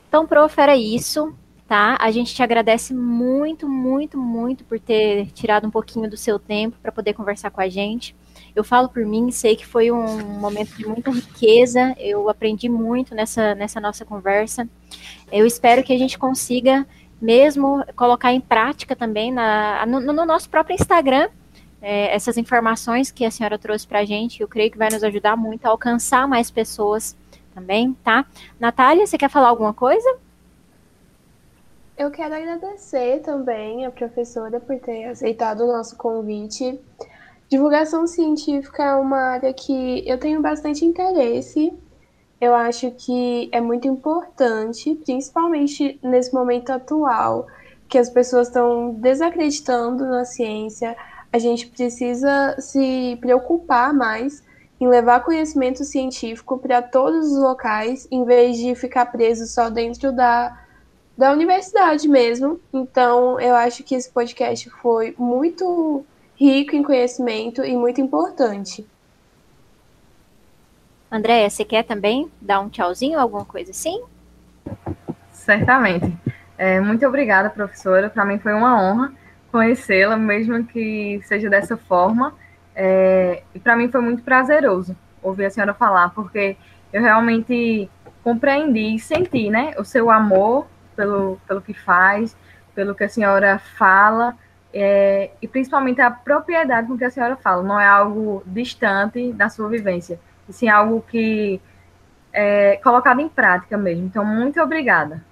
Então, 0.07 0.25
prof, 0.25 0.59
era 0.59 0.77
isso 0.77 1.35
tá? 1.67 1.97
A 1.99 2.09
gente 2.11 2.33
te 2.33 2.41
agradece 2.41 2.93
muito, 2.93 3.67
muito, 3.67 4.17
muito 4.17 4.63
por 4.63 4.79
ter 4.79 5.27
tirado 5.31 5.67
um 5.67 5.71
pouquinho 5.71 6.09
do 6.09 6.15
seu 6.15 6.39
tempo 6.39 6.77
para 6.81 6.91
poder 6.91 7.13
conversar 7.13 7.51
com 7.51 7.59
a 7.59 7.67
gente. 7.67 8.15
Eu 8.58 8.64
falo 8.64 8.89
por 8.89 9.05
mim, 9.05 9.30
sei 9.30 9.55
que 9.55 9.66
foi 9.66 9.91
um 9.91 10.18
momento 10.39 10.76
de 10.76 10.84
muita 10.88 11.12
riqueza, 11.12 11.95
eu 11.99 12.28
aprendi 12.28 12.68
muito 12.68 13.14
nessa, 13.14 13.53
nessa 13.53 13.80
nossa 13.80 14.03
conversa. 14.03 14.68
Eu 15.32 15.45
espero 15.45 15.84
que 15.84 15.93
a 15.93 15.97
gente 15.97 16.18
consiga 16.18 16.88
mesmo 17.22 17.86
colocar 17.95 18.34
em 18.34 18.41
prática 18.41 18.95
também 18.95 19.32
na, 19.32 19.86
no, 19.86 19.99
no 19.99 20.26
nosso 20.26 20.49
próprio 20.49 20.74
Instagram 20.74 21.30
é, 21.80 22.16
essas 22.16 22.36
informações 22.36 23.12
que 23.12 23.26
a 23.26 23.30
senhora 23.30 23.60
trouxe 23.60 23.86
para 23.86 23.99
a 23.99 24.05
gente. 24.05 24.41
Eu 24.41 24.47
creio 24.47 24.72
que 24.72 24.78
vai 24.78 24.89
nos 24.89 25.03
ajudar 25.03 25.36
muito 25.36 25.68
a 25.68 25.70
alcançar 25.70 26.28
mais 26.28 26.49
pessoas 26.49 27.16
também, 27.53 27.93
tá? 28.03 28.26
Natália, 28.60 29.05
você 29.05 29.20
quer 29.20 29.30
falar 29.30 29.49
alguma 29.49 29.74
coisa? 29.74 30.18
Eu 31.95 32.10
quero 32.10 32.34
agradecer 32.34 33.22
também 33.22 33.86
a 33.86 33.91
professora 33.91 34.60
por 34.60 34.80
ter 34.80 35.05
aceitado 35.05 35.62
o 35.62 35.68
nosso 35.68 35.95
convite. 35.95 36.80
Divulgação 37.49 38.05
científica 38.05 38.83
é 38.83 38.95
uma 38.95 39.19
área 39.19 39.53
que 39.53 40.03
eu 40.05 40.17
tenho 40.17 40.41
bastante 40.41 40.83
interesse. 40.83 41.73
Eu 42.41 42.53
acho 42.53 42.91
que 42.91 43.49
é 43.53 43.61
muito 43.61 43.87
importante, 43.87 44.93
principalmente 44.95 45.97
nesse 46.03 46.33
momento 46.33 46.71
atual, 46.71 47.47
que 47.87 47.97
as 47.97 48.09
pessoas 48.09 48.47
estão 48.47 48.93
desacreditando 48.95 50.05
na 50.05 50.25
ciência. 50.25 50.93
A 51.31 51.39
gente 51.39 51.67
precisa 51.67 52.57
se 52.59 53.17
preocupar 53.21 53.93
mais 53.93 54.43
em 54.79 54.87
levar 54.89 55.21
conhecimento 55.21 55.85
científico 55.85 56.57
para 56.57 56.81
todos 56.81 57.31
os 57.31 57.39
locais, 57.39 58.09
em 58.11 58.25
vez 58.25 58.57
de 58.57 58.75
ficar 58.75 59.05
preso 59.05 59.47
só 59.47 59.69
dentro 59.69 60.11
da, 60.11 60.65
da 61.17 61.31
universidade 61.31 62.09
mesmo. 62.09 62.59
Então, 62.73 63.39
eu 63.39 63.55
acho 63.55 63.83
que 63.83 63.95
esse 63.95 64.09
podcast 64.09 64.69
foi 64.69 65.15
muito 65.17 66.05
rico 66.39 66.75
em 66.75 66.83
conhecimento 66.83 67.63
e 67.65 67.75
muito 67.75 67.99
importante. 67.99 68.85
Andréia, 71.11 71.49
você 71.49 71.65
quer 71.65 71.83
também 71.83 72.29
dar 72.41 72.59
um 72.59 72.69
tchauzinho, 72.69 73.19
alguma 73.19 73.45
coisa 73.45 73.71
assim? 73.71 74.03
Certamente. 75.31 76.15
É, 76.57 76.79
muito 76.79 77.05
obrigada, 77.07 77.49
professora. 77.49 78.09
Para 78.09 78.25
mim 78.25 78.39
foi 78.39 78.53
uma 78.53 78.79
honra 78.79 79.13
conhecê-la, 79.51 80.17
mesmo 80.17 80.63
que 80.65 81.21
seja 81.23 81.49
dessa 81.49 81.77
forma. 81.77 82.33
É, 82.75 83.41
e 83.55 83.59
para 83.59 83.75
mim 83.75 83.89
foi 83.89 84.01
muito 84.01 84.21
prazeroso 84.21 84.95
ouvir 85.23 85.45
a 85.45 85.49
senhora 85.49 85.73
falar, 85.73 86.09
porque 86.09 86.55
eu 86.93 87.01
realmente 87.01 87.89
compreendi 88.23 88.95
e 88.95 88.99
senti 88.99 89.49
né, 89.49 89.73
o 89.77 89.83
seu 89.83 90.11
amor 90.11 90.67
pelo, 90.95 91.39
pelo 91.47 91.61
que 91.61 91.73
faz, 91.73 92.35
pelo 92.75 92.93
que 92.93 93.03
a 93.03 93.09
senhora 93.09 93.57
fala, 93.57 94.35
é, 94.74 95.32
e 95.41 95.47
principalmente 95.47 96.01
a 96.01 96.11
propriedade 96.11 96.88
com 96.88 96.97
que 96.97 97.03
a 97.03 97.09
senhora 97.09 97.36
fala. 97.36 97.63
Não 97.63 97.80
é 97.80 97.88
algo 97.88 98.43
distante 98.45 99.32
da 99.34 99.49
sua 99.49 99.70
vivência, 99.70 100.20
e 100.47 100.53
sim 100.53 100.68
algo 100.68 101.03
que 101.09 101.61
é 102.34 102.78
colocado 102.78 103.20
em 103.20 103.30
prática 103.30 103.78
mesmo. 103.78 104.05
Então, 104.05 104.24
muito 104.24 104.61
obrigada. 104.61 105.24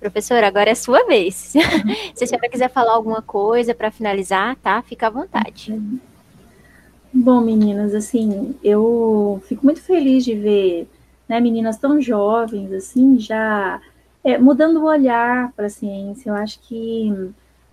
Professora, 0.00 0.46
agora 0.46 0.68
é 0.68 0.74
sua 0.74 1.06
vez. 1.06 1.34
Se 2.14 2.24
a 2.24 2.26
senhora 2.26 2.48
quiser 2.48 2.70
falar 2.70 2.92
alguma 2.92 3.22
coisa 3.22 3.74
para 3.74 3.90
finalizar, 3.90 4.56
tá? 4.56 4.82
Fica 4.82 5.06
à 5.06 5.10
vontade. 5.10 5.80
Bom, 7.12 7.40
meninas, 7.40 7.94
assim, 7.94 8.54
eu 8.62 9.40
fico 9.46 9.64
muito 9.64 9.80
feliz 9.80 10.24
de 10.24 10.34
ver 10.34 10.88
né, 11.28 11.40
meninas 11.40 11.78
tão 11.78 12.00
jovens, 12.00 12.72
assim, 12.72 13.18
já 13.18 13.80
é, 14.24 14.38
mudando 14.38 14.78
o 14.78 14.86
olhar 14.86 15.52
para 15.52 15.66
a 15.66 15.70
ciência. 15.70 16.30
Eu 16.30 16.34
acho 16.34 16.58
que 16.60 17.12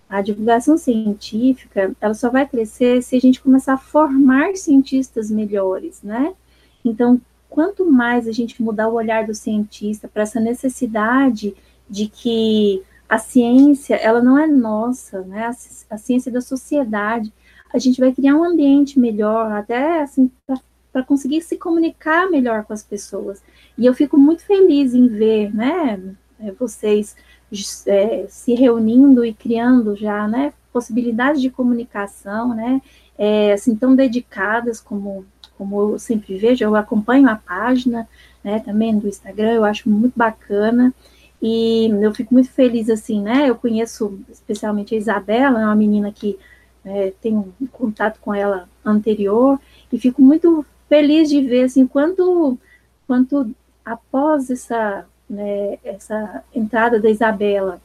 a 0.08 0.20
divulgação 0.20 0.76
científica, 0.76 1.96
ela 2.00 2.12
só 2.12 2.28
vai 2.28 2.46
crescer 2.46 3.02
se 3.02 3.16
a 3.16 3.20
gente 3.20 3.40
começar 3.40 3.72
a 3.72 3.78
formar 3.78 4.54
cientistas 4.56 5.30
melhores, 5.30 6.02
né? 6.02 6.34
Então, 6.84 7.18
quanto 7.48 7.90
mais 7.90 8.28
a 8.28 8.32
gente 8.32 8.62
mudar 8.62 8.88
o 8.88 8.94
olhar 8.94 9.26
do 9.26 9.34
cientista 9.34 10.06
para 10.06 10.22
essa 10.24 10.38
necessidade 10.38 11.54
de 11.88 12.08
que 12.08 12.82
a 13.08 13.18
ciência, 13.18 13.94
ela 13.96 14.22
não 14.22 14.38
é 14.38 14.46
nossa, 14.46 15.22
né? 15.22 15.50
A, 15.90 15.98
ciência 15.98 16.30
é 16.30 16.32
da 16.32 16.40
sociedade. 16.40 17.32
A 17.72 17.78
gente 17.78 18.00
vai 18.00 18.12
criar 18.12 18.36
um 18.36 18.44
ambiente 18.44 18.98
melhor, 18.98 19.52
até 19.52 20.02
assim, 20.02 20.30
para 20.92 21.02
conseguir 21.02 21.40
se 21.40 21.56
comunicar 21.56 22.30
melhor 22.30 22.64
com 22.64 22.72
as 22.72 22.82
pessoas. 22.82 23.42
E 23.78 23.86
eu 23.86 23.94
fico 23.94 24.18
muito 24.18 24.44
feliz 24.44 24.94
em 24.94 25.08
ver, 25.08 25.54
né, 25.54 25.98
é, 26.42 26.52
vocês 26.52 27.16
é, 27.86 28.26
se 28.28 28.54
reunindo 28.54 29.24
e 29.24 29.32
criando 29.32 29.94
já, 29.94 30.26
né, 30.26 30.52
possibilidades 30.72 31.40
de 31.40 31.50
comunicação, 31.50 32.54
né, 32.54 32.80
é, 33.18 33.52
assim, 33.52 33.76
tão 33.76 33.94
dedicadas 33.94 34.80
como, 34.80 35.24
como 35.56 35.80
eu 35.80 35.98
sempre 35.98 36.36
vejo, 36.38 36.64
eu 36.64 36.74
acompanho 36.74 37.28
a 37.28 37.36
página, 37.36 38.08
né, 38.42 38.58
também 38.60 38.98
do 38.98 39.08
Instagram, 39.08 39.52
eu 39.52 39.64
acho 39.64 39.88
muito 39.88 40.14
bacana, 40.16 40.92
e 41.40 41.88
eu 42.00 42.14
fico 42.14 42.32
muito 42.32 42.50
feliz, 42.50 42.88
assim, 42.88 43.20
né? 43.20 43.50
Eu 43.50 43.56
conheço 43.56 44.16
especialmente 44.30 44.94
a 44.94 44.98
Isabela, 44.98 45.60
é 45.60 45.64
uma 45.64 45.74
menina 45.74 46.12
que 46.12 46.38
é, 46.84 47.12
tenho 47.20 47.52
um 47.60 47.66
contato 47.66 48.20
com 48.20 48.32
ela 48.32 48.68
anterior, 48.84 49.58
e 49.92 49.98
fico 49.98 50.22
muito 50.22 50.64
feliz 50.88 51.28
de 51.28 51.40
ver, 51.40 51.64
assim, 51.64 51.84
quanto, 51.84 52.56
quanto 53.08 53.52
após 53.84 54.50
essa, 54.50 55.04
né, 55.32 55.78
essa 55.82 56.44
entrada 56.54 57.00
da 57.00 57.10
Isabela 57.10 57.80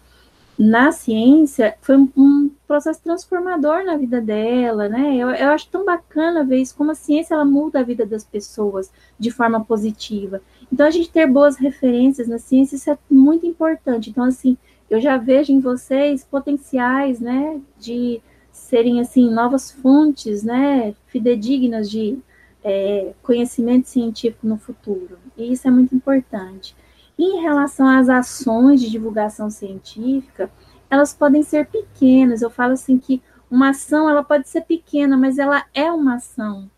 na 0.57 0.91
ciência, 0.91 1.75
foi 1.81 1.95
um, 1.95 2.09
um, 2.17 2.49
processo 2.67 2.99
transformador 3.03 3.85
na 3.85 3.95
vida 3.95 4.19
dela, 4.19 4.89
né? 4.89 5.15
Eu, 5.15 5.29
eu 5.29 5.51
acho 5.51 5.69
tão 5.69 5.85
bacana 5.85 6.43
ver 6.43 6.57
isso, 6.57 6.75
como 6.75 6.91
a 6.91 6.95
ciência 6.95 7.35
ela 7.35 7.45
muda 7.45 7.79
a 7.79 7.83
vida 7.83 8.05
das 8.05 8.23
pessoas 8.23 8.91
de 9.19 9.29
forma 9.29 9.63
positiva. 9.63 10.41
Então, 10.73 10.87
a 10.87 10.89
gente 10.89 11.11
ter 11.11 11.27
boas 11.27 11.57
referências 11.57 12.27
na 12.27 12.39
ciência, 12.39 12.75
isso 12.75 12.89
é 12.89 12.97
muito 13.09 13.45
importante. 13.45 14.09
Então, 14.09 14.23
assim, 14.23 14.57
eu 14.89 14.99
já 14.99 15.15
vejo 15.17 15.53
em 15.53 15.59
vocês 15.59 16.25
potenciais, 16.25 17.19
né, 17.19 17.61
de 17.77 18.19
serem, 18.51 18.99
assim, 18.99 19.29
novas 19.29 19.71
fontes, 19.71 20.43
né, 20.43 20.95
fidedignas 21.05 21.89
de 21.89 22.17
é, 22.63 23.13
conhecimento 23.21 23.87
científico 23.87 24.47
no 24.47 24.57
futuro. 24.57 25.19
E 25.37 25.53
isso 25.53 25.67
é 25.67 25.71
muito 25.71 25.95
importante. 25.95 26.75
Em 27.17 27.41
relação 27.41 27.87
às 27.87 28.09
ações 28.09 28.79
de 28.79 28.89
divulgação 28.89 29.49
científica, 29.49 30.49
elas 30.89 31.13
podem 31.13 31.43
ser 31.43 31.67
pequenas. 31.67 32.41
Eu 32.41 32.49
falo 32.49 32.73
assim 32.73 32.97
que 32.97 33.21
uma 33.49 33.69
ação, 33.69 34.09
ela 34.09 34.23
pode 34.23 34.47
ser 34.47 34.61
pequena, 34.61 35.17
mas 35.17 35.39
ela 35.39 35.65
é 35.73 35.91
uma 35.91 36.15
ação. 36.15 36.69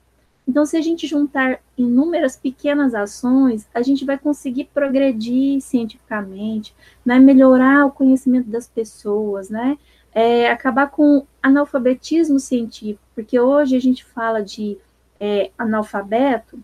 Então, 0.48 0.66
se 0.66 0.76
a 0.76 0.82
gente 0.82 1.06
juntar 1.06 1.60
inúmeras 1.78 2.36
pequenas 2.36 2.96
ações, 2.96 3.68
a 3.74 3.84
gente 3.84 4.04
vai 4.04 4.18
conseguir 4.18 4.66
progredir 4.74 5.62
cientificamente, 5.62 6.74
né, 7.06 7.20
melhorar 7.20 7.86
o 7.86 7.92
conhecimento 7.92 8.50
das 8.50 8.68
pessoas, 8.68 9.50
né, 9.50 9.78
é, 10.12 10.50
acabar 10.50 10.90
com 10.90 11.26
analfabetismo 11.42 12.40
científico, 12.40 13.04
porque 13.14 13.40
hoje 13.40 13.76
a 13.76 13.80
gente 13.80 14.04
fala 14.04 14.42
de 14.42 14.78
é, 15.20 15.52
analfabeto, 15.56 16.60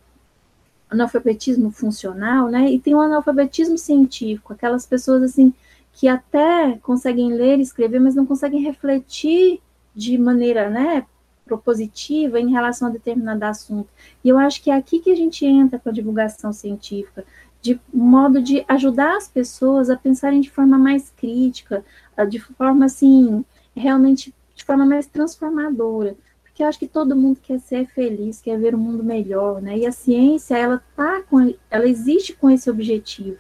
analfabetismo 0.96 1.72
funcional, 1.72 2.50
né, 2.50 2.72
e 2.72 2.80
tem 2.80 2.96
o 2.96 3.02
analfabetismo 3.02 3.78
científico, 3.78 4.54
aquelas 4.54 4.86
pessoas 4.86 5.22
assim 5.24 5.54
que 5.94 6.08
até 6.08 6.78
conseguem 6.82 7.32
ler 7.32 7.60
e 7.60 7.62
escrever, 7.62 8.00
mas 8.00 8.16
não 8.16 8.26
conseguem 8.26 8.62
refletir 8.62 9.62
de 9.96 10.18
maneira, 10.18 10.70
né, 10.70 11.06
propositiva 11.46 12.40
em 12.40 12.52
relação 12.52 12.88
a 12.88 12.92
determinado 12.92 13.44
assunto. 13.46 13.88
E 14.24 14.30
eu 14.30 14.38
acho 14.38 14.62
que 14.62 14.72
é 14.72 14.76
aqui 14.76 15.00
que 15.00 15.12
a 15.12 15.16
gente 15.16 15.46
entra 15.46 15.80
com 15.80 15.90
a 15.90 15.94
divulgação 15.94 16.52
científica, 16.52 17.24
de 17.62 17.80
modo 17.94 18.42
de 18.42 18.66
ajudar 18.68 19.16
as 19.16 19.28
pessoas 19.28 19.90
a 19.90 19.96
pensarem 19.96 20.42
de 20.42 20.50
forma 20.50 20.78
mais 20.78 21.12
crítica, 21.16 21.86
de 22.30 22.40
forma 22.40 22.86
assim, 22.86 23.46
realmente 23.76 24.34
de 24.56 24.64
forma 24.64 24.86
mais 24.86 25.08
transformadora. 25.08 26.16
Porque 26.56 26.64
eu 26.64 26.68
acho 26.70 26.80
que 26.80 26.88
todo 26.88 27.18
mundo 27.18 27.38
quer 27.44 27.60
ser 27.60 27.86
feliz, 27.88 28.40
quer 28.42 28.58
ver 28.58 28.74
um 28.74 28.78
mundo 28.78 29.04
melhor, 29.04 29.62
né? 29.62 29.78
E 29.78 29.86
a 29.86 29.92
ciência, 29.92 30.58
ela 30.58 30.82
tá 30.96 31.22
com, 31.30 31.54
ela 31.70 31.86
existe 31.86 32.32
com 32.32 32.50
esse 32.50 32.70
objetivo. 32.70 33.36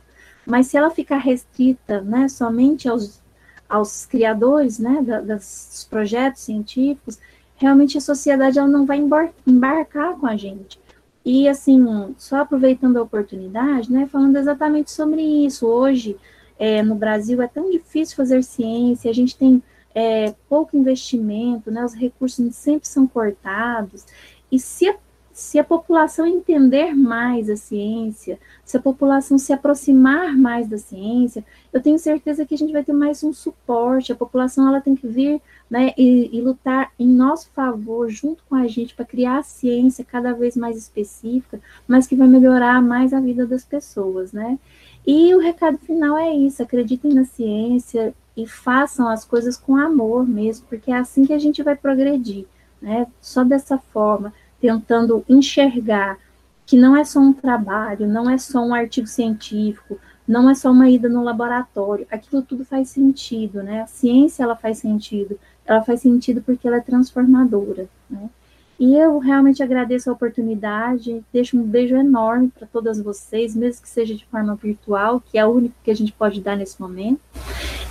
Mas 0.45 0.67
se 0.67 0.75
ela 0.75 0.89
ficar 0.89 1.19
restrita, 1.19 2.01
né, 2.01 2.27
somente 2.27 2.89
aos, 2.89 3.21
aos 3.69 4.05
criadores, 4.05 4.79
né, 4.79 5.01
da, 5.01 5.21
dos 5.21 5.87
projetos 5.89 6.41
científicos, 6.41 7.17
realmente 7.55 7.97
a 7.97 8.01
sociedade 8.01 8.59
ela 8.59 8.67
não 8.67 8.85
vai 8.85 9.01
embarcar 9.47 10.19
com 10.19 10.27
a 10.27 10.35
gente. 10.35 10.77
E 11.23 11.47
assim, 11.47 12.13
só 12.17 12.41
aproveitando 12.41 12.97
a 12.97 13.01
oportunidade, 13.01 13.89
né, 13.89 14.09
falando 14.11 14.35
exatamente 14.35 14.91
sobre 14.91 15.21
isso. 15.21 15.65
Hoje, 15.65 16.17
é, 16.59 16.83
no 16.83 16.95
Brasil, 16.95 17.41
é 17.41 17.47
tão 17.47 17.71
difícil 17.71 18.17
fazer 18.17 18.43
ciência, 18.43 19.09
a 19.09 19.13
gente 19.13 19.37
tem 19.37 19.63
é, 19.95 20.35
pouco 20.49 20.77
investimento, 20.77 21.71
né, 21.71 21.83
os 21.83 21.95
recursos 21.95 22.53
sempre 22.53 22.87
são 22.87 23.07
cortados. 23.07 24.05
E 24.51 24.59
se 24.59 24.87
a 24.87 24.95
se 25.35 25.59
a 25.59 25.65
população 25.65 26.25
entender 26.25 26.95
mais 26.95 27.49
a 27.49 27.57
ciência, 27.57 28.39
se 28.63 28.77
a 28.77 28.81
população 28.81 29.37
se 29.37 29.51
aproximar 29.51 30.33
mais 30.33 30.65
da 30.65 30.77
ciência, 30.77 31.43
eu 31.73 31.81
tenho 31.81 31.99
certeza 31.99 32.45
que 32.45 32.55
a 32.55 32.57
gente 32.57 32.71
vai 32.71 32.85
ter 32.85 32.93
mais 32.93 33.21
um 33.21 33.33
suporte. 33.33 34.13
A 34.13 34.15
população 34.15 34.65
ela 34.65 34.79
tem 34.79 34.95
que 34.95 35.05
vir 35.05 35.41
né, 35.69 35.93
e, 35.97 36.29
e 36.31 36.39
lutar 36.39 36.89
em 36.97 37.05
nosso 37.05 37.49
favor, 37.49 38.09
junto 38.09 38.45
com 38.47 38.55
a 38.55 38.65
gente, 38.65 38.95
para 38.95 39.03
criar 39.03 39.39
a 39.39 39.43
ciência 39.43 40.05
cada 40.05 40.31
vez 40.31 40.55
mais 40.55 40.77
específica, 40.77 41.59
mas 41.85 42.07
que 42.07 42.15
vai 42.15 42.29
melhorar 42.29 42.81
mais 42.81 43.11
a 43.13 43.19
vida 43.19 43.45
das 43.45 43.65
pessoas, 43.65 44.31
né? 44.31 44.57
E 45.05 45.35
o 45.35 45.39
recado 45.39 45.77
final 45.79 46.17
é 46.17 46.33
isso: 46.33 46.63
acreditem 46.63 47.13
na 47.13 47.25
ciência 47.25 48.15
e 48.35 48.45
façam 48.47 49.07
as 49.07 49.23
coisas 49.23 49.57
com 49.57 49.75
amor 49.75 50.27
mesmo, 50.27 50.65
porque 50.67 50.91
é 50.91 50.97
assim 50.97 51.25
que 51.25 51.33
a 51.33 51.39
gente 51.39 51.63
vai 51.63 51.75
progredir, 51.75 52.45
né? 52.81 53.07
Só 53.21 53.43
dessa 53.43 53.77
forma 53.77 54.33
tentando 54.59 55.23
enxergar 55.29 56.17
que 56.65 56.77
não 56.77 56.97
é 56.97 57.03
só 57.03 57.19
um 57.19 57.31
trabalho, 57.31 58.07
não 58.07 58.29
é 58.29 58.37
só 58.37 58.59
um 58.59 58.73
artigo 58.73 59.07
científico, 59.07 59.99
não 60.27 60.49
é 60.49 60.55
só 60.55 60.71
uma 60.71 60.89
ida 60.89 61.07
no 61.07 61.23
laboratório, 61.23 62.07
aquilo 62.09 62.41
tudo 62.41 62.65
faz 62.65 62.89
sentido, 62.89 63.61
né? 63.61 63.81
A 63.83 63.87
ciência 63.87 64.43
ela 64.43 64.55
faz 64.55 64.79
sentido, 64.79 65.39
ela 65.65 65.83
faz 65.83 66.01
sentido 66.01 66.41
porque 66.41 66.67
ela 66.67 66.77
é 66.77 66.81
transformadora, 66.81 67.87
né? 68.09 68.29
E 68.77 68.95
eu 68.95 69.19
realmente 69.19 69.63
agradeço 69.63 70.09
a 70.09 70.13
oportunidade, 70.13 71.23
deixo 71.31 71.57
um 71.57 71.63
beijo 71.63 71.95
enorme 71.95 72.49
para 72.49 72.67
todas 72.67 72.99
vocês, 73.01 73.55
mesmo 73.55 73.81
que 73.81 73.89
seja 73.89 74.13
de 74.13 74.25
forma 74.25 74.55
virtual, 74.55 75.21
que 75.21 75.37
é 75.37 75.45
o 75.45 75.51
único 75.51 75.75
que 75.83 75.91
a 75.91 75.95
gente 75.95 76.11
pode 76.11 76.41
dar 76.41 76.57
nesse 76.57 76.79
momento, 76.79 77.21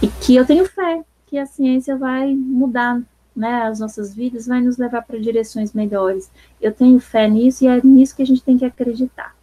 e 0.02 0.08
que 0.08 0.36
eu 0.36 0.44
tenho 0.44 0.66
fé 0.66 1.02
que 1.26 1.38
a 1.38 1.46
ciência 1.46 1.96
vai 1.96 2.34
mudar 2.34 3.00
né, 3.34 3.62
as 3.62 3.80
nossas 3.80 4.14
vidas, 4.14 4.46
vai 4.46 4.60
nos 4.60 4.76
levar 4.76 5.02
para 5.02 5.18
direções 5.18 5.72
melhores. 5.72 6.30
Eu 6.60 6.72
tenho 6.72 7.00
fé 7.00 7.28
nisso 7.28 7.64
e 7.64 7.66
é 7.66 7.80
nisso 7.82 8.14
que 8.14 8.22
a 8.22 8.26
gente 8.26 8.42
tem 8.42 8.58
que 8.58 8.64
acreditar. 8.64 9.34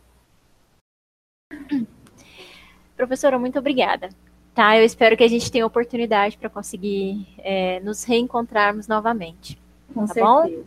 Professora, 2.96 3.38
muito 3.40 3.58
obrigada. 3.58 4.10
Tá, 4.54 4.78
eu 4.78 4.86
espero 4.86 5.18
que 5.18 5.24
a 5.24 5.28
gente 5.28 5.52
tenha 5.52 5.66
oportunidade 5.66 6.38
para 6.38 6.50
conseguir 6.50 7.28
é, 7.40 7.80
nos 7.80 8.04
reencontrarmos 8.04 8.88
novamente. 8.88 9.60
Com 9.94 10.06
tá 10.06 10.14
certeza. 10.14 10.26
Bom? 10.26 10.64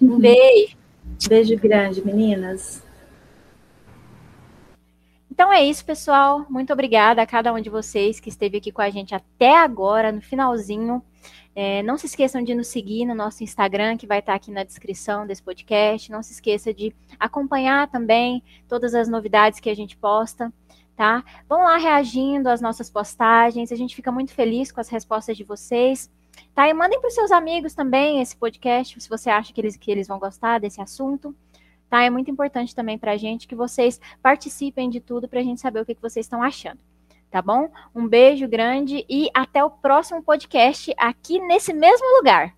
Um 0.00 0.18
beijo. 0.18 0.76
Beijo 1.28 1.56
grande, 1.58 2.04
meninas. 2.04 2.84
Então 5.30 5.52
é 5.52 5.64
isso, 5.64 5.84
pessoal. 5.84 6.46
Muito 6.48 6.72
obrigada 6.72 7.20
a 7.22 7.26
cada 7.26 7.52
um 7.52 7.60
de 7.60 7.68
vocês 7.68 8.18
que 8.18 8.28
esteve 8.28 8.58
aqui 8.58 8.72
com 8.72 8.82
a 8.82 8.90
gente 8.90 9.14
até 9.14 9.56
agora, 9.56 10.10
no 10.10 10.20
finalzinho. 10.20 11.02
É, 11.54 11.82
não 11.82 11.96
se 11.96 12.06
esqueçam 12.06 12.42
de 12.42 12.54
nos 12.54 12.68
seguir 12.68 13.04
no 13.04 13.14
nosso 13.14 13.42
Instagram, 13.42 13.96
que 13.96 14.06
vai 14.06 14.18
estar 14.18 14.34
aqui 14.34 14.50
na 14.50 14.64
descrição 14.64 15.26
desse 15.26 15.42
podcast. 15.42 16.10
Não 16.10 16.22
se 16.22 16.32
esqueça 16.32 16.72
de 16.72 16.94
acompanhar 17.18 17.90
também 17.90 18.42
todas 18.68 18.94
as 18.94 19.08
novidades 19.08 19.60
que 19.60 19.70
a 19.70 19.74
gente 19.76 19.96
posta 19.96 20.52
tá? 20.96 21.22
Vão 21.48 21.62
lá 21.62 21.76
reagindo 21.76 22.48
às 22.48 22.60
nossas 22.60 22.90
postagens, 22.90 23.70
a 23.70 23.76
gente 23.76 23.94
fica 23.94 24.10
muito 24.10 24.32
feliz 24.32 24.72
com 24.72 24.80
as 24.80 24.88
respostas 24.88 25.36
de 25.36 25.44
vocês, 25.44 26.10
tá? 26.54 26.68
E 26.68 26.74
mandem 26.74 27.00
para 27.00 27.08
os 27.08 27.14
seus 27.14 27.30
amigos 27.30 27.74
também 27.74 28.20
esse 28.20 28.36
podcast, 28.36 29.00
se 29.00 29.08
você 29.08 29.30
acha 29.30 29.52
que 29.52 29.60
eles, 29.60 29.76
que 29.76 29.90
eles 29.90 30.08
vão 30.08 30.18
gostar 30.18 30.58
desse 30.58 30.80
assunto, 30.80 31.34
tá? 31.88 32.02
É 32.02 32.10
muito 32.10 32.30
importante 32.30 32.74
também 32.74 32.98
para 32.98 33.12
a 33.12 33.16
gente 33.16 33.46
que 33.46 33.54
vocês 33.54 34.00
participem 34.22 34.90
de 34.90 35.00
tudo 35.00 35.28
para 35.28 35.40
a 35.40 35.42
gente 35.42 35.60
saber 35.60 35.80
o 35.80 35.86
que, 35.86 35.94
que 35.94 36.02
vocês 36.02 36.26
estão 36.26 36.42
achando, 36.42 36.78
tá 37.30 37.40
bom? 37.40 37.70
Um 37.94 38.06
beijo 38.06 38.48
grande 38.48 39.04
e 39.08 39.28
até 39.34 39.62
o 39.62 39.70
próximo 39.70 40.22
podcast 40.22 40.92
aqui 40.96 41.38
nesse 41.38 41.72
mesmo 41.72 42.06
lugar. 42.18 42.54